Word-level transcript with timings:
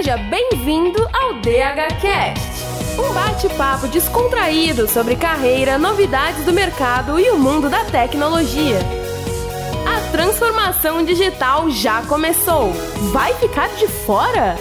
Seja 0.00 0.16
bem-vindo 0.16 1.06
ao 1.12 1.34
DHCast, 1.42 2.64
um 2.98 3.12
bate-papo 3.12 3.86
descontraído 3.86 4.88
sobre 4.88 5.14
carreira, 5.14 5.76
novidades 5.76 6.42
do 6.46 6.54
mercado 6.54 7.20
e 7.20 7.28
o 7.28 7.38
mundo 7.38 7.68
da 7.68 7.84
tecnologia. 7.84 8.78
A 9.86 10.10
transformação 10.10 11.04
digital 11.04 11.70
já 11.70 12.00
começou. 12.06 12.72
Vai 13.12 13.34
ficar 13.34 13.68
de 13.76 13.86
fora? 13.88 14.56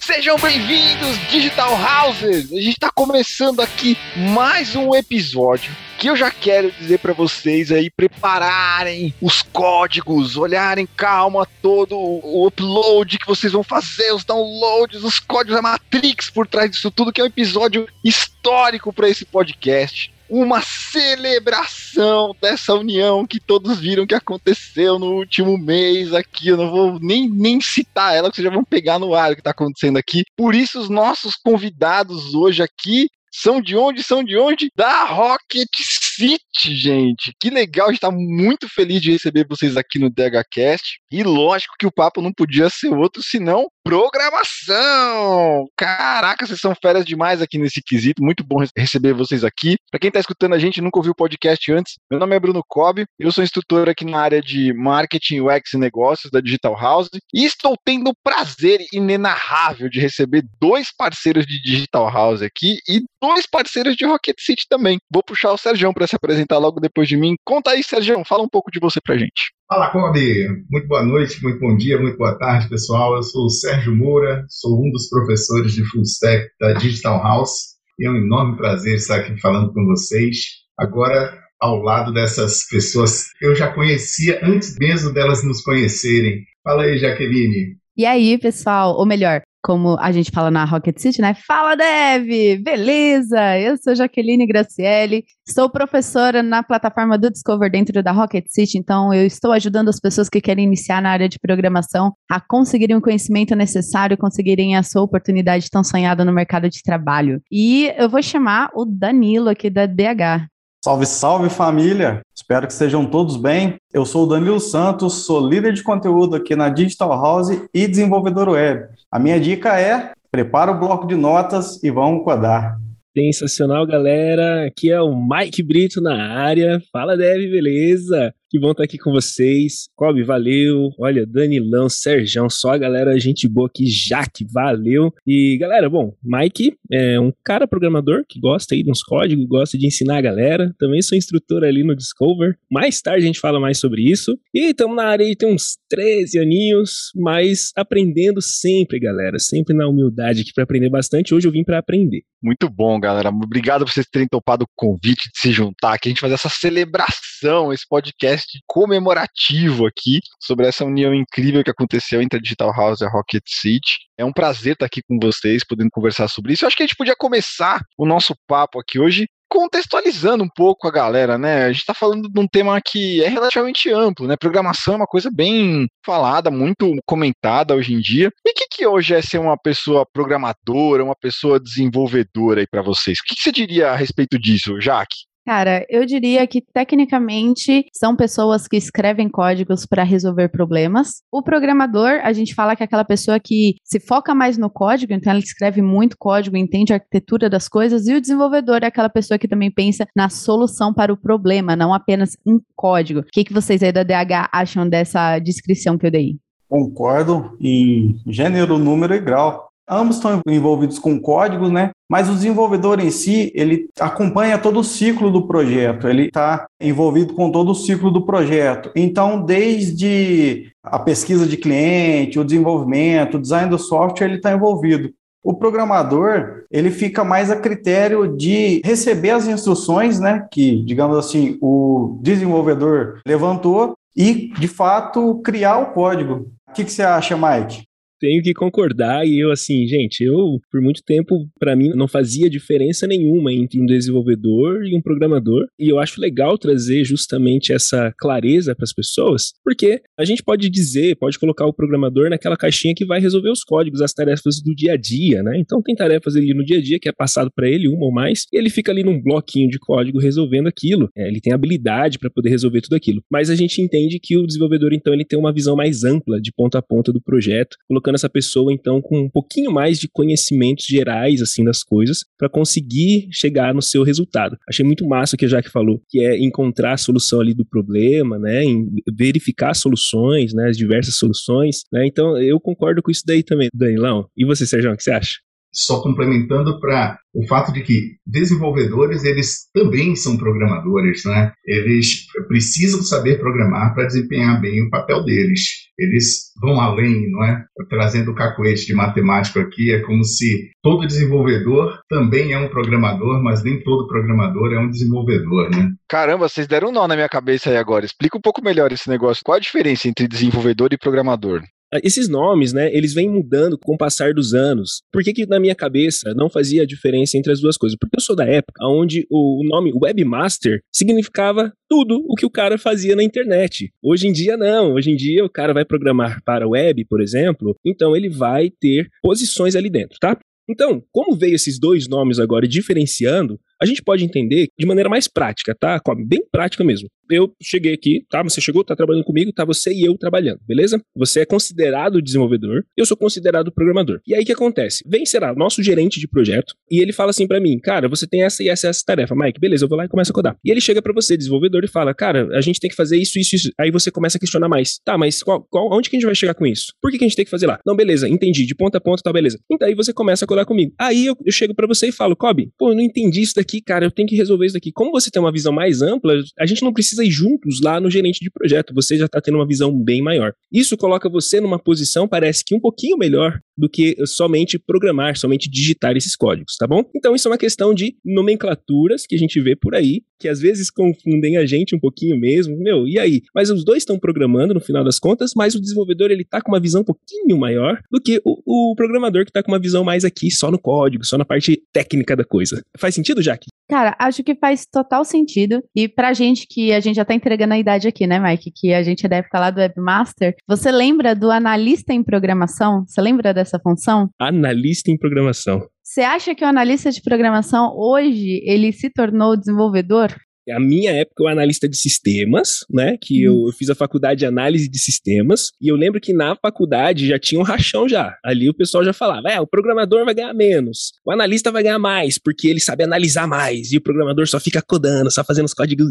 Sejam 0.00 0.36
bem-vindos, 0.38 1.18
Digital 1.28 1.72
Houses! 1.72 2.52
A 2.52 2.60
gente 2.60 2.68
está 2.74 2.92
começando 2.94 3.58
aqui 3.58 3.98
mais 4.14 4.76
um 4.76 4.94
episódio 4.94 5.74
que 5.98 6.08
eu 6.08 6.16
já 6.16 6.30
quero 6.30 6.70
dizer 6.72 6.98
para 6.98 7.12
vocês 7.12 7.72
aí 7.72 7.90
prepararem 7.90 9.14
os 9.20 9.42
códigos, 9.42 10.36
olharem 10.36 10.86
calma 10.96 11.46
todo 11.62 11.96
o 11.96 12.46
upload 12.46 13.18
que 13.18 13.26
vocês 13.26 13.52
vão 13.52 13.62
fazer, 13.62 14.12
os 14.12 14.24
downloads, 14.24 15.02
os 15.02 15.18
códigos 15.18 15.56
da 15.56 15.62
Matrix 15.62 16.30
por 16.30 16.46
trás 16.46 16.70
disso 16.70 16.90
tudo, 16.90 17.12
que 17.12 17.20
é 17.20 17.24
um 17.24 17.28
episódio 17.28 17.88
histórico 18.04 18.92
para 18.92 19.08
esse 19.08 19.24
podcast 19.24 20.14
uma 20.28 20.60
celebração 20.60 22.34
dessa 22.40 22.74
união 22.74 23.26
que 23.26 23.38
todos 23.38 23.78
viram 23.78 24.06
que 24.06 24.14
aconteceu 24.14 24.98
no 24.98 25.14
último 25.14 25.56
mês 25.56 26.12
aqui. 26.12 26.48
Eu 26.48 26.56
não 26.56 26.70
vou 26.70 26.98
nem, 27.00 27.28
nem 27.28 27.60
citar 27.60 28.14
ela, 28.14 28.28
que 28.28 28.36
vocês 28.36 28.44
já 28.44 28.52
vão 28.52 28.64
pegar 28.64 28.98
no 28.98 29.14
ar 29.14 29.30
o 29.30 29.34
que 29.34 29.40
está 29.40 29.50
acontecendo 29.50 29.96
aqui. 29.98 30.24
Por 30.36 30.54
isso, 30.54 30.80
os 30.80 30.88
nossos 30.88 31.36
convidados 31.36 32.34
hoje 32.34 32.62
aqui 32.62 33.08
são 33.40 33.60
de 33.60 33.76
onde? 33.76 34.02
São 34.02 34.24
de 34.24 34.36
onde? 34.36 34.70
Da 34.74 35.04
Rocket 35.04 35.68
City, 35.78 36.74
gente. 36.74 37.32
Que 37.38 37.50
legal, 37.50 37.88
a 37.88 37.90
gente 37.92 38.00
tá 38.00 38.10
muito 38.10 38.68
feliz 38.68 39.02
de 39.02 39.12
receber 39.12 39.46
vocês 39.48 39.76
aqui 39.76 39.98
no 39.98 40.10
DHCast. 40.10 40.98
E 41.10 41.22
lógico 41.22 41.74
que 41.78 41.86
o 41.86 41.92
papo 41.92 42.22
não 42.22 42.32
podia 42.32 42.70
ser 42.70 42.88
outro 42.88 43.22
senão 43.22 43.68
programação. 43.86 45.68
Caraca, 45.76 46.44
vocês 46.44 46.58
são 46.58 46.74
férias 46.74 47.04
demais 47.04 47.40
aqui 47.40 47.56
nesse 47.56 47.80
quesito. 47.80 48.20
Muito 48.20 48.42
bom 48.42 48.56
receber 48.76 49.12
vocês 49.12 49.44
aqui. 49.44 49.76
Para 49.92 50.00
quem 50.00 50.10
tá 50.10 50.18
escutando 50.18 50.54
a 50.54 50.58
gente 50.58 50.80
nunca 50.80 50.98
ouviu 50.98 51.12
o 51.12 51.14
podcast 51.14 51.70
antes, 51.72 51.94
meu 52.10 52.18
nome 52.18 52.34
é 52.34 52.40
Bruno 52.40 52.64
Cobb. 52.66 53.04
Eu 53.16 53.30
sou 53.30 53.44
instrutor 53.44 53.88
aqui 53.88 54.04
na 54.04 54.20
área 54.20 54.42
de 54.42 54.74
marketing, 54.74 55.38
UX 55.38 55.74
e 55.74 55.78
negócios 55.78 56.32
da 56.32 56.40
Digital 56.40 56.74
House 56.74 57.08
e 57.32 57.44
estou 57.44 57.76
tendo 57.84 58.10
o 58.10 58.16
prazer 58.24 58.80
inenarrável 58.92 59.88
de 59.88 60.00
receber 60.00 60.42
dois 60.60 60.88
parceiros 60.92 61.46
de 61.46 61.62
Digital 61.62 62.10
House 62.10 62.42
aqui 62.42 62.78
e 62.88 63.04
dois 63.22 63.46
parceiros 63.46 63.94
de 63.94 64.04
Rocket 64.04 64.36
City 64.40 64.66
também. 64.68 64.98
Vou 65.08 65.22
puxar 65.22 65.52
o 65.52 65.58
Sérgio 65.58 65.94
para 65.94 66.08
se 66.08 66.16
apresentar 66.16 66.58
logo 66.58 66.80
depois 66.80 67.06
de 67.06 67.16
mim. 67.16 67.36
Conta 67.44 67.70
aí, 67.70 67.84
Sérgio, 67.84 68.20
fala 68.26 68.42
um 68.42 68.48
pouco 68.48 68.68
de 68.68 68.80
você 68.80 69.00
pra 69.00 69.16
gente. 69.16 69.54
Fala, 69.68 69.90
Kobe! 69.90 70.46
Muito 70.70 70.86
boa 70.86 71.02
noite, 71.02 71.42
muito 71.42 71.58
bom 71.58 71.76
dia, 71.76 72.00
muito 72.00 72.16
boa 72.16 72.38
tarde, 72.38 72.68
pessoal. 72.68 73.16
Eu 73.16 73.22
sou 73.24 73.46
o 73.46 73.50
Sérgio 73.50 73.96
Moura, 73.96 74.46
sou 74.48 74.80
um 74.80 74.92
dos 74.92 75.08
professores 75.08 75.72
de 75.72 75.84
Full 75.90 76.02
Stack 76.02 76.48
da 76.60 76.72
Digital 76.74 77.20
House 77.20 77.74
e 77.98 78.06
é 78.06 78.10
um 78.10 78.14
enorme 78.14 78.56
prazer 78.56 78.94
estar 78.94 79.16
aqui 79.16 79.36
falando 79.40 79.72
com 79.72 79.84
vocês. 79.86 80.36
Agora, 80.78 81.36
ao 81.60 81.82
lado 81.82 82.12
dessas 82.12 82.64
pessoas 82.68 83.32
que 83.32 83.44
eu 83.44 83.56
já 83.56 83.74
conhecia 83.74 84.38
antes 84.44 84.76
mesmo 84.78 85.12
delas 85.12 85.42
nos 85.42 85.60
conhecerem. 85.62 86.44
Fala 86.62 86.84
aí, 86.84 86.96
Jaqueline. 86.96 87.76
E 87.96 88.06
aí, 88.06 88.38
pessoal? 88.38 88.94
Ou 88.94 89.04
melhor, 89.04 89.42
como 89.66 89.98
a 89.98 90.12
gente 90.12 90.30
fala 90.30 90.48
na 90.48 90.64
Rocket 90.64 90.96
City, 90.96 91.20
né? 91.20 91.34
Fala, 91.44 91.74
Dev! 91.74 92.62
Beleza! 92.62 93.58
Eu 93.58 93.76
sou 93.76 93.96
Jaqueline 93.96 94.46
Graciele, 94.46 95.24
sou 95.44 95.68
professora 95.68 96.40
na 96.40 96.62
plataforma 96.62 97.18
do 97.18 97.28
Discover 97.28 97.68
dentro 97.68 98.00
da 98.00 98.12
Rocket 98.12 98.44
City, 98.48 98.78
então 98.78 99.12
eu 99.12 99.26
estou 99.26 99.50
ajudando 99.50 99.88
as 99.88 99.98
pessoas 99.98 100.28
que 100.28 100.40
querem 100.40 100.64
iniciar 100.64 101.02
na 101.02 101.10
área 101.10 101.28
de 101.28 101.40
programação 101.40 102.12
a 102.30 102.38
conseguirem 102.38 102.94
o 102.94 103.02
conhecimento 103.02 103.56
necessário 103.56 104.16
conseguirem 104.16 104.76
a 104.76 104.84
sua 104.84 105.02
oportunidade 105.02 105.68
tão 105.68 105.82
sonhada 105.82 106.24
no 106.24 106.32
mercado 106.32 106.70
de 106.70 106.80
trabalho. 106.80 107.42
E 107.50 107.92
eu 107.98 108.08
vou 108.08 108.22
chamar 108.22 108.70
o 108.72 108.84
Danilo 108.84 109.48
aqui 109.48 109.68
da 109.68 109.84
DH. 109.84 110.46
Salve, 110.86 111.04
salve 111.04 111.50
família! 111.50 112.20
Espero 112.32 112.64
que 112.64 112.72
estejam 112.72 113.04
todos 113.04 113.36
bem. 113.36 113.74
Eu 113.92 114.06
sou 114.06 114.22
o 114.22 114.28
Danilo 114.28 114.60
Santos, 114.60 115.24
sou 115.24 115.40
líder 115.44 115.72
de 115.72 115.82
conteúdo 115.82 116.36
aqui 116.36 116.54
na 116.54 116.68
Digital 116.68 117.10
House 117.10 117.48
e 117.74 117.88
desenvolvedor 117.88 118.50
web. 118.50 118.86
A 119.16 119.18
minha 119.18 119.40
dica 119.40 119.80
é: 119.80 120.12
prepara 120.30 120.70
o 120.72 120.78
bloco 120.78 121.06
de 121.06 121.14
notas 121.14 121.82
e 121.82 121.90
vamos 121.90 122.22
codar. 122.22 122.76
Sensacional, 123.16 123.86
galera. 123.86 124.66
Aqui 124.66 124.90
é 124.92 125.00
o 125.00 125.16
Mike 125.16 125.62
Brito 125.62 126.02
na 126.02 126.38
área. 126.38 126.78
Fala, 126.92 127.16
Dev, 127.16 127.50
beleza? 127.50 128.34
Que 128.48 128.60
bom 128.60 128.70
estar 128.70 128.84
aqui 128.84 128.96
com 128.96 129.10
vocês. 129.10 129.88
Kobe, 129.96 130.22
valeu. 130.22 130.90
Olha, 131.00 131.26
Danilão, 131.26 131.88
Serjão, 131.88 132.48
só 132.48 132.70
a 132.70 132.78
galera, 132.78 133.18
gente 133.18 133.48
boa 133.48 133.66
aqui, 133.66 133.86
Jaque, 133.88 134.46
valeu. 134.52 135.12
E 135.26 135.58
galera, 135.58 135.90
bom, 135.90 136.14
Mike 136.22 136.76
é 136.92 137.18
um 137.18 137.32
cara 137.44 137.66
programador 137.66 138.24
que 138.28 138.38
gosta 138.38 138.76
aí 138.76 138.84
dos 138.84 139.02
códigos, 139.02 139.44
gosta 139.46 139.76
de 139.76 139.86
ensinar 139.88 140.18
a 140.18 140.22
galera. 140.22 140.72
Também 140.78 141.02
sou 141.02 141.18
instrutor 141.18 141.64
ali 141.64 141.82
no 141.82 141.96
Discover. 141.96 142.56
Mais 142.70 143.00
tarde 143.00 143.24
a 143.24 143.26
gente 143.26 143.40
fala 143.40 143.58
mais 143.58 143.78
sobre 143.78 144.02
isso. 144.02 144.38
E 144.54 144.70
estamos 144.70 144.94
na 144.94 145.06
área 145.06 145.26
aí, 145.26 145.34
tem 145.34 145.52
uns 145.52 145.76
13 145.90 146.38
aninhos, 146.38 147.10
mas 147.16 147.72
aprendendo 147.76 148.40
sempre, 148.40 149.00
galera. 149.00 149.40
Sempre 149.40 149.74
na 149.74 149.88
humildade 149.88 150.42
aqui 150.42 150.52
para 150.54 150.62
aprender 150.62 150.88
bastante. 150.88 151.34
Hoje 151.34 151.48
eu 151.48 151.52
vim 151.52 151.64
para 151.64 151.78
aprender. 151.78 152.22
Muito 152.40 152.70
bom, 152.70 153.00
galera. 153.00 153.28
Obrigado 153.30 153.84
por 153.84 153.90
vocês 153.90 154.06
terem 154.06 154.28
topado 154.28 154.64
o 154.64 154.68
convite 154.76 155.30
de 155.34 155.40
se 155.40 155.50
juntar 155.50 155.94
aqui. 155.94 156.08
A 156.08 156.10
gente 156.10 156.20
fazer 156.20 156.34
essa 156.34 156.48
celebração, 156.48 157.72
esse 157.72 157.84
podcast 157.88 158.35
podcast 158.36 158.60
comemorativo 158.66 159.86
aqui 159.86 160.20
sobre 160.40 160.66
essa 160.66 160.84
união 160.84 161.14
incrível 161.14 161.64
que 161.64 161.70
aconteceu 161.70 162.20
entre 162.20 162.38
a 162.38 162.42
Digital 162.42 162.72
House 162.72 163.00
e 163.00 163.04
a 163.04 163.08
Rocket 163.08 163.42
City. 163.46 163.96
É 164.18 164.24
um 164.24 164.32
prazer 164.32 164.74
estar 164.74 164.86
aqui 164.86 165.00
com 165.08 165.18
vocês, 165.20 165.64
podendo 165.66 165.90
conversar 165.90 166.28
sobre 166.28 166.52
isso. 166.52 166.64
Eu 166.64 166.68
acho 166.68 166.76
que 166.76 166.82
a 166.82 166.86
gente 166.86 166.96
podia 166.96 167.16
começar 167.16 167.80
o 167.96 168.06
nosso 168.06 168.34
papo 168.46 168.78
aqui 168.78 168.98
hoje 168.98 169.26
contextualizando 169.48 170.42
um 170.42 170.48
pouco 170.48 170.88
a 170.88 170.90
galera, 170.90 171.38
né? 171.38 171.64
A 171.64 171.68
gente 171.68 171.80
está 171.80 171.94
falando 171.94 172.28
de 172.28 172.40
um 172.40 172.48
tema 172.48 172.80
que 172.84 173.22
é 173.22 173.28
relativamente 173.28 173.90
amplo, 173.90 174.26
né? 174.26 174.36
Programação 174.36 174.94
é 174.94 174.96
uma 174.96 175.06
coisa 175.06 175.30
bem 175.32 175.86
falada, 176.04 176.50
muito 176.50 176.92
comentada 177.06 177.74
hoje 177.74 177.94
em 177.94 178.00
dia. 178.00 178.30
E 178.44 178.50
o 178.50 178.54
que, 178.54 178.66
que 178.70 178.86
hoje 178.86 179.14
é 179.14 179.22
ser 179.22 179.38
uma 179.38 179.56
pessoa 179.56 180.04
programadora, 180.12 181.04
uma 181.04 181.16
pessoa 181.16 181.60
desenvolvedora 181.60 182.60
aí 182.60 182.66
para 182.66 182.82
vocês? 182.82 183.18
O 183.18 183.22
que, 183.24 183.36
que 183.36 183.42
você 183.42 183.52
diria 183.52 183.92
a 183.92 183.96
respeito 183.96 184.38
disso, 184.38 184.80
Jaque? 184.80 185.16
Cara, 185.46 185.86
eu 185.88 186.04
diria 186.04 186.44
que 186.44 186.60
tecnicamente 186.60 187.86
são 187.92 188.16
pessoas 188.16 188.66
que 188.66 188.76
escrevem 188.76 189.28
códigos 189.28 189.86
para 189.86 190.02
resolver 190.02 190.48
problemas. 190.48 191.22
O 191.30 191.40
programador, 191.40 192.18
a 192.24 192.32
gente 192.32 192.52
fala 192.52 192.74
que 192.74 192.82
é 192.82 192.86
aquela 192.86 193.04
pessoa 193.04 193.38
que 193.38 193.76
se 193.84 194.00
foca 194.00 194.34
mais 194.34 194.58
no 194.58 194.68
código, 194.68 195.12
então 195.12 195.30
ela 195.30 195.38
escreve 195.38 195.80
muito 195.80 196.16
código, 196.18 196.56
entende 196.56 196.92
a 196.92 196.96
arquitetura 196.96 197.48
das 197.48 197.68
coisas, 197.68 198.08
e 198.08 198.14
o 198.14 198.20
desenvolvedor 198.20 198.80
é 198.82 198.86
aquela 198.86 199.08
pessoa 199.08 199.38
que 199.38 199.46
também 199.46 199.70
pensa 199.70 200.04
na 200.16 200.28
solução 200.28 200.92
para 200.92 201.12
o 201.12 201.16
problema, 201.16 201.76
não 201.76 201.94
apenas 201.94 202.36
em 202.44 202.58
código. 202.74 203.20
O 203.20 203.24
que, 203.32 203.44
que 203.44 203.52
vocês 203.52 203.84
aí 203.84 203.92
da 203.92 204.02
DH 204.02 204.48
acham 204.52 204.88
dessa 204.88 205.38
descrição 205.38 205.96
que 205.96 206.06
eu 206.06 206.10
dei? 206.10 206.36
Concordo 206.68 207.56
em 207.60 208.20
gênero, 208.26 208.78
número 208.78 209.14
e 209.14 209.20
grau. 209.20 209.65
Ambos 209.88 210.16
estão 210.16 210.40
envolvidos 210.48 210.98
com 210.98 211.20
código, 211.20 211.68
né? 211.68 211.90
Mas 212.08 212.28
o 212.28 212.34
desenvolvedor 212.34 213.00
em 213.00 213.10
si, 213.10 213.52
ele 213.54 213.88
acompanha 214.00 214.58
todo 214.58 214.80
o 214.80 214.84
ciclo 214.84 215.30
do 215.30 215.46
projeto, 215.46 216.08
ele 216.08 216.26
está 216.26 216.66
envolvido 216.80 217.34
com 217.34 217.50
todo 217.50 217.70
o 217.70 217.74
ciclo 217.74 218.10
do 218.10 218.24
projeto. 218.26 218.90
Então, 218.96 219.44
desde 219.44 220.72
a 220.82 220.98
pesquisa 220.98 221.46
de 221.46 221.56
cliente, 221.56 222.38
o 222.38 222.44
desenvolvimento, 222.44 223.36
o 223.36 223.40
design 223.40 223.70
do 223.70 223.78
software, 223.78 224.26
ele 224.26 224.36
está 224.36 224.52
envolvido. 224.52 225.10
O 225.42 225.54
programador, 225.54 226.64
ele 226.72 226.90
fica 226.90 227.22
mais 227.22 227.52
a 227.52 227.56
critério 227.56 228.36
de 228.36 228.80
receber 228.84 229.30
as 229.30 229.46
instruções, 229.46 230.18
né, 230.18 230.44
que, 230.50 230.82
digamos 230.84 231.16
assim, 231.16 231.56
o 231.60 232.18
desenvolvedor 232.20 233.20
levantou 233.24 233.94
e, 234.16 234.52
de 234.58 234.66
fato, 234.66 235.40
criar 235.44 235.78
o 235.78 235.92
código. 235.92 236.50
O 236.68 236.72
que, 236.72 236.84
que 236.84 236.90
você 236.90 237.04
acha, 237.04 237.36
Mike? 237.36 237.85
Tenho 238.18 238.42
que 238.42 238.54
concordar 238.54 239.26
e 239.26 239.38
eu 239.38 239.50
assim, 239.50 239.86
gente, 239.86 240.22
eu 240.22 240.58
por 240.70 240.80
muito 240.80 241.02
tempo 241.02 241.48
para 241.58 241.76
mim 241.76 241.90
não 241.94 242.08
fazia 242.08 242.50
diferença 242.50 243.06
nenhuma 243.06 243.52
entre 243.52 243.80
um 243.80 243.86
desenvolvedor 243.86 244.84
e 244.84 244.96
um 244.96 245.02
programador, 245.02 245.66
e 245.78 245.88
eu 245.88 245.98
acho 245.98 246.20
legal 246.20 246.58
trazer 246.58 247.04
justamente 247.04 247.72
essa 247.72 248.12
clareza 248.18 248.74
para 248.74 248.84
as 248.84 248.92
pessoas, 248.92 249.52
porque 249.64 250.00
a 250.18 250.24
gente 250.24 250.42
pode 250.42 250.68
dizer, 250.68 251.16
pode 251.16 251.38
colocar 251.38 251.66
o 251.66 251.72
programador 251.72 252.30
naquela 252.30 252.56
caixinha 252.56 252.94
que 252.94 253.04
vai 253.04 253.20
resolver 253.20 253.50
os 253.50 253.64
códigos, 253.64 254.00
as 254.00 254.12
tarefas 254.12 254.60
do 254.62 254.74
dia 254.74 254.92
a 254.92 254.96
dia, 254.96 255.42
né? 255.42 255.58
Então 255.58 255.82
tem 255.82 255.94
tarefas 255.94 256.36
ali 256.36 256.54
no 256.54 256.64
dia 256.64 256.78
a 256.78 256.82
dia 256.82 256.98
que 256.98 257.08
é 257.08 257.12
passado 257.12 257.50
para 257.54 257.68
ele 257.68 257.88
uma 257.88 258.06
ou 258.06 258.12
mais, 258.12 258.46
e 258.52 258.58
ele 258.58 258.70
fica 258.70 258.92
ali 258.92 259.02
num 259.02 259.20
bloquinho 259.20 259.68
de 259.68 259.78
código 259.78 260.18
resolvendo 260.18 260.66
aquilo. 260.66 261.08
É, 261.16 261.28
ele 261.28 261.40
tem 261.40 261.52
habilidade 261.52 262.18
para 262.18 262.30
poder 262.30 262.50
resolver 262.50 262.80
tudo 262.80 262.96
aquilo. 262.96 263.22
Mas 263.30 263.50
a 263.50 263.54
gente 263.54 263.80
entende 263.80 264.18
que 264.20 264.36
o 264.36 264.46
desenvolvedor 264.46 264.92
então 264.92 265.12
ele 265.12 265.24
tem 265.24 265.38
uma 265.38 265.52
visão 265.52 265.76
mais 265.76 266.04
ampla 266.04 266.40
de 266.40 266.52
ponta 266.52 266.78
a 266.78 266.82
ponta 266.82 267.12
do 267.12 267.20
projeto, 267.20 267.76
colocando 267.88 268.05
colocando 268.06 268.14
essa 268.14 268.30
pessoa 268.30 268.72
então 268.72 269.00
com 269.02 269.18
um 269.18 269.28
pouquinho 269.28 269.72
mais 269.72 269.98
de 269.98 270.08
conhecimentos 270.08 270.84
gerais 270.88 271.42
assim 271.42 271.64
das 271.64 271.82
coisas 271.82 272.18
para 272.38 272.48
conseguir 272.48 273.28
chegar 273.32 273.74
no 273.74 273.82
seu 273.82 274.04
resultado. 274.04 274.56
Achei 274.68 274.84
muito 274.84 275.06
massa 275.06 275.34
o 275.34 275.38
que 275.38 275.44
a 275.44 275.48
Jaque 275.48 275.70
falou, 275.70 276.00
que 276.08 276.20
é 276.20 276.38
encontrar 276.38 276.92
a 276.92 276.96
solução 276.96 277.40
ali 277.40 277.54
do 277.54 277.66
problema, 277.66 278.38
né, 278.38 278.62
em 278.62 278.86
verificar 279.16 279.74
soluções, 279.74 280.54
né, 280.54 280.68
as 280.68 280.76
diversas 280.76 281.16
soluções, 281.16 281.80
né? 281.92 282.06
Então 282.06 282.38
eu 282.40 282.60
concordo 282.60 283.02
com 283.02 283.10
isso 283.10 283.22
daí 283.26 283.42
também, 283.42 283.68
Danilão. 283.74 284.28
E 284.36 284.44
você, 284.44 284.66
Sérgio, 284.66 284.92
o 284.92 284.96
que 284.96 285.02
você 285.02 285.12
acha? 285.12 285.45
Só 285.76 286.00
complementando 286.00 286.80
para 286.80 287.18
o 287.34 287.46
fato 287.46 287.70
de 287.70 287.82
que 287.82 288.16
desenvolvedores 288.26 289.22
eles 289.22 289.68
também 289.74 290.16
são 290.16 290.38
programadores, 290.38 291.22
né? 291.26 291.52
Eles 291.66 292.24
precisam 292.48 293.02
saber 293.02 293.38
programar 293.38 293.94
para 293.94 294.06
desempenhar 294.06 294.58
bem 294.58 294.82
o 294.82 294.90
papel 294.90 295.22
deles. 295.22 295.60
Eles 295.98 296.52
vão 296.62 296.80
além, 296.80 297.30
não 297.30 297.44
é? 297.44 297.62
Trazendo 297.90 298.30
o 298.30 298.34
cacoete 298.34 298.86
de 298.86 298.94
matemático 298.94 299.58
aqui, 299.58 299.92
é 299.92 300.00
como 300.00 300.24
se 300.24 300.70
todo 300.82 301.06
desenvolvedor 301.06 302.00
também 302.08 302.52
é 302.52 302.58
um 302.58 302.68
programador, 302.68 303.42
mas 303.42 303.62
nem 303.62 303.82
todo 303.82 304.08
programador 304.08 304.72
é 304.72 304.78
um 304.78 304.88
desenvolvedor, 304.88 305.70
né? 305.70 305.90
Caramba, 306.08 306.48
vocês 306.48 306.66
deram 306.66 306.88
um 306.88 306.92
nó 306.92 307.06
na 307.06 307.16
minha 307.16 307.28
cabeça 307.28 307.68
aí 307.68 307.76
agora. 307.76 308.06
Explica 308.06 308.38
um 308.38 308.42
pouco 308.42 308.64
melhor 308.64 308.92
esse 308.92 309.10
negócio. 309.10 309.42
Qual 309.44 309.56
a 309.56 309.60
diferença 309.60 310.08
entre 310.08 310.26
desenvolvedor 310.26 310.88
e 310.92 310.98
programador? 310.98 311.62
Esses 312.02 312.28
nomes, 312.28 312.72
né, 312.72 312.92
eles 312.94 313.14
vêm 313.14 313.28
mudando 313.28 313.78
com 313.78 313.94
o 313.94 313.98
passar 313.98 314.34
dos 314.34 314.54
anos. 314.54 315.02
Por 315.12 315.22
que, 315.22 315.32
que 315.32 315.46
na 315.46 315.60
minha 315.60 315.74
cabeça 315.74 316.34
não 316.34 316.50
fazia 316.50 316.86
diferença 316.86 317.38
entre 317.38 317.52
as 317.52 317.60
duas 317.60 317.76
coisas? 317.76 317.96
Porque 317.98 318.16
eu 318.16 318.20
sou 318.20 318.34
da 318.34 318.44
época 318.44 318.84
onde 318.86 319.26
o 319.30 319.62
nome 319.64 319.92
webmaster 319.94 320.80
significava 320.92 321.72
tudo 321.88 322.24
o 322.28 322.34
que 322.34 322.44
o 322.44 322.50
cara 322.50 322.76
fazia 322.76 323.14
na 323.14 323.22
internet. 323.22 323.92
Hoje 324.02 324.26
em 324.26 324.32
dia 324.32 324.56
não, 324.56 324.94
hoje 324.94 325.10
em 325.10 325.16
dia 325.16 325.44
o 325.44 325.50
cara 325.50 325.72
vai 325.72 325.84
programar 325.84 326.42
para 326.44 326.68
web, 326.68 327.04
por 327.04 327.22
exemplo, 327.22 327.76
então 327.84 328.16
ele 328.16 328.28
vai 328.28 328.70
ter 328.70 329.08
posições 329.22 329.76
ali 329.76 329.88
dentro, 329.88 330.18
tá? 330.20 330.36
Então, 330.68 331.00
como 331.12 331.36
veio 331.36 331.54
esses 331.54 331.78
dois 331.78 332.08
nomes 332.08 332.40
agora 332.40 332.66
diferenciando, 332.66 333.60
a 333.80 333.86
gente 333.86 334.02
pode 334.02 334.24
entender 334.24 334.68
de 334.78 334.86
maneira 334.86 335.08
mais 335.08 335.28
prática, 335.28 335.74
tá? 335.78 336.00
Bem 336.26 336.40
prática 336.50 336.84
mesmo. 336.84 337.08
Eu 337.30 337.52
cheguei 337.60 337.92
aqui, 337.92 338.24
tá? 338.30 338.42
Você 338.42 338.60
chegou, 338.60 338.84
tá 338.84 338.94
trabalhando 338.94 339.24
comigo, 339.24 339.52
tá 339.52 339.64
você 339.64 339.92
e 339.92 340.04
eu 340.04 340.16
trabalhando, 340.16 340.60
beleza? 340.66 341.00
Você 341.16 341.40
é 341.40 341.46
considerado 341.46 342.22
desenvolvedor, 342.22 342.84
eu 342.96 343.04
sou 343.04 343.16
considerado 343.16 343.72
programador. 343.72 344.20
E 344.26 344.34
aí 344.34 344.42
o 344.42 344.46
que 344.46 344.52
acontece? 344.52 345.02
Vem, 345.06 345.26
será, 345.26 345.52
nosso 345.54 345.82
gerente 345.82 346.20
de 346.20 346.28
projeto, 346.28 346.74
e 346.90 347.00
ele 347.00 347.12
fala 347.12 347.30
assim 347.30 347.46
para 347.46 347.60
mim, 347.60 347.78
cara, 347.80 348.08
você 348.08 348.26
tem 348.26 348.44
essa 348.44 348.62
e 348.62 348.68
essa, 348.68 348.88
essa 348.88 349.02
tarefa, 349.04 349.34
Mike, 349.34 349.60
beleza, 349.60 349.84
eu 349.84 349.88
vou 349.88 349.98
lá 349.98 350.04
e 350.04 350.08
começo 350.08 350.30
a 350.30 350.34
codar. 350.34 350.56
E 350.64 350.70
ele 350.70 350.80
chega 350.80 351.02
para 351.02 351.12
você, 351.12 351.36
desenvolvedor, 351.36 351.84
e 351.84 351.88
fala, 351.88 352.14
cara, 352.14 352.48
a 352.56 352.60
gente 352.60 352.78
tem 352.78 352.88
que 352.88 352.96
fazer 352.96 353.16
isso, 353.16 353.38
isso, 353.38 353.56
isso. 353.56 353.70
Aí 353.78 353.90
você 353.90 354.10
começa 354.10 354.38
a 354.38 354.40
questionar 354.40 354.68
mais. 354.68 354.98
Tá, 355.04 355.18
mas 355.18 355.42
qual, 355.42 355.66
qual, 355.68 355.88
onde 355.92 356.08
que 356.08 356.16
a 356.16 356.18
gente 356.18 356.26
vai 356.26 356.34
chegar 356.34 356.54
com 356.54 356.66
isso? 356.66 356.92
Por 357.02 357.10
que, 357.10 357.18
que 357.18 357.24
a 357.24 357.28
gente 357.28 357.36
tem 357.36 357.44
que 357.44 357.50
fazer 357.50 357.66
lá? 357.66 357.80
Não, 357.84 357.96
beleza, 357.96 358.28
entendi, 358.28 358.64
de 358.64 358.74
ponta 358.74 358.98
a 358.98 359.00
ponta, 359.00 359.22
tá, 359.22 359.32
beleza. 359.32 359.58
Então 359.70 359.88
aí 359.88 359.94
você 359.94 360.12
começa 360.12 360.44
a 360.44 360.48
codar 360.48 360.64
comigo. 360.64 360.92
Aí 360.98 361.26
eu, 361.26 361.36
eu 361.44 361.52
chego 361.52 361.74
para 361.74 361.86
você 361.86 362.08
e 362.08 362.12
falo, 362.12 362.36
Kobe, 362.36 362.70
pô, 362.78 362.90
eu 362.90 362.94
não 362.94 363.02
entendi 363.02 363.42
isso 363.42 363.54
daqui, 363.56 363.65
cara, 363.82 364.06
eu 364.06 364.10
tenho 364.10 364.28
que 364.28 364.36
resolver 364.36 364.66
isso 364.66 364.74
daqui. 364.74 364.92
Como 364.92 365.10
você 365.10 365.30
tem 365.30 365.40
uma 365.40 365.52
visão 365.52 365.72
mais 365.72 366.02
ampla, 366.02 366.34
a 366.58 366.66
gente 366.66 366.82
não 366.82 366.92
precisa 366.92 367.24
ir 367.24 367.30
juntos 367.30 367.80
lá 367.80 368.00
no 368.00 368.10
gerente 368.10 368.40
de 368.40 368.50
projeto, 368.50 368.94
você 368.94 369.16
já 369.16 369.26
está 369.26 369.40
tendo 369.40 369.56
uma 369.56 369.66
visão 369.66 369.92
bem 369.92 370.22
maior. 370.22 370.52
Isso 370.72 370.96
coloca 370.96 371.28
você 371.28 371.60
numa 371.60 371.78
posição, 371.78 372.28
parece 372.28 372.64
que 372.64 372.74
um 372.74 372.80
pouquinho 372.80 373.16
melhor 373.16 373.60
do 373.76 373.88
que 373.88 374.16
somente 374.26 374.78
programar, 374.78 375.36
somente 375.36 375.68
digitar 375.68 376.16
esses 376.16 376.34
códigos, 376.34 376.76
tá 376.76 376.86
bom? 376.86 377.04
Então 377.14 377.34
isso 377.34 377.46
é 377.46 377.50
uma 377.50 377.58
questão 377.58 377.94
de 377.94 378.16
nomenclaturas 378.24 379.26
que 379.26 379.34
a 379.34 379.38
gente 379.38 379.60
vê 379.60 379.76
por 379.76 379.94
aí, 379.94 380.22
que 380.38 380.48
às 380.48 380.60
vezes 380.60 380.90
confundem 380.90 381.56
a 381.56 381.66
gente 381.66 381.94
um 381.94 381.98
pouquinho 381.98 382.38
mesmo. 382.38 382.76
Meu, 382.78 383.06
e 383.06 383.18
aí? 383.18 383.42
Mas 383.54 383.70
os 383.70 383.84
dois 383.84 383.98
estão 383.98 384.18
programando 384.18 384.74
no 384.74 384.80
final 384.80 385.04
das 385.04 385.18
contas, 385.18 385.52
mas 385.54 385.74
o 385.74 385.80
desenvolvedor 385.80 386.30
ele 386.30 386.44
tá 386.44 386.60
com 386.60 386.72
uma 386.72 386.80
visão 386.80 387.02
um 387.02 387.04
pouquinho 387.04 387.58
maior 387.58 388.00
do 388.10 388.20
que 388.20 388.40
o, 388.44 388.90
o 388.92 388.94
programador 388.94 389.44
que 389.44 389.52
tá 389.52 389.62
com 389.62 389.72
uma 389.72 389.78
visão 389.78 390.04
mais 390.04 390.24
aqui 390.24 390.50
só 390.50 390.70
no 390.70 390.78
código, 390.78 391.24
só 391.24 391.36
na 391.36 391.44
parte 391.44 391.82
técnica 391.92 392.34
da 392.34 392.44
coisa. 392.44 392.82
Faz 392.98 393.14
sentido, 393.14 393.42
Jaque? 393.56 393.66
Cara, 393.88 394.16
acho 394.18 394.42
que 394.42 394.54
faz 394.54 394.84
total 394.84 395.24
sentido. 395.24 395.82
E 395.94 396.08
pra 396.08 396.32
gente 396.32 396.66
que 396.68 396.92
a 396.92 397.00
gente 397.00 397.16
já 397.16 397.24
tá 397.24 397.34
entregando 397.34 397.74
a 397.74 397.78
idade 397.78 398.08
aqui, 398.08 398.26
né, 398.26 398.38
Mike? 398.38 398.72
Que 398.74 398.92
a 398.92 399.02
gente 399.02 399.26
deve 399.28 399.48
falar 399.48 399.70
do 399.70 399.80
Webmaster. 399.80 400.54
Você 400.66 400.90
lembra 400.90 401.34
do 401.34 401.50
analista 401.50 402.12
em 402.12 402.22
programação? 402.22 403.04
Você 403.06 403.20
lembra 403.20 403.54
dessa 403.54 403.78
função? 403.78 404.28
Analista 404.40 405.10
em 405.10 405.16
programação. 405.16 405.80
Você 406.02 406.20
acha 406.20 406.54
que 406.54 406.64
o 406.64 406.68
analista 406.68 407.10
de 407.10 407.22
programação 407.22 407.92
hoje 407.96 408.60
ele 408.64 408.92
se 408.92 409.10
tornou 409.10 409.56
desenvolvedor? 409.56 410.34
A 410.70 410.80
minha 410.80 411.12
época, 411.12 411.44
eu 411.44 411.48
analista 411.48 411.88
de 411.88 411.96
sistemas, 411.96 412.84
né? 412.90 413.16
Que 413.20 413.42
eu, 413.42 413.66
eu, 413.66 413.72
fiz 413.72 413.88
a 413.90 413.94
faculdade 413.94 414.40
de 414.40 414.46
análise 414.46 414.88
de 414.88 414.98
sistemas. 414.98 415.70
E 415.80 415.88
eu 415.88 415.96
lembro 415.96 416.20
que 416.20 416.32
na 416.32 416.56
faculdade 416.56 417.26
já 417.26 417.38
tinha 417.38 417.60
um 417.60 417.64
rachão 417.64 418.08
já. 418.08 418.36
Ali 418.44 418.68
o 418.68 418.74
pessoal 418.74 419.04
já 419.04 419.12
falava: 419.12 419.48
é, 419.48 419.60
o 419.60 419.66
programador 419.66 420.24
vai 420.24 420.34
ganhar 420.34 420.54
menos, 420.54 421.12
o 421.24 421.30
analista 421.30 421.70
vai 421.70 421.82
ganhar 421.82 421.98
mais, 421.98 422.38
porque 422.38 422.68
ele 422.68 422.80
sabe 422.80 423.04
analisar 423.04 423.46
mais. 423.46 423.92
E 423.92 423.96
o 423.96 424.02
programador 424.02 424.46
só 424.48 424.58
fica 424.58 424.82
codando, 424.82 425.30
só 425.30 425.44
fazendo 425.44 425.66
os 425.66 425.74
códigos. 425.74 426.06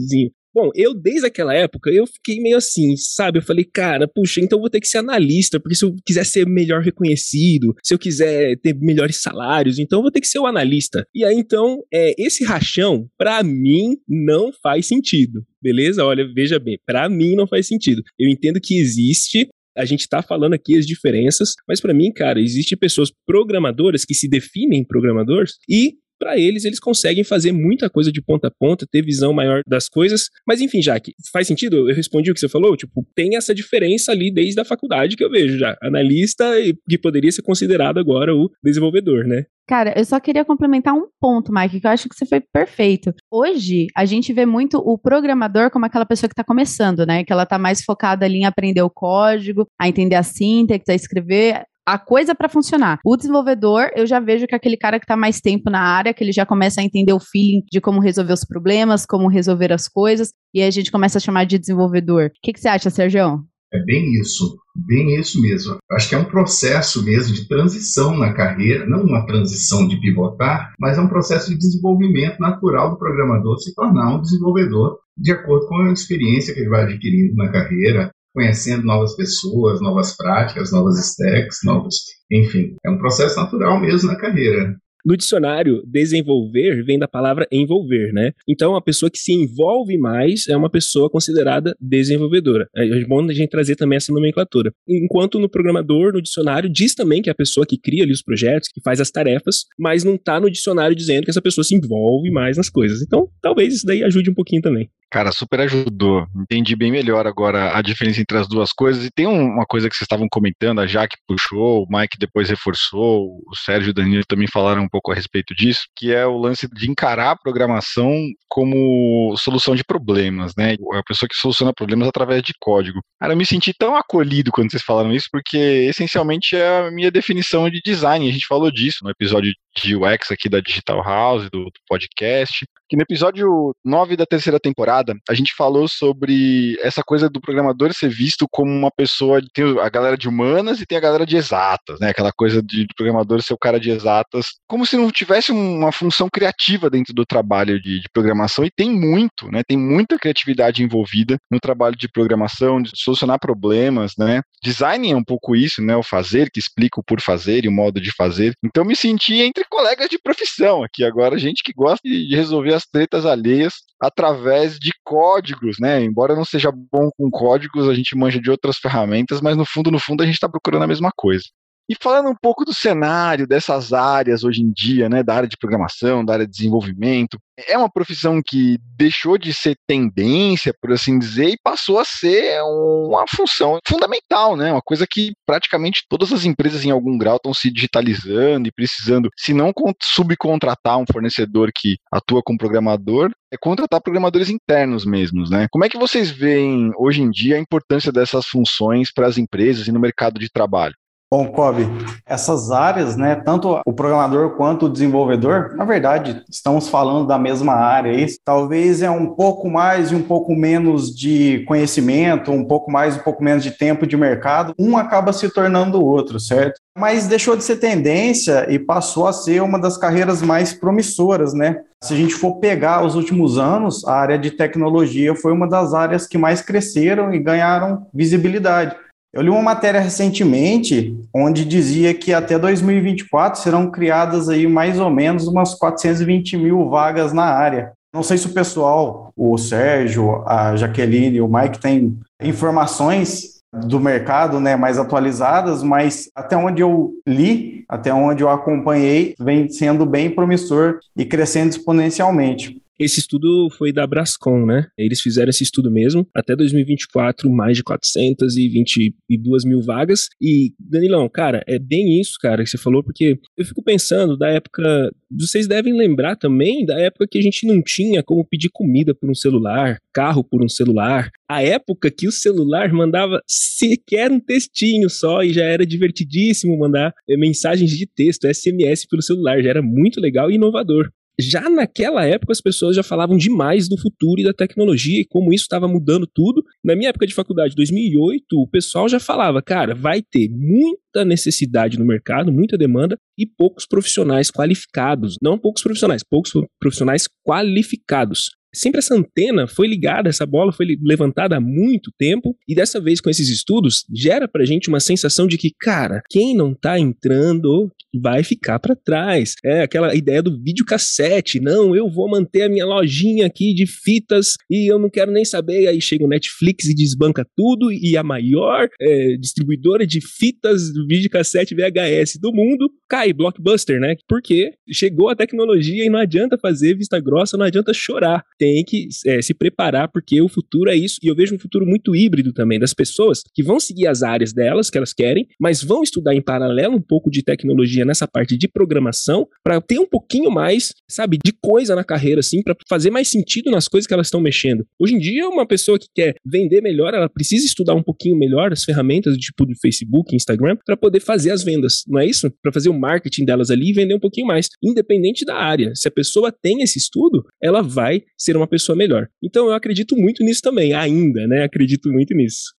Bom, 0.55 0.71
eu 0.73 0.93
desde 0.93 1.27
aquela 1.27 1.53
época, 1.53 1.91
eu 1.91 2.07
fiquei 2.07 2.39
meio 2.39 2.55
assim, 2.55 2.95
sabe? 2.95 3.39
Eu 3.39 3.43
falei, 3.43 3.65
cara, 3.65 4.07
puxa, 4.07 4.39
então 4.39 4.57
eu 4.57 4.61
vou 4.61 4.69
ter 4.69 4.79
que 4.79 4.87
ser 4.87 4.99
analista, 4.99 5.59
porque 5.59 5.75
se 5.75 5.83
eu 5.83 5.93
quiser 6.05 6.25
ser 6.25 6.47
melhor 6.47 6.81
reconhecido, 6.81 7.75
se 7.83 7.93
eu 7.93 7.99
quiser 7.99 8.55
ter 8.61 8.73
melhores 8.73 9.17
salários, 9.17 9.79
então 9.79 9.99
eu 9.99 10.03
vou 10.03 10.11
ter 10.11 10.21
que 10.21 10.27
ser 10.27 10.39
o 10.39 10.47
analista. 10.47 11.05
E 11.13 11.25
aí, 11.25 11.35
então, 11.35 11.83
é, 11.93 12.13
esse 12.17 12.45
rachão, 12.45 13.05
para 13.17 13.43
mim, 13.43 13.97
não 14.07 14.53
faz 14.63 14.87
sentido. 14.87 15.45
Beleza? 15.61 16.05
Olha, 16.05 16.25
veja 16.33 16.57
bem, 16.57 16.79
para 16.85 17.09
mim 17.09 17.35
não 17.35 17.45
faz 17.45 17.67
sentido. 17.67 18.01
Eu 18.17 18.29
entendo 18.29 18.61
que 18.61 18.79
existe 18.79 19.49
a 19.77 19.83
gente 19.83 20.01
está 20.01 20.21
falando 20.21 20.53
aqui 20.53 20.77
as 20.77 20.85
diferenças, 20.85 21.53
mas 21.67 21.81
para 21.81 21.93
mim, 21.93 22.11
cara, 22.11 22.39
existem 22.39 22.77
pessoas 22.77 23.11
programadoras 23.27 24.05
que 24.05 24.13
se 24.13 24.29
definem 24.29 24.85
programadores 24.85 25.57
e 25.69 25.95
para 26.19 26.37
eles, 26.37 26.65
eles 26.65 26.79
conseguem 26.79 27.23
fazer 27.23 27.51
muita 27.51 27.89
coisa 27.89 28.11
de 28.11 28.21
ponta 28.21 28.47
a 28.47 28.51
ponta, 28.51 28.87
ter 28.89 29.01
visão 29.01 29.33
maior 29.33 29.61
das 29.67 29.87
coisas. 29.87 30.29
Mas 30.47 30.61
enfim, 30.61 30.81
Jaque, 30.81 31.13
faz 31.31 31.47
sentido? 31.47 31.89
Eu 31.89 31.95
respondi 31.95 32.31
o 32.31 32.33
que 32.33 32.39
você 32.39 32.49
falou? 32.49 32.75
Tipo, 32.75 33.05
tem 33.15 33.35
essa 33.35 33.53
diferença 33.53 34.11
ali 34.11 34.31
desde 34.31 34.59
a 34.59 34.65
faculdade 34.65 35.15
que 35.15 35.23
eu 35.23 35.29
vejo 35.29 35.57
já. 35.57 35.77
Analista 35.81 36.45
que 36.89 36.97
poderia 36.97 37.31
ser 37.31 37.41
considerado 37.41 37.99
agora 37.99 38.35
o 38.35 38.49
desenvolvedor, 38.63 39.25
né? 39.25 39.45
Cara, 39.67 39.97
eu 39.97 40.05
só 40.05 40.19
queria 40.19 40.45
complementar 40.45 40.93
um 40.93 41.07
ponto, 41.19 41.51
Mike, 41.51 41.79
que 41.79 41.87
eu 41.87 41.91
acho 41.91 42.07
que 42.07 42.15
você 42.15 42.25
foi 42.25 42.39
perfeito. 42.39 43.11
Hoje, 43.31 43.87
a 43.95 44.05
gente 44.05 44.31
vê 44.31 44.45
muito 44.45 44.77
o 44.77 44.95
programador 44.95 45.71
como 45.71 45.85
aquela 45.85 46.05
pessoa 46.05 46.29
que 46.29 46.33
está 46.33 46.43
começando, 46.43 47.03
né? 47.03 47.23
Que 47.23 47.33
ela 47.33 47.43
está 47.43 47.57
mais 47.57 47.83
focada 47.83 48.25
ali 48.25 48.37
em 48.37 48.45
aprender 48.45 48.83
o 48.83 48.91
código, 48.91 49.65
a 49.79 49.89
entender 49.89 50.15
a 50.15 50.23
síntese, 50.23 50.83
a 50.89 50.93
escrever 50.93 51.63
a 51.85 51.99
coisa 51.99 52.33
para 52.33 52.49
funcionar. 52.49 52.99
O 53.05 53.15
desenvolvedor, 53.15 53.91
eu 53.95 54.07
já 54.07 54.19
vejo 54.19 54.47
que 54.47 54.55
é 54.55 54.57
aquele 54.57 54.77
cara 54.77 54.99
que 54.99 55.05
está 55.05 55.15
mais 55.15 55.39
tempo 55.39 55.69
na 55.69 55.81
área, 55.81 56.13
que 56.13 56.23
ele 56.23 56.31
já 56.31 56.45
começa 56.45 56.81
a 56.81 56.83
entender 56.83 57.13
o 57.13 57.19
feeling 57.19 57.63
de 57.71 57.79
como 57.79 58.01
resolver 58.01 58.33
os 58.33 58.43
problemas, 58.43 59.05
como 59.05 59.27
resolver 59.27 59.71
as 59.71 59.87
coisas, 59.87 60.31
e 60.53 60.61
aí 60.61 60.67
a 60.67 60.71
gente 60.71 60.91
começa 60.91 61.17
a 61.17 61.21
chamar 61.21 61.45
de 61.45 61.59
desenvolvedor. 61.59 62.27
O 62.27 62.31
que, 62.41 62.53
que 62.53 62.59
você 62.59 62.67
acha, 62.67 62.89
Sérgio? 62.89 63.45
É 63.73 63.83
bem 63.83 64.13
isso, 64.21 64.57
bem 64.87 65.19
isso 65.19 65.41
mesmo. 65.41 65.77
Acho 65.91 66.09
que 66.09 66.15
é 66.15 66.17
um 66.17 66.25
processo 66.25 67.03
mesmo 67.03 67.33
de 67.33 67.47
transição 67.47 68.17
na 68.17 68.33
carreira, 68.33 68.85
não 68.87 69.03
uma 69.03 69.25
transição 69.25 69.87
de 69.87 69.99
pivotar, 69.99 70.73
mas 70.79 70.97
é 70.97 71.01
um 71.01 71.09
processo 71.09 71.49
de 71.49 71.57
desenvolvimento 71.57 72.39
natural 72.39 72.91
do 72.91 72.97
programador 72.97 73.57
se 73.59 73.75
tornar 73.75 74.15
um 74.15 74.21
desenvolvedor 74.21 74.97
de 75.17 75.31
acordo 75.31 75.67
com 75.67 75.77
a 75.77 75.91
experiência 75.91 76.53
que 76.53 76.59
ele 76.61 76.69
vai 76.69 76.83
adquirindo 76.83 77.35
na 77.35 77.51
carreira, 77.51 78.11
conhecendo 78.35 78.85
novas 78.85 79.15
pessoas, 79.15 79.81
novas 79.81 80.15
práticas, 80.15 80.71
novas 80.71 80.99
stacks, 80.99 81.59
novos. 81.63 81.95
Enfim, 82.29 82.75
é 82.85 82.91
um 82.91 82.97
processo 82.97 83.37
natural 83.37 83.79
mesmo 83.79 84.11
na 84.11 84.17
carreira. 84.17 84.75
No 85.05 85.15
dicionário, 85.15 85.83
desenvolver 85.85 86.83
vem 86.83 86.97
da 86.97 87.07
palavra 87.07 87.47
envolver, 87.51 88.11
né? 88.11 88.31
Então, 88.49 88.75
a 88.75 88.81
pessoa 88.81 89.07
que 89.07 89.19
se 89.19 89.31
envolve 89.31 89.99
mais 89.99 90.47
é 90.49 90.57
uma 90.57 90.69
pessoa 90.69 91.11
considerada 91.11 91.75
desenvolvedora. 91.79 92.67
É 92.75 93.05
bom 93.05 93.23
a 93.23 93.31
gente 93.31 93.49
trazer 93.49 93.75
também 93.75 93.97
essa 93.97 94.11
nomenclatura. 94.11 94.73
Enquanto 94.89 95.37
no 95.37 95.47
programador, 95.47 96.11
no 96.11 96.21
dicionário, 96.23 96.67
diz 96.67 96.95
também 96.95 97.21
que 97.21 97.29
é 97.29 97.33
a 97.33 97.35
pessoa 97.35 97.67
que 97.67 97.77
cria 97.77 98.03
ali 98.03 98.11
os 98.11 98.23
projetos, 98.23 98.67
que 98.73 98.81
faz 98.81 98.99
as 98.99 99.11
tarefas, 99.11 99.65
mas 99.77 100.03
não 100.03 100.15
está 100.15 100.39
no 100.39 100.49
dicionário 100.49 100.95
dizendo 100.95 101.25
que 101.25 101.29
essa 101.29 101.41
pessoa 101.41 101.63
se 101.63 101.75
envolve 101.75 102.31
mais 102.31 102.57
nas 102.57 102.69
coisas. 102.69 103.03
Então, 103.03 103.29
talvez 103.43 103.75
isso 103.75 103.85
daí 103.85 104.03
ajude 104.03 104.31
um 104.31 104.35
pouquinho 104.35 104.63
também. 104.63 104.89
Cara, 105.15 105.31
super 105.31 105.61
ajudou. 105.61 106.27
Entendi 106.35 106.75
bem 106.75 106.91
melhor 106.91 107.25
agora 107.25 107.73
a 107.73 107.81
diferença 107.81 108.19
entre 108.19 108.37
as 108.37 108.49
duas 108.49 108.73
coisas. 108.73 109.05
E 109.05 109.09
tem 109.09 109.25
uma 109.25 109.65
coisa 109.65 109.87
que 109.87 109.95
vocês 109.95 110.01
estavam 110.01 110.27
comentando, 110.29 110.81
a 110.81 110.85
Jaque 110.85 111.15
puxou, 111.25 111.83
o 111.83 111.87
Mike 111.89 112.17
depois 112.19 112.49
reforçou, 112.49 113.41
o 113.47 113.55
Sérgio 113.55 113.87
e 113.87 113.91
o 113.91 113.93
Danilo 113.93 114.25
também 114.27 114.45
falaram 114.45 114.83
um 114.83 114.89
pouco 114.89 115.13
a 115.13 115.15
respeito 115.15 115.55
disso, 115.55 115.83
que 115.95 116.13
é 116.13 116.25
o 116.25 116.37
lance 116.37 116.67
de 116.67 116.91
encarar 116.91 117.31
a 117.31 117.37
programação 117.37 118.13
como 118.49 119.33
solução 119.37 119.73
de 119.73 119.85
problemas, 119.85 120.51
né? 120.57 120.75
A 120.93 121.03
pessoa 121.07 121.29
que 121.29 121.35
soluciona 121.37 121.73
problemas 121.73 122.09
através 122.09 122.41
de 122.41 122.53
código. 122.59 122.99
Cara, 123.17 123.31
eu 123.31 123.37
me 123.37 123.45
senti 123.45 123.73
tão 123.73 123.95
acolhido 123.95 124.51
quando 124.51 124.69
vocês 124.69 124.83
falaram 124.83 125.13
isso, 125.13 125.29
porque 125.31 125.57
essencialmente 125.57 126.57
é 126.57 126.87
a 126.87 126.91
minha 126.91 127.09
definição 127.09 127.69
de 127.69 127.79
design. 127.85 128.27
A 128.27 128.33
gente 128.33 128.47
falou 128.47 128.69
disso 128.69 128.97
no 129.01 129.11
episódio 129.11 129.53
de 129.75 129.95
UX 129.95 130.31
aqui 130.31 130.49
da 130.49 130.59
Digital 130.59 131.03
House, 131.03 131.49
do, 131.49 131.65
do 131.65 131.79
podcast 131.87 132.65
que 132.87 132.95
no 132.95 133.01
episódio 133.01 133.75
9 133.83 134.15
da 134.15 134.25
terceira 134.25 134.59
temporada, 134.59 135.15
a 135.27 135.33
gente 135.33 135.53
falou 135.55 135.87
sobre 135.87 136.77
essa 136.81 137.01
coisa 137.03 137.29
do 137.29 137.41
programador 137.41 137.93
ser 137.93 138.09
visto 138.09 138.45
como 138.51 138.71
uma 138.71 138.91
pessoa, 138.91 139.41
tem 139.53 139.79
a 139.79 139.89
galera 139.89 140.17
de 140.17 140.27
humanas 140.27 140.79
e 140.79 140.85
tem 140.85 140.97
a 140.97 141.01
galera 141.01 141.25
de 141.25 141.35
exatas, 141.35 141.99
né? 141.99 142.09
Aquela 142.09 142.31
coisa 142.31 142.61
de, 142.61 142.85
de 142.85 142.93
programador 142.95 143.41
ser 143.41 143.53
o 143.53 143.57
cara 143.57 143.79
de 143.79 143.89
exatas, 143.89 144.47
como 144.67 144.85
se 144.85 144.97
não 144.97 145.09
tivesse 145.09 145.51
uma 145.51 145.91
função 145.91 146.29
criativa 146.31 146.89
dentro 146.89 147.13
do 147.13 147.25
trabalho 147.25 147.81
de, 147.81 148.01
de, 148.01 148.09
programação, 148.13 148.63
e 148.63 148.71
tem 148.71 148.91
muito, 148.91 149.51
né? 149.51 149.61
Tem 149.67 149.77
muita 149.77 150.17
criatividade 150.17 150.83
envolvida 150.83 151.37
no 151.49 151.59
trabalho 151.59 151.95
de 151.95 152.07
programação, 152.07 152.81
de 152.81 152.91
solucionar 152.95 153.39
problemas, 153.39 154.13
né? 154.17 154.41
Design 154.63 155.11
é 155.11 155.15
um 155.15 155.23
pouco 155.23 155.55
isso, 155.55 155.81
né? 155.81 155.95
O 155.95 156.03
fazer, 156.03 156.49
que 156.51 156.59
explica 156.59 156.99
o 156.99 157.03
por 157.03 157.19
fazer 157.21 157.65
e 157.65 157.67
o 157.67 157.71
modo 157.71 157.99
de 157.99 158.11
fazer. 158.11 158.53
Então 158.63 158.85
me 158.85 158.95
senti 158.95 159.41
entre 159.41 159.64
colegas 159.69 160.09
de 160.09 160.19
profissão 160.19 160.83
aqui 160.83 161.03
agora, 161.03 161.37
gente 161.37 161.63
que 161.63 161.73
gosta 161.73 162.07
de 162.07 162.35
resolver 162.35 162.73
as 162.73 162.85
tretas 162.85 163.25
alheias 163.25 163.73
através 163.99 164.77
de 164.77 164.91
códigos, 165.03 165.77
né? 165.79 166.01
Embora 166.01 166.35
não 166.35 166.45
seja 166.45 166.71
bom 166.71 167.09
com 167.17 167.29
códigos, 167.29 167.87
a 167.89 167.93
gente 167.93 168.17
manja 168.17 168.39
de 168.39 168.49
outras 168.49 168.77
ferramentas, 168.77 169.41
mas 169.41 169.57
no 169.57 169.65
fundo, 169.65 169.91
no 169.91 169.99
fundo, 169.99 170.23
a 170.23 170.25
gente 170.25 170.35
está 170.35 170.49
procurando 170.49 170.83
a 170.83 170.87
mesma 170.87 171.11
coisa. 171.15 171.43
E 171.87 171.95
falando 172.01 172.29
um 172.29 172.35
pouco 172.35 172.65
do 172.65 172.73
cenário 172.73 173.47
dessas 173.47 173.93
áreas 173.93 174.43
hoje 174.43 174.61
em 174.61 174.71
dia, 174.71 175.07
né, 175.07 175.21
da 175.21 175.35
área 175.35 175.47
de 175.47 175.55
programação, 175.55 176.25
da 176.25 176.33
área 176.33 176.45
de 176.47 176.51
desenvolvimento, 176.51 177.37
é 177.69 177.77
uma 177.77 177.89
profissão 177.89 178.41
que 178.43 178.79
deixou 178.97 179.37
de 179.37 179.53
ser 179.53 179.75
tendência, 179.87 180.73
por 180.81 180.91
assim 180.91 181.19
dizer, 181.19 181.49
e 181.49 181.59
passou 181.63 181.99
a 181.99 182.03
ser 182.03 182.59
uma 182.63 183.25
função 183.29 183.77
fundamental, 183.87 184.57
né, 184.57 184.71
uma 184.71 184.81
coisa 184.81 185.05
que 185.09 185.33
praticamente 185.45 186.03
todas 186.09 186.33
as 186.33 186.43
empresas 186.43 186.83
em 186.83 186.89
algum 186.89 187.19
grau 187.19 187.35
estão 187.35 187.53
se 187.53 187.71
digitalizando 187.71 188.67
e 188.67 188.71
precisando, 188.71 189.29
se 189.37 189.53
não 189.53 189.71
subcontratar 190.01 190.97
um 190.97 191.05
fornecedor 191.11 191.69
que 191.73 191.97
atua 192.11 192.41
com 192.43 192.57
programador, 192.57 193.29
é 193.51 193.57
contratar 193.57 194.01
programadores 194.01 194.49
internos 194.49 195.05
mesmos, 195.05 195.51
né? 195.51 195.67
Como 195.71 195.85
é 195.85 195.89
que 195.89 195.99
vocês 195.99 196.31
veem 196.31 196.91
hoje 196.97 197.21
em 197.21 197.29
dia 197.29 197.57
a 197.57 197.59
importância 197.59 198.11
dessas 198.11 198.47
funções 198.47 199.13
para 199.13 199.27
as 199.27 199.37
empresas 199.37 199.87
e 199.87 199.91
no 199.91 199.99
mercado 199.99 200.39
de 200.39 200.49
trabalho? 200.49 200.95
Bom, 201.31 201.47
Kobe, 201.47 201.87
essas 202.23 202.71
áreas, 202.71 203.17
né, 203.17 203.35
tanto 203.35 203.81
o 203.83 203.93
programador 203.93 204.51
quanto 204.51 204.85
o 204.85 204.89
desenvolvedor, 204.89 205.75
na 205.75 205.83
verdade, 205.83 206.43
estamos 206.47 206.87
falando 206.87 207.25
da 207.25 207.37
mesma 207.37 207.73
área 207.73 208.11
aí. 208.11 208.27
Talvez 208.45 209.01
é 209.01 209.09
um 209.09 209.33
pouco 209.33 209.67
mais 209.67 210.11
e 210.11 210.15
um 210.15 210.21
pouco 210.21 210.55
menos 210.55 211.09
de 211.09 211.65
conhecimento, 211.67 212.51
um 212.51 212.63
pouco 212.63 212.91
mais 212.91 213.15
e 213.15 213.19
um 213.19 213.23
pouco 213.23 213.43
menos 213.43 213.63
de 213.63 213.71
tempo 213.71 214.05
de 214.05 214.15
mercado. 214.15 214.75
Um 214.77 214.95
acaba 214.95 215.33
se 215.33 215.49
tornando 215.49 215.99
o 215.99 216.05
outro, 216.05 216.39
certo? 216.39 216.79
Mas 216.95 217.27
deixou 217.27 217.57
de 217.57 217.63
ser 217.63 217.77
tendência 217.77 218.71
e 218.71 218.77
passou 218.77 219.27
a 219.27 219.33
ser 219.33 219.61
uma 219.63 219.79
das 219.79 219.97
carreiras 219.97 220.43
mais 220.43 220.73
promissoras, 220.73 221.53
né? 221.53 221.81
Se 222.03 222.13
a 222.13 222.17
gente 222.17 222.35
for 222.35 222.59
pegar 222.59 223.03
os 223.03 223.15
últimos 223.15 223.57
anos, 223.57 224.07
a 224.07 224.13
área 224.13 224.37
de 224.37 224.51
tecnologia 224.51 225.33
foi 225.33 225.51
uma 225.51 225.67
das 225.67 225.93
áreas 225.93 226.27
que 226.27 226.37
mais 226.37 226.61
cresceram 226.61 227.33
e 227.33 227.39
ganharam 227.39 228.05
visibilidade. 228.13 228.95
Eu 229.35 229.41
li 229.41 229.49
uma 229.49 229.61
matéria 229.61 229.99
recentemente 229.99 231.13
onde 231.33 231.65
dizia 231.65 232.13
que 232.13 232.33
até 232.33 232.57
2024 232.57 233.61
serão 233.61 233.91
criadas 233.91 234.47
aí 234.47 234.65
mais 234.65 234.97
ou 234.97 235.09
menos 235.09 235.45
umas 235.45 235.75
420 235.75 236.55
mil 236.55 236.89
vagas 236.89 237.33
na 237.33 237.43
área. 237.43 237.91
Não 238.13 238.23
sei 238.23 238.37
se 238.37 238.47
o 238.47 238.53
pessoal, 238.53 239.33
o 239.35 239.57
Sérgio, 239.57 240.41
a 240.47 240.77
Jaqueline 240.77 241.35
e 241.35 241.41
o 241.41 241.49
Mike 241.49 241.79
têm 241.79 242.17
informações 242.41 243.55
do 243.73 243.99
mercado 243.99 244.61
né, 244.61 244.77
mais 244.77 244.97
atualizadas, 244.97 245.83
mas 245.83 246.29
até 246.33 246.55
onde 246.55 246.81
eu 246.81 247.11
li, 247.27 247.83
até 247.89 248.13
onde 248.13 248.41
eu 248.41 248.49
acompanhei, 248.49 249.35
vem 249.37 249.67
sendo 249.67 250.05
bem 250.05 250.29
promissor 250.29 250.99
e 251.13 251.25
crescendo 251.25 251.71
exponencialmente. 251.71 252.81
Esse 252.97 253.19
estudo 253.19 253.69
foi 253.71 253.91
da 253.91 254.07
Brascom, 254.07 254.65
né? 254.65 254.87
Eles 254.97 255.19
fizeram 255.19 255.49
esse 255.49 255.63
estudo 255.63 255.91
mesmo. 255.91 256.25
Até 256.33 256.55
2024, 256.55 257.49
mais 257.49 257.75
de 257.75 257.83
422 257.83 259.65
mil 259.65 259.81
vagas. 259.81 260.29
E, 260.41 260.73
Danilão, 260.79 261.27
cara, 261.27 261.61
é 261.67 261.77
bem 261.77 262.19
isso, 262.21 262.37
cara, 262.41 262.63
que 262.63 262.69
você 262.69 262.77
falou, 262.77 263.03
porque 263.03 263.37
eu 263.57 263.65
fico 263.65 263.83
pensando 263.83 264.37
da 264.37 264.49
época. 264.49 265.11
Vocês 265.29 265.67
devem 265.67 265.93
lembrar 265.93 266.37
também 266.37 266.85
da 266.85 266.97
época 266.97 267.27
que 267.29 267.37
a 267.37 267.41
gente 267.41 267.67
não 267.67 267.81
tinha 267.81 268.23
como 268.23 268.45
pedir 268.45 268.69
comida 268.69 269.13
por 269.13 269.29
um 269.29 269.35
celular, 269.35 269.99
carro 270.13 270.41
por 270.43 270.63
um 270.63 270.69
celular. 270.69 271.29
A 271.49 271.61
época 271.61 272.09
que 272.09 272.27
o 272.27 272.31
celular 272.31 272.93
mandava 272.93 273.41
sequer 273.45 274.31
um 274.31 274.39
textinho 274.39 275.09
só 275.09 275.43
e 275.43 275.51
já 275.51 275.65
era 275.65 275.85
divertidíssimo 275.85 276.77
mandar 276.77 277.13
eh, 277.29 277.35
mensagens 277.35 277.91
de 277.91 278.05
texto, 278.05 278.47
SMS 278.47 279.05
pelo 279.05 279.21
celular. 279.21 279.61
Já 279.61 279.69
era 279.69 279.81
muito 279.81 280.21
legal 280.21 280.49
e 280.49 280.55
inovador 280.55 281.11
já 281.39 281.69
naquela 281.69 282.25
época 282.25 282.51
as 282.51 282.61
pessoas 282.61 282.95
já 282.95 283.03
falavam 283.03 283.37
demais 283.37 283.87
do 283.87 283.97
futuro 283.97 284.41
e 284.41 284.43
da 284.43 284.53
tecnologia 284.53 285.21
e 285.21 285.25
como 285.25 285.53
isso 285.53 285.63
estava 285.63 285.87
mudando 285.87 286.27
tudo. 286.27 286.63
Na 286.83 286.95
minha 286.95 287.09
época 287.09 287.27
de 287.27 287.33
faculdade, 287.33 287.75
2008, 287.75 288.43
o 288.53 288.67
pessoal 288.67 289.09
já 289.09 289.19
falava, 289.19 289.61
cara, 289.61 289.93
vai 289.93 290.21
ter 290.21 290.49
muita 290.49 291.25
necessidade 291.25 291.97
no 291.99 292.05
mercado, 292.05 292.51
muita 292.51 292.77
demanda 292.77 293.17
e 293.37 293.45
poucos 293.45 293.85
profissionais 293.85 294.49
qualificados. 294.49 295.37
Não 295.41 295.57
poucos 295.57 295.83
profissionais, 295.83 296.23
poucos 296.23 296.51
profissionais 296.79 297.27
qualificados 297.45 298.49
sempre 298.75 298.99
essa 298.99 299.15
antena 299.15 299.67
foi 299.67 299.87
ligada, 299.87 300.29
essa 300.29 300.45
bola 300.45 300.71
foi 300.71 300.85
levantada 301.01 301.57
há 301.57 301.61
muito 301.61 302.11
tempo, 302.17 302.55
e 302.67 302.75
dessa 302.75 302.99
vez 303.01 303.19
com 303.19 303.29
esses 303.29 303.49
estudos, 303.49 304.05
gera 304.13 304.47
pra 304.47 304.65
gente 304.65 304.89
uma 304.89 304.99
sensação 304.99 305.47
de 305.47 305.57
que, 305.57 305.71
cara, 305.79 306.21
quem 306.29 306.55
não 306.55 306.73
tá 306.73 306.99
entrando 306.99 307.91
vai 308.21 308.43
ficar 308.43 308.79
para 308.79 308.95
trás. 308.95 309.55
É 309.63 309.81
aquela 309.81 310.15
ideia 310.15 310.41
do 310.41 310.61
videocassete, 310.61 311.59
não, 311.59 311.95
eu 311.95 312.09
vou 312.09 312.29
manter 312.29 312.63
a 312.63 312.69
minha 312.69 312.85
lojinha 312.85 313.45
aqui 313.45 313.73
de 313.73 313.85
fitas 313.85 314.53
e 314.69 314.91
eu 314.91 314.99
não 314.99 315.09
quero 315.09 315.31
nem 315.31 315.43
saber, 315.43 315.87
aí 315.87 316.01
chega 316.01 316.25
o 316.25 316.29
Netflix 316.29 316.85
e 316.85 316.95
desbanca 316.95 317.45
tudo, 317.55 317.91
e 317.91 318.17
a 318.17 318.23
maior 318.23 318.87
é, 319.01 319.37
distribuidora 319.37 320.05
de 320.05 320.19
fitas 320.21 320.93
do 320.93 321.05
videocassete 321.07 321.75
VHS 321.75 322.37
do 322.39 322.53
mundo 322.53 322.89
cai, 323.07 323.31
Blockbuster, 323.33 323.99
né? 323.99 324.15
Porque 324.27 324.71
chegou 324.91 325.29
a 325.29 325.35
tecnologia 325.35 326.05
e 326.05 326.09
não 326.09 326.19
adianta 326.19 326.57
fazer 326.57 326.95
vista 326.95 327.19
grossa, 327.19 327.57
não 327.57 327.65
adianta 327.65 327.93
chorar 327.93 328.43
tem 328.65 328.83
que 328.83 329.07
é, 329.27 329.41
se 329.41 329.53
preparar, 329.53 330.09
porque 330.11 330.41
o 330.41 330.49
futuro 330.49 330.89
é 330.89 330.95
isso. 330.95 331.17
E 331.21 331.27
eu 331.27 331.35
vejo 331.35 331.53
um 331.53 331.59
futuro 331.59 331.85
muito 331.85 332.15
híbrido 332.15 332.51
também, 332.51 332.79
das 332.79 332.93
pessoas 332.93 333.43
que 333.53 333.63
vão 333.63 333.79
seguir 333.79 334.07
as 334.07 334.23
áreas 334.23 334.51
delas, 334.53 334.89
que 334.89 334.97
elas 334.97 335.13
querem, 335.13 335.47
mas 335.59 335.83
vão 335.83 336.01
estudar 336.01 336.33
em 336.33 336.41
paralelo 336.41 336.95
um 336.95 337.01
pouco 337.01 337.29
de 337.29 337.43
tecnologia 337.43 338.03
nessa 338.03 338.27
parte 338.27 338.57
de 338.57 338.67
programação, 338.67 339.47
para 339.63 339.79
ter 339.79 339.99
um 339.99 340.07
pouquinho 340.07 340.49
mais, 340.49 340.93
sabe, 341.07 341.37
de 341.43 341.53
coisa 341.61 341.95
na 341.95 342.03
carreira, 342.03 342.39
assim, 342.39 342.63
para 342.63 342.75
fazer 342.89 343.11
mais 343.11 343.29
sentido 343.29 343.69
nas 343.69 343.87
coisas 343.87 344.07
que 344.07 344.13
elas 344.13 344.27
estão 344.27 344.41
mexendo. 344.41 344.85
Hoje 344.99 345.13
em 345.13 345.19
dia, 345.19 345.47
uma 345.47 345.67
pessoa 345.67 345.99
que 345.99 346.07
quer 346.13 346.35
vender 346.45 346.81
melhor, 346.81 347.13
ela 347.13 347.29
precisa 347.29 347.65
estudar 347.65 347.93
um 347.93 348.03
pouquinho 348.03 348.37
melhor 348.37 348.73
as 348.73 348.83
ferramentas, 348.83 349.37
tipo 349.37 349.65
do 349.65 349.75
Facebook, 349.79 350.35
Instagram, 350.35 350.77
para 350.85 350.97
poder 350.97 351.19
fazer 351.19 351.51
as 351.51 351.63
vendas, 351.63 352.03
não 352.07 352.19
é 352.19 352.25
isso? 352.25 352.51
Para 352.61 352.71
fazer 352.71 352.89
o 352.89 352.99
marketing 352.99 353.45
delas 353.45 353.69
ali 353.69 353.91
e 353.91 353.93
vender 353.93 354.15
um 354.15 354.19
pouquinho 354.19 354.47
mais, 354.47 354.69
independente 354.83 355.45
da 355.45 355.55
área. 355.55 355.91
Se 355.93 356.07
a 356.07 356.11
pessoa 356.11 356.51
tem 356.51 356.81
esse 356.81 356.97
estudo, 356.97 357.43
ela 357.61 357.81
vai 357.81 358.23
ser 358.45 358.55
uma 358.55 358.67
pessoa 358.67 358.95
melhor. 358.95 359.27
Então 359.43 359.67
eu 359.67 359.73
acredito 359.73 360.15
muito 360.15 360.43
nisso 360.43 360.61
também, 360.61 360.93
ainda, 360.93 361.47
né? 361.47 361.63
Acredito 361.63 362.09
muito 362.11 362.33
nisso. 362.35 362.75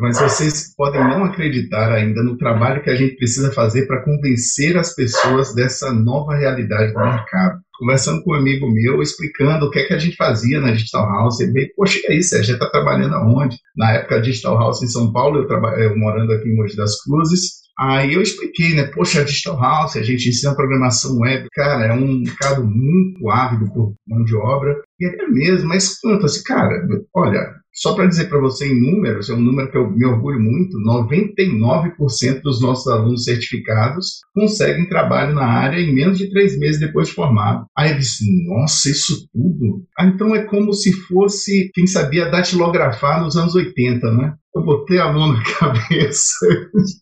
Mas 0.00 0.18
vocês 0.18 0.74
podem 0.76 1.00
não 1.00 1.24
acreditar 1.24 1.92
ainda 1.92 2.22
no 2.22 2.36
trabalho 2.36 2.82
que 2.82 2.90
a 2.90 2.96
gente 2.96 3.16
precisa 3.16 3.52
fazer 3.52 3.86
para 3.86 4.02
convencer 4.02 4.76
as 4.76 4.94
pessoas 4.94 5.54
dessa 5.54 5.92
nova 5.92 6.34
realidade 6.36 6.92
do 6.92 6.98
mercado. 6.98 7.60
Conversando 7.78 8.24
com 8.24 8.32
um 8.32 8.34
amigo 8.34 8.68
meu, 8.68 9.00
explicando 9.00 9.66
o 9.66 9.70
que 9.70 9.78
é 9.78 9.86
que 9.86 9.94
a 9.94 9.98
gente 9.98 10.16
fazia 10.16 10.60
na 10.60 10.72
Digital 10.72 11.06
House, 11.06 11.38
ele 11.38 11.52
veio, 11.52 11.68
poxa, 11.76 12.00
e 12.02 12.12
aí, 12.12 12.22
Sérgio, 12.24 12.54
está 12.54 12.68
trabalhando 12.68 13.14
aonde? 13.14 13.56
Na 13.76 13.92
época, 13.92 14.16
a 14.16 14.20
Digital 14.20 14.58
House 14.58 14.82
em 14.82 14.88
São 14.88 15.12
Paulo, 15.12 15.38
eu, 15.38 15.48
eu 15.78 15.96
morando 15.96 16.32
aqui 16.32 16.48
em 16.48 16.56
Mogi 16.56 16.74
das 16.74 17.00
Cruzes, 17.02 17.67
Aí 17.78 18.14
eu 18.14 18.22
expliquei, 18.22 18.74
né? 18.74 18.84
Poxa, 18.84 19.20
a 19.20 19.24
Digital 19.24 19.60
House, 19.60 19.96
a 19.96 20.02
gente 20.02 20.28
ensina 20.28 20.56
programação 20.56 21.18
web. 21.18 21.46
Cara, 21.52 21.86
é 21.86 21.92
um 21.92 22.20
mercado 22.20 22.64
muito 22.64 23.30
ávido 23.30 23.72
por 23.72 23.94
mão 24.06 24.24
de 24.24 24.34
obra. 24.34 24.82
E 25.00 25.06
é 25.06 25.28
mesmo, 25.28 25.68
mas 25.68 25.98
quanto 26.00 26.26
assim, 26.26 26.42
cara, 26.42 26.84
olha, 27.14 27.54
só 27.72 27.94
para 27.94 28.06
dizer 28.08 28.28
para 28.28 28.40
você 28.40 28.66
em 28.66 28.80
números, 28.80 29.30
é 29.30 29.34
um 29.34 29.40
número 29.40 29.70
que 29.70 29.78
eu 29.78 29.88
me 29.88 30.04
orgulho 30.04 30.40
muito: 30.40 30.76
99% 30.78 32.42
dos 32.42 32.60
nossos 32.60 32.88
alunos 32.88 33.22
certificados 33.22 34.18
conseguem 34.34 34.88
trabalho 34.88 35.32
na 35.32 35.46
área 35.46 35.78
em 35.78 35.94
menos 35.94 36.18
de 36.18 36.28
três 36.28 36.58
meses 36.58 36.80
depois 36.80 37.06
de 37.06 37.14
formado. 37.14 37.66
Aí 37.76 37.92
eu 37.92 37.98
disse: 37.98 38.24
nossa, 38.48 38.90
isso 38.90 39.28
tudo? 39.32 39.84
Ah, 39.96 40.06
então 40.06 40.34
é 40.34 40.42
como 40.44 40.72
se 40.72 40.92
fosse 40.92 41.70
quem 41.72 41.86
sabia 41.86 42.28
datilografar 42.28 43.22
nos 43.22 43.36
anos 43.36 43.54
80, 43.54 44.12
né? 44.12 44.34
Eu 44.54 44.62
botei 44.62 44.98
a 44.98 45.12
mão 45.12 45.32
na 45.32 45.42
cabeça. 45.58 46.46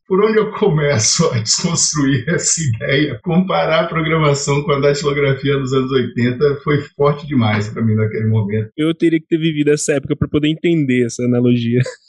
Por 0.07 0.25
onde 0.25 0.39
eu 0.39 0.51
começo 0.53 1.27
a 1.33 1.39
desconstruir 1.39 2.25
essa 2.29 2.61
ideia? 2.61 3.19
Comparar 3.23 3.85
a 3.85 3.89
programação 3.89 4.63
com 4.63 4.73
a 4.73 4.81
datilografia 4.81 5.59
dos 5.59 5.73
anos 5.73 5.91
80 5.91 6.61
foi 6.63 6.81
forte 6.97 7.27
demais 7.27 7.69
para 7.69 7.83
mim 7.83 7.95
naquele 7.95 8.27
momento. 8.27 8.71
Eu 8.77 8.95
teria 8.95 9.21
que 9.21 9.27
ter 9.27 9.39
vivido 9.39 9.71
essa 9.71 9.93
época 9.95 10.17
para 10.17 10.29
poder 10.29 10.49
entender 10.49 11.07
essa 11.07 11.23
analogia. 11.23 11.81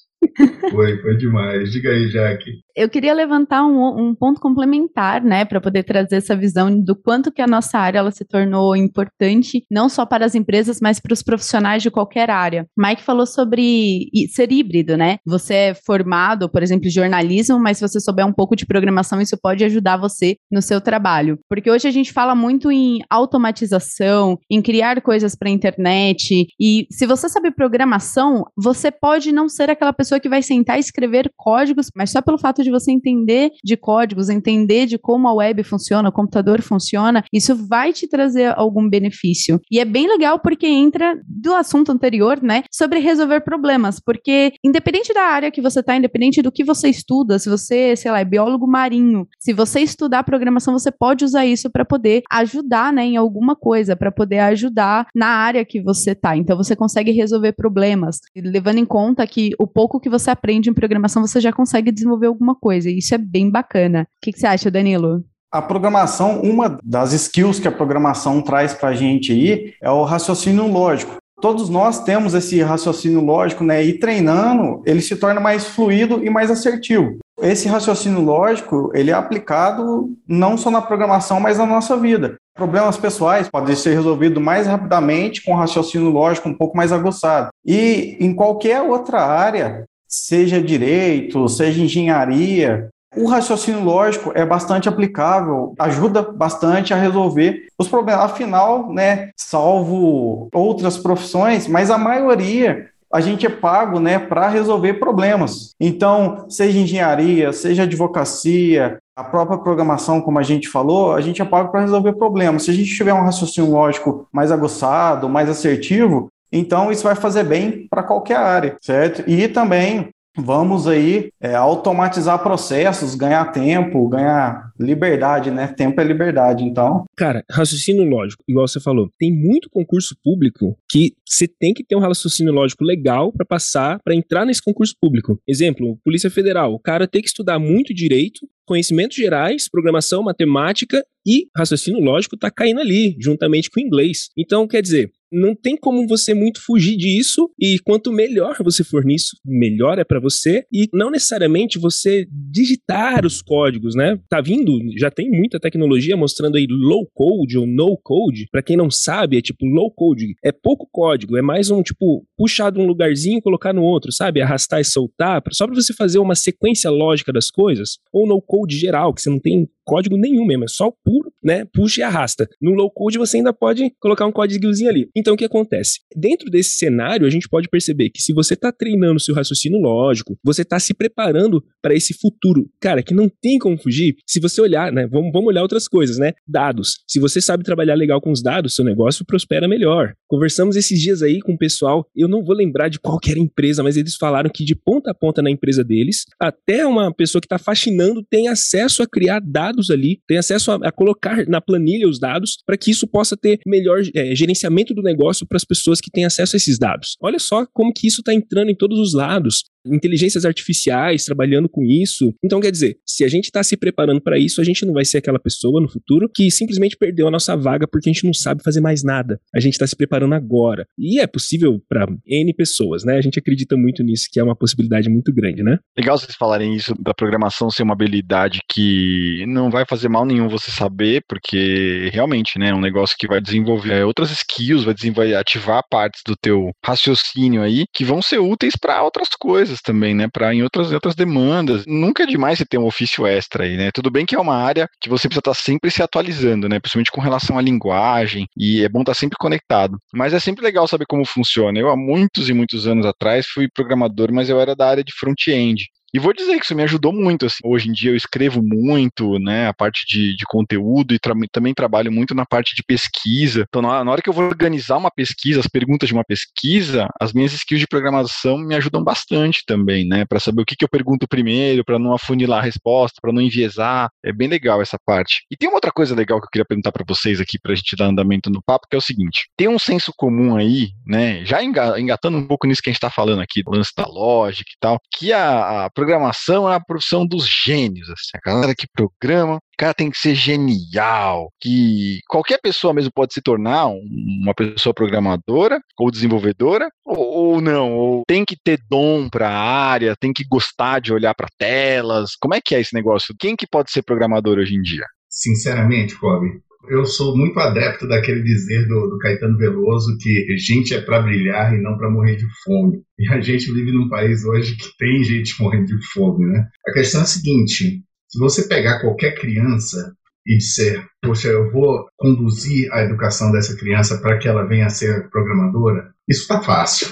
Foi, 0.70 1.02
foi 1.02 1.18
demais. 1.18 1.72
Diga 1.72 1.90
aí, 1.90 2.10
Jaque. 2.10 2.52
Eu 2.76 2.88
queria 2.90 3.14
levantar 3.14 3.66
um, 3.66 4.10
um 4.10 4.14
ponto 4.14 4.40
complementar, 4.40 5.24
né, 5.24 5.44
para 5.44 5.60
poder 5.60 5.84
trazer 5.84 6.18
essa 6.18 6.36
visão 6.36 6.80
do 6.80 6.96
quanto 6.96 7.32
que 7.32 7.42
a 7.42 7.48
nossa 7.48 7.80
área 7.80 7.98
ela 7.98 8.12
se 8.12 8.24
tornou 8.24 8.76
importante, 8.76 9.64
não 9.72 9.90
só 9.90 10.06
para 10.06 10.26
as 10.26 10.36
empresas, 10.36 10.80
mas 10.80 11.00
para 11.00 11.14
os 11.14 11.24
profissionais 11.24 11.82
de 11.82 11.90
qualquer 11.90 12.30
área. 12.30 12.68
Mike 12.78 13.02
falou 13.02 13.26
sobre 13.26 14.10
ser 14.30 14.52
híbrido, 14.52 14.96
né? 14.96 15.18
Você 15.26 15.54
é 15.54 15.74
formado, 15.74 16.48
por 16.48 16.62
exemplo, 16.62 16.88
em 16.88 16.92
jornalismo, 16.92 17.60
mas 17.60 17.78
se 17.78 17.88
você 17.88 18.00
souber 18.00 18.28
um 18.28 18.34
pouco 18.34 18.56
de 18.56 18.66
programação, 18.66 19.20
isso 19.20 19.38
pode 19.42 19.64
ajudar 19.64 19.98
você 19.98 20.36
no 20.52 20.62
seu 20.62 20.80
trabalho. 20.80 21.40
Porque 21.50 21.72
hoje 21.72 21.88
a 21.88 21.92
gente 21.92 22.14
fala 22.14 22.36
muito 22.36 22.72
em 22.72 23.00
automatização, 23.10 24.38
em 24.52 24.62
criar 24.62 25.02
coisas 25.02 25.36
para 25.36 25.50
a 25.50 25.52
internet, 25.52 26.46
e 26.60 26.86
se 26.92 27.08
você 27.08 27.28
sabe 27.28 27.50
programação, 27.50 28.44
você 28.56 28.92
pode 28.92 29.32
não 29.32 29.50
ser 29.50 29.72
aquela 29.72 29.94
pessoa 29.94 30.07
que 30.20 30.30
vai 30.30 30.42
sentar 30.42 30.78
e 30.78 30.80
escrever 30.80 31.32
códigos, 31.36 31.90
mas 31.96 32.12
só 32.12 32.22
pelo 32.22 32.38
fato 32.38 32.64
de 32.64 32.72
você 32.72 32.92
entender 32.92 33.52
de 33.64 33.76
códigos, 33.78 34.30
entender 34.30 34.86
de 34.86 34.98
como 34.98 35.28
a 35.28 35.34
web 35.34 35.64
funciona, 35.64 36.10
o 36.10 36.12
computador 36.12 36.62
funciona, 36.62 37.24
isso 37.32 37.56
vai 37.68 37.94
te 37.94 38.08
trazer 38.08 38.54
algum 38.58 38.90
benefício. 38.90 39.60
E 39.72 39.80
é 39.80 39.86
bem 39.86 40.08
legal 40.08 40.40
porque 40.40 40.68
entra 40.68 41.20
do 41.28 41.54
assunto 41.54 41.92
anterior, 41.92 42.42
né, 42.42 42.64
sobre 42.72 43.00
resolver 43.00 43.42
problemas, 43.42 44.00
porque 44.00 44.54
independente 44.64 45.14
da 45.14 45.24
área 45.24 45.52
que 45.52 45.62
você 45.62 45.80
está, 45.80 45.96
independente 45.96 46.42
do 46.42 46.52
que 46.52 46.64
você 46.64 46.90
estuda, 46.90 47.40
se 47.40 47.50
você, 47.50 47.96
sei 47.96 48.12
lá, 48.12 48.20
é 48.20 48.26
biólogo 48.26 48.68
marinho, 48.68 49.28
se 49.40 49.54
você 49.54 49.80
estudar 49.80 50.24
programação, 50.24 50.78
você 50.78 50.92
pode 50.92 51.26
usar 51.26 51.46
isso 51.46 51.70
para 51.70 51.86
poder 51.86 52.24
ajudar, 52.32 52.92
né, 52.94 53.06
em 53.06 53.18
alguma 53.18 53.56
coisa, 53.56 53.96
para 53.96 54.12
poder 54.12 54.40
ajudar 54.40 55.08
na 55.16 55.28
área 55.28 55.66
que 55.66 55.82
você 55.82 56.12
está. 56.12 56.36
Então 56.36 56.58
você 56.58 56.76
consegue 56.76 57.12
resolver 57.12 57.54
problemas, 57.54 58.20
levando 58.36 58.78
em 58.78 58.86
conta 58.86 59.26
que 59.26 59.52
o 59.60 59.68
pouco 59.68 59.97
que 60.00 60.10
você 60.10 60.30
aprende 60.30 60.70
em 60.70 60.74
programação, 60.74 61.26
você 61.26 61.40
já 61.40 61.52
consegue 61.52 61.92
desenvolver 61.92 62.28
alguma 62.28 62.56
coisa. 62.56 62.90
E 62.90 62.98
isso 62.98 63.14
é 63.14 63.18
bem 63.18 63.50
bacana. 63.50 64.08
O 64.18 64.22
que, 64.22 64.32
que 64.32 64.40
você 64.40 64.48
acha, 64.48 64.72
Danilo? 64.72 65.24
A 65.52 65.62
programação, 65.62 66.42
uma 66.42 66.78
das 66.84 67.14
skills 67.14 67.60
que 67.60 67.68
a 67.68 67.72
programação 67.72 68.42
traz 68.42 68.74
para 68.74 68.90
a 68.90 68.94
gente 68.94 69.32
aí 69.32 69.74
é 69.82 69.90
o 69.90 70.04
raciocínio 70.04 70.68
lógico. 70.68 71.18
Todos 71.40 71.70
nós 71.70 72.04
temos 72.04 72.34
esse 72.34 72.62
raciocínio 72.62 73.22
lógico, 73.22 73.64
né? 73.64 73.84
E 73.84 74.00
treinando, 74.00 74.82
ele 74.86 75.02
se 75.02 75.16
torna 75.16 75.40
mais 75.40 75.68
fluido 75.68 76.24
e 76.26 76.30
mais 76.30 76.50
assertivo. 76.50 77.18
Esse 77.42 77.68
raciocínio 77.68 78.22
lógico, 78.22 78.92
ele 78.96 79.12
é 79.12 79.14
aplicado 79.14 80.12
não 80.28 80.58
só 80.58 80.72
na 80.72 80.82
programação, 80.82 81.40
mas 81.40 81.58
na 81.58 81.66
nossa 81.66 81.96
vida. 81.96 82.36
Problemas 82.56 82.98
pessoais 82.98 83.48
podem 83.48 83.76
ser 83.76 83.94
resolvidos 83.94 84.42
mais 84.42 84.66
rapidamente 84.66 85.44
com 85.44 85.54
raciocínio 85.54 86.10
lógico 86.10 86.50
um 86.50 86.54
pouco 86.54 86.76
mais 86.76 86.92
aguçado. 86.92 87.50
E 87.64 88.18
em 88.20 88.34
qualquer 88.34 88.82
outra 88.82 89.22
área, 89.22 89.86
seja 90.08 90.60
direito, 90.60 91.48
seja 91.48 91.82
engenharia, 91.82 92.90
o 93.16 93.28
raciocínio 93.28 93.84
lógico 93.84 94.32
é 94.36 94.46
bastante 94.46 94.90
aplicável, 94.90 95.74
ajuda 95.80 96.22
bastante 96.22 96.94
a 96.94 96.98
resolver 96.98 97.68
os 97.78 97.88
problemas. 97.88 98.26
Afinal, 98.26 98.92
né, 98.92 99.30
salvo 99.36 100.50
outras 100.54 100.98
profissões, 100.98 101.68
mas 101.68 101.90
a 101.90 101.98
maioria 101.98 102.90
a 103.12 103.22
gente 103.22 103.46
é 103.46 103.50
pago 103.50 104.00
né, 104.00 104.20
para 104.20 104.48
resolver 104.48 104.96
problemas. 104.96 105.74
Então, 105.80 106.46
seja 106.50 106.80
engenharia, 106.80 107.54
seja 107.54 107.84
advocacia, 107.84 109.00
a 109.16 109.24
própria 109.24 109.58
programação, 109.58 110.22
como 110.22 110.38
a 110.40 110.44
gente 110.44 110.68
falou, 110.68 111.14
a 111.14 111.22
gente 111.22 111.42
é 111.42 111.46
pago 111.46 111.72
para 111.72 111.82
resolver 111.82 112.14
problemas. 112.14 112.64
Se 112.64 112.72
a 112.72 112.74
gente 112.74 112.94
tiver 112.94 113.14
um 113.14 113.24
raciocínio 113.24 113.72
lógico 113.72 114.28
mais 114.32 114.52
aguçado, 114.52 115.30
mais 115.30 115.50
assertivo, 115.50 116.30
então 116.52 116.92
isso 116.92 117.04
vai 117.04 117.16
fazer 117.16 117.44
bem 117.44 117.88
para 117.90 118.04
qualquer 118.04 118.38
área, 118.38 118.78
certo? 118.82 119.24
E 119.28 119.48
também 119.48 120.10
vamos 120.38 120.88
aí 120.88 121.30
é, 121.42 121.56
automatizar 121.56 122.42
processos, 122.42 123.16
ganhar 123.16 123.52
tempo, 123.52 124.08
ganhar 124.08 124.72
liberdade, 124.80 125.52
né? 125.52 125.68
Tempo 125.68 126.00
é 126.00 126.04
liberdade, 126.04 126.64
então. 126.64 127.06
Cara, 127.16 127.44
raciocínio 127.50 128.04
lógico, 128.04 128.44
igual 128.48 128.68
você 128.68 128.80
falou, 128.80 129.10
tem 129.18 129.32
muito 129.32 129.70
concurso 129.70 130.16
público 130.24 130.78
que 130.90 131.14
você 131.26 131.48
tem 131.48 131.74
que 131.74 131.84
ter 131.84 131.96
um 131.96 132.00
raciocínio 132.00 132.54
lógico 132.54 132.84
legal 132.84 133.32
para 133.32 133.46
passar, 133.46 134.00
para 134.04 134.16
entrar 134.16 134.46
nesse 134.46 134.62
concurso 134.62 134.94
público. 135.00 135.40
Exemplo, 135.48 135.98
Polícia 136.04 136.30
Federal, 136.30 136.74
o 136.74 136.80
cara 136.80 137.08
tem 137.08 137.22
que 137.22 137.28
estudar 137.28 137.60
muito 137.60 137.94
direito, 137.94 138.48
conhecimentos 138.68 139.16
gerais, 139.16 139.70
programação, 139.70 140.22
matemática 140.22 141.04
e 141.26 141.48
raciocínio 141.56 142.02
lógico 142.02 142.38
tá 142.38 142.52
caindo 142.52 142.80
ali, 142.80 143.16
juntamente 143.20 143.70
com 143.70 143.80
o 143.80 143.84
inglês. 143.84 144.30
Então, 144.38 144.68
quer 144.68 144.82
dizer, 144.82 145.12
não 145.32 145.54
tem 145.54 145.76
como 145.76 146.08
você 146.08 146.34
muito 146.34 146.62
fugir 146.64 146.96
disso 146.96 147.50
e 147.60 147.80
quanto 147.80 148.12
melhor 148.12 148.56
você 148.64 148.84
for 148.84 149.04
nisso, 149.04 149.36
melhor 149.46 150.00
é 150.00 150.04
para 150.04 150.20
você 150.20 150.64
e 150.72 150.88
não 150.94 151.12
necessariamente 151.12 151.78
você 151.78 152.26
digitar 152.32 153.26
os 153.26 153.42
códigos, 153.42 153.96
né? 153.96 154.18
Tá 154.30 154.40
vindo, 154.42 154.80
já 154.98 155.12
tem 155.12 155.30
muita 155.30 155.60
tecnologia 155.60 156.16
mostrando 156.16 156.56
aí 156.56 156.66
low 156.70 157.06
code 157.14 157.58
ou 157.58 157.68
no 157.68 157.98
code. 157.98 158.48
Para 158.52 158.64
quem 158.64 158.78
não 158.78 158.90
sabe, 158.90 159.38
é 159.38 159.42
tipo 159.42 159.66
low 159.66 159.92
code, 159.92 160.36
é 160.44 160.52
pouco 160.52 160.88
código, 160.90 161.38
é 161.38 161.42
mais 161.42 161.70
um 161.70 161.82
tipo 161.82 162.26
puxar 162.38 162.72
de 162.72 162.80
um 162.80 162.86
lugarzinho 162.86 163.40
e 163.40 163.42
colocar 163.42 163.74
no 163.74 163.84
outro, 163.84 164.12
sabe? 164.12 164.42
Arrastar 164.42 164.80
e 164.80 164.86
soltar, 164.86 165.44
só 165.52 165.66
para 165.66 165.76
você 165.76 165.94
fazer 165.94 166.20
uma 166.20 166.36
sequência 166.36 166.90
lógica 166.90 167.34
das 167.34 167.52
coisas, 167.52 167.98
ou 168.14 168.26
no 168.28 168.42
code 168.42 168.57
geral, 168.70 169.14
que 169.14 169.22
você 169.22 169.30
não 169.30 169.40
tem 169.40 169.70
código 169.88 170.18
nenhum 170.18 170.46
mesmo, 170.46 170.66
é 170.66 170.68
só 170.68 170.92
puro, 170.92 171.32
né? 171.42 171.64
Puxa 171.64 172.02
e 172.02 172.04
arrasta. 172.04 172.46
No 172.62 172.74
low 172.74 172.92
code 172.92 173.18
você 173.18 173.38
ainda 173.38 173.54
pode 173.54 173.90
colocar 174.02 174.26
um 174.26 174.32
códigozinho 174.34 174.90
ali. 174.90 175.10
Então 175.16 175.34
o 175.34 175.38
que 175.38 175.46
acontece? 175.46 176.00
Dentro 176.14 176.52
desse 176.52 176.72
cenário, 176.72 177.26
a 177.26 177.30
gente 177.30 177.48
pode 177.48 177.70
perceber 177.70 178.10
que 178.10 178.22
se 178.22 178.34
você 178.34 178.54
está 178.54 178.70
treinando 178.70 179.20
seu 179.20 179.34
raciocínio 179.34 179.80
lógico, 179.80 180.38
você 180.44 180.64
está 180.64 180.78
se 180.78 180.94
preparando 180.94 181.64
para 181.82 181.96
esse 181.96 182.14
futuro, 182.14 182.70
cara, 182.82 183.02
que 183.02 183.14
não 183.14 183.30
tem 183.30 183.58
como 183.58 183.78
fugir. 183.78 184.18
Se 184.28 184.42
você 184.42 184.60
olhar, 184.60 184.92
né? 184.92 185.08
Vamos, 185.08 185.32
vamos 185.32 185.48
olhar 185.48 185.62
outras 185.62 185.88
coisas, 185.88 186.18
né? 186.18 186.34
Dados. 186.46 187.00
Se 187.08 187.18
você 187.20 187.40
sabe 187.40 187.64
trabalhar 187.64 187.96
legal 187.96 188.20
com 188.20 188.32
os 188.32 188.44
dados, 188.44 188.76
seu 188.76 188.84
negócio 188.84 189.26
prospera 189.26 189.70
melhor. 189.70 190.14
Conversamos 190.28 190.76
esses 190.76 191.00
dias 191.00 191.22
aí 191.22 191.40
com 191.40 191.54
o 191.54 191.58
pessoal, 191.58 192.06
eu 192.14 192.28
não 192.28 192.44
vou 192.44 192.56
lembrar 192.56 192.90
de 192.90 193.00
qualquer 193.00 193.38
empresa, 193.38 193.82
mas 193.82 193.96
eles 193.96 194.16
falaram 194.16 194.50
que 194.54 194.66
de 194.66 194.76
ponta 194.76 195.12
a 195.12 195.14
ponta 195.14 195.42
na 195.42 195.50
empresa 195.50 195.82
deles, 195.84 196.26
até 196.38 196.86
uma 196.86 197.14
pessoa 197.14 197.40
que 197.42 197.46
está 197.46 197.58
fascinando 197.58 198.26
tem 198.30 198.50
acesso 198.50 199.02
a 199.02 199.08
criar 199.08 199.40
dados 199.40 199.77
ali, 199.90 200.20
tem 200.28 200.38
acesso 200.38 200.72
a, 200.72 200.76
a 200.84 200.92
colocar 200.92 201.46
na 201.48 201.62
planilha 201.62 202.08
os 202.08 202.20
dados 202.20 202.58
para 202.66 202.78
que 202.78 202.92
isso 202.92 203.08
possa 203.08 203.38
ter 203.38 203.60
melhor 203.66 204.02
é, 204.16 204.36
gerenciamento 204.36 204.94
do 204.94 205.02
negócio 205.02 205.46
para 205.48 205.58
as 205.58 205.66
pessoas 205.66 206.00
que 206.02 206.12
têm 206.12 206.26
acesso 206.26 206.56
a 206.56 206.58
esses 206.58 206.78
dados. 206.78 207.16
Olha 207.22 207.40
só 207.40 207.66
como 207.74 207.94
que 207.94 208.08
isso 208.08 208.22
está 208.22 208.34
entrando 208.34 208.70
em 208.70 208.76
todos 208.76 209.00
os 209.00 209.14
lados 209.14 209.64
inteligências 209.92 210.46
artificiais 210.46 211.26
trabalhando 211.26 211.70
com 211.70 211.84
isso. 211.84 212.34
Então, 212.44 212.60
quer 212.60 212.72
dizer, 212.72 212.98
se 213.06 213.24
a 213.24 213.28
gente 213.28 213.46
está 213.46 213.64
se 213.64 213.78
preparando 213.78 214.22
para 214.22 214.38
isso, 214.38 214.62
a 214.62 214.64
gente 214.64 214.86
não 214.86 214.94
vai 214.94 215.06
ser 215.06 215.18
aquela 215.18 215.40
pessoa 215.40 215.82
no 215.82 215.90
futuro 215.90 216.30
que 216.34 216.50
simplesmente 216.52 216.98
perdeu 216.98 217.28
a 217.28 217.32
nossa 217.32 217.56
vaga 217.56 217.88
porque 217.88 218.10
a 218.10 218.14
gente 218.14 218.26
não 218.26 218.34
sabe 218.34 218.64
fazer 218.64 218.82
mais 218.82 219.04
nada. 219.04 219.40
A 219.54 219.60
gente 219.60 219.74
está 219.74 219.88
se 219.88 219.96
preparando 219.96 220.36
agora. 220.36 220.86
E 220.98 221.20
é 221.20 221.28
possível 221.28 221.82
para 221.88 222.08
N 222.26 222.54
pessoas, 222.54 223.04
né? 223.04 223.18
A 223.18 223.22
gente 223.22 223.40
acredita 223.40 223.76
muito 223.76 224.04
nisso, 224.04 224.28
que 224.32 224.40
é 224.40 224.44
uma 224.44 224.56
possibilidade 224.56 225.10
muito 225.10 225.34
grande, 225.34 225.64
né? 225.64 225.78
Legal 225.98 226.18
vocês 226.18 226.36
falarem 226.36 226.76
isso 226.76 226.94
da 227.00 227.14
programação 227.14 227.70
ser 227.70 227.84
uma 227.84 227.94
habilidade 227.94 228.60
que 228.70 229.46
não 229.48 229.70
vai 229.70 229.86
fazer 229.88 230.10
mal 230.10 230.26
nenhum 230.26 230.48
você 230.48 230.72
saber, 230.72 231.22
porque 231.28 232.10
realmente, 232.14 232.60
né, 232.60 232.70
é 232.70 232.74
um 232.74 232.82
negócio 232.82 233.16
que 233.18 233.28
vai 233.28 233.42
desenvolver 233.42 233.94
é, 233.94 234.06
outras 234.06 234.32
skills, 234.32 234.84
vai 234.84 234.94
desenvolver, 234.94 235.36
ativar 235.36 235.84
partes 235.90 236.22
do 236.26 236.36
teu 236.36 236.72
raciocínio 236.84 237.62
aí 237.62 237.86
que 237.94 238.04
vão 238.04 238.22
ser 238.22 238.40
úteis 238.40 238.74
para 238.80 239.04
outras 239.04 239.30
coisas 239.40 239.77
coisas 239.78 239.82
também, 239.82 240.14
né? 240.14 240.28
Para 240.28 240.54
em 240.54 240.64
outras, 240.64 240.92
outras 240.92 241.16
demandas. 241.16 241.86
Nunca 241.86 242.24
é 242.24 242.26
demais 242.26 242.58
você 242.58 242.66
ter 242.66 242.78
um 242.78 242.86
ofício 242.86 243.26
extra 243.26 243.64
aí, 243.64 243.78
né? 243.78 243.92
Tudo 243.94 244.10
bem 244.12 244.26
que 244.26 244.36
é 244.36 244.40
uma 244.40 244.56
área 244.56 244.90
que 245.00 245.10
você 245.10 245.28
precisa 245.28 245.40
estar 245.40 245.52
tá 245.52 245.62
sempre 245.62 245.92
se 245.92 246.02
atualizando, 246.02 246.68
né? 246.68 246.80
Principalmente 246.80 247.12
com 247.12 247.22
relação 247.22 247.58
à 247.58 247.62
linguagem, 247.62 248.48
e 248.58 248.84
é 248.84 248.90
bom 248.90 249.02
estar 249.02 249.14
tá 249.14 249.20
sempre 249.20 249.38
conectado. 249.40 249.98
Mas 250.14 250.34
é 250.34 250.40
sempre 250.40 250.64
legal 250.64 250.88
saber 250.88 251.06
como 251.08 251.26
funciona. 251.26 251.80
Eu, 251.80 251.90
há 251.90 251.96
muitos 251.98 252.50
e 252.50 252.54
muitos 252.54 252.88
anos 252.88 253.06
atrás, 253.06 253.46
fui 253.48 253.68
programador, 253.74 254.32
mas 254.34 254.50
eu 254.50 254.60
era 254.60 254.76
da 254.76 254.90
área 254.90 255.04
de 255.04 255.14
front-end. 255.14 255.86
E 256.14 256.20
vou 256.20 256.34
dizer 256.34 256.58
que 256.58 256.66
isso 256.66 256.76
me 256.76 256.84
ajudou 256.84 257.14
muito. 257.14 257.46
Assim. 257.46 257.58
Hoje 257.64 257.90
em 257.90 257.92
dia 257.92 258.12
eu 258.12 258.16
escrevo 258.16 258.62
muito, 258.64 259.38
né, 259.40 259.68
a 259.68 259.74
parte 259.74 260.06
de, 260.08 260.36
de 260.36 260.46
conteúdo 260.46 261.14
e 261.14 261.20
tra 261.20 261.34
também 261.52 261.74
trabalho 261.74 262.12
muito 262.12 262.34
na 262.34 262.46
parte 262.46 262.76
de 262.76 262.84
pesquisa. 262.84 263.66
Então, 263.68 263.82
na, 263.82 264.04
na, 264.04 264.12
hora 264.12 264.22
que 264.22 264.30
eu 264.30 264.34
vou 264.34 264.46
organizar 264.46 264.98
uma 264.98 265.12
pesquisa, 265.12 265.60
as 265.60 265.68
perguntas 265.68 266.08
de 266.08 266.14
uma 266.14 266.24
pesquisa, 266.24 267.08
as 267.20 267.34
minhas 267.34 267.54
skills 267.54 267.82
de 267.82 267.88
programação 267.88 268.58
me 268.58 268.76
ajudam 268.76 269.04
bastante 269.04 269.64
também, 269.66 270.08
né, 270.08 270.26
para 270.26 270.40
saber 270.40 270.62
o 270.62 270.66
que, 270.66 270.76
que 270.76 270.84
eu 270.84 270.90
pergunto 270.90 271.28
primeiro, 271.28 271.84
para 271.84 272.00
não 272.00 272.14
afunilar 272.14 272.60
a 272.60 272.66
resposta, 272.66 273.20
para 273.22 273.32
não 273.32 273.42
enviesar. 273.42 274.10
É 274.24 274.32
bem 274.32 274.48
legal 274.48 274.82
essa 274.82 274.98
parte. 275.06 275.44
E 275.52 275.58
tem 275.58 275.70
uma 275.70 275.76
outra 275.76 275.92
coisa 275.92 276.16
legal 276.16 276.40
que 276.40 276.46
eu 276.46 276.52
queria 276.52 276.66
perguntar 276.66 276.92
para 276.92 277.06
vocês 277.08 277.40
aqui, 277.40 277.60
para 277.62 277.74
a 277.74 277.76
gente 277.76 277.96
dar 277.96 278.06
andamento 278.06 278.50
no 278.50 278.62
papo, 278.66 278.88
que 278.90 278.96
é 278.96 279.00
o 279.00 279.02
seguinte: 279.02 279.50
tem 279.58 279.68
um 279.68 279.80
senso 279.80 280.12
comum 280.16 280.56
aí, 280.56 280.90
né, 281.06 281.46
já 281.46 281.64
engatando 281.64 282.38
um 282.38 282.48
pouco 282.48 282.66
nisso 282.66 282.82
que 282.82 282.90
a 282.90 282.92
gente 282.92 282.98
está 282.98 283.10
falando 283.10 283.42
aqui, 283.42 283.62
do 283.64 283.72
lance 283.72 283.92
da 283.96 284.06
lógica 284.06 284.70
e 284.72 284.80
tal, 284.80 285.00
que 285.14 285.32
a, 285.34 285.86
a 285.86 285.90
programação 285.98 286.72
é 286.72 286.76
a 286.76 286.80
profissão 286.80 287.26
dos 287.26 287.48
gênios, 287.48 288.08
assim, 288.08 288.30
a 288.36 288.52
galera 288.52 288.76
que 288.78 288.86
programa, 288.94 289.56
o 289.56 289.60
cara 289.76 289.96
tem 289.96 290.12
que 290.12 290.20
ser 290.20 290.36
genial, 290.36 291.50
que 291.60 292.20
qualquer 292.30 292.60
pessoa 292.62 292.94
mesmo 292.94 293.10
pode 293.12 293.34
se 293.34 293.42
tornar 293.42 293.88
uma 293.88 294.54
pessoa 294.54 294.94
programadora 294.94 295.80
ou 295.98 296.12
desenvolvedora, 296.12 296.88
ou, 297.04 297.18
ou 297.18 297.62
não, 297.62 297.94
ou 297.94 298.22
tem 298.28 298.46
que 298.46 298.56
ter 298.64 298.80
dom 298.88 299.28
para 299.28 299.50
a 299.50 299.60
área, 299.60 300.16
tem 300.16 300.32
que 300.32 300.44
gostar 300.48 301.00
de 301.00 301.12
olhar 301.12 301.34
para 301.34 301.50
telas. 301.58 302.36
Como 302.40 302.54
é 302.54 302.62
que 302.64 302.76
é 302.76 302.80
esse 302.80 302.94
negócio? 302.94 303.34
Quem 303.40 303.56
que 303.56 303.66
pode 303.66 303.92
ser 303.92 304.04
programador 304.04 304.60
hoje 304.60 304.76
em 304.76 304.82
dia? 304.84 305.06
Sinceramente, 305.28 306.16
Kobe, 306.16 306.62
eu 306.90 307.06
sou 307.06 307.36
muito 307.36 307.60
adepto 307.60 308.08
daquele 308.08 308.42
dizer 308.42 308.88
do, 308.88 309.08
do 309.08 309.18
Caetano 309.18 309.58
Veloso 309.58 310.18
que 310.18 310.58
gente 310.58 310.94
é 310.94 311.02
para 311.02 311.22
brilhar 311.22 311.74
e 311.74 311.82
não 311.82 311.98
para 311.98 312.10
morrer 312.10 312.36
de 312.36 312.46
fome. 312.64 313.02
E 313.20 313.32
a 313.32 313.42
gente 313.42 313.72
vive 313.74 313.92
num 313.92 314.10
país 314.10 314.46
hoje 314.46 314.76
que 314.76 314.90
tem 314.98 315.24
gente 315.24 315.62
morrendo 315.62 315.86
de 315.86 316.08
fome, 316.08 316.46
né? 316.46 316.68
A 316.88 316.94
questão 316.94 317.22
é 317.22 317.24
a 317.24 317.28
seguinte: 317.28 318.04
se 318.30 318.40
você 318.40 318.68
pegar 318.68 319.00
qualquer 319.00 319.36
criança 319.36 320.14
e 320.46 320.58
disser, 320.58 321.06
poxa, 321.22 321.50
eu 321.50 321.72
vou 321.72 322.06
conduzir 322.18 322.92
a 322.94 323.04
educação 323.04 323.52
dessa 323.52 323.76
criança 323.76 324.18
para 324.20 324.38
que 324.38 324.48
ela 324.48 324.66
venha 324.66 324.86
a 324.86 324.90
ser 324.90 325.30
programadora, 325.30 326.12
isso 326.28 326.42
está 326.42 326.62
fácil. 326.62 327.10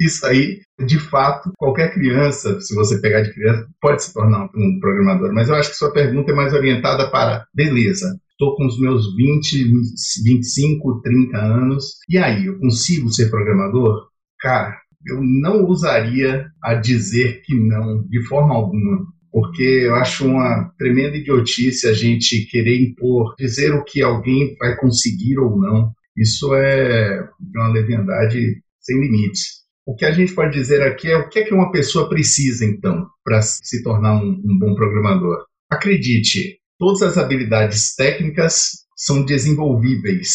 Isso 0.00 0.26
aí, 0.26 0.60
de 0.84 0.98
fato, 0.98 1.52
qualquer 1.56 1.94
criança, 1.94 2.60
se 2.60 2.74
você 2.74 3.00
pegar 3.00 3.20
de 3.20 3.32
criança, 3.32 3.68
pode 3.80 4.02
se 4.02 4.12
tornar 4.12 4.48
um 4.54 4.78
programador. 4.80 5.32
Mas 5.32 5.48
eu 5.48 5.54
acho 5.54 5.70
que 5.70 5.76
sua 5.76 5.92
pergunta 5.92 6.32
é 6.32 6.34
mais 6.34 6.52
orientada 6.52 7.08
para, 7.10 7.46
beleza, 7.54 8.18
estou 8.38 8.54
com 8.54 8.66
os 8.66 8.78
meus 8.78 9.16
20, 9.16 9.64
25, 10.24 11.02
30 11.02 11.36
anos, 11.36 11.96
e 12.08 12.16
aí, 12.16 12.46
eu 12.46 12.56
consigo 12.60 13.10
ser 13.10 13.28
programador? 13.30 14.06
Cara, 14.38 14.78
eu 15.04 15.20
não 15.20 15.66
usaria 15.66 16.46
a 16.62 16.74
dizer 16.74 17.42
que 17.42 17.54
não, 17.54 18.04
de 18.04 18.22
forma 18.26 18.54
alguma, 18.54 19.06
porque 19.32 19.62
eu 19.62 19.96
acho 19.96 20.24
uma 20.24 20.72
tremenda 20.78 21.16
idiotice 21.16 21.88
a 21.88 21.92
gente 21.92 22.46
querer 22.46 22.80
impor, 22.80 23.34
dizer 23.36 23.74
o 23.74 23.84
que 23.84 24.02
alguém 24.02 24.56
vai 24.58 24.76
conseguir 24.76 25.38
ou 25.38 25.58
não. 25.58 25.92
Isso 26.16 26.54
é 26.54 27.28
uma 27.54 27.68
leviandade 27.68 28.62
sem 28.80 29.00
limites. 29.00 29.58
O 29.84 29.96
que 29.96 30.04
a 30.04 30.12
gente 30.12 30.34
pode 30.34 30.52
dizer 30.52 30.82
aqui 30.82 31.08
é 31.10 31.16
o 31.16 31.28
que 31.28 31.40
é 31.40 31.44
que 31.44 31.54
uma 31.54 31.72
pessoa 31.72 32.08
precisa, 32.08 32.64
então, 32.64 33.06
para 33.24 33.40
se 33.42 33.82
tornar 33.82 34.22
um, 34.22 34.40
um 34.44 34.58
bom 34.58 34.74
programador. 34.74 35.44
Acredite, 35.70 36.58
Todas 36.78 37.02
as 37.02 37.18
habilidades 37.18 37.96
técnicas 37.96 38.84
são 38.96 39.24
desenvolvíveis. 39.24 40.30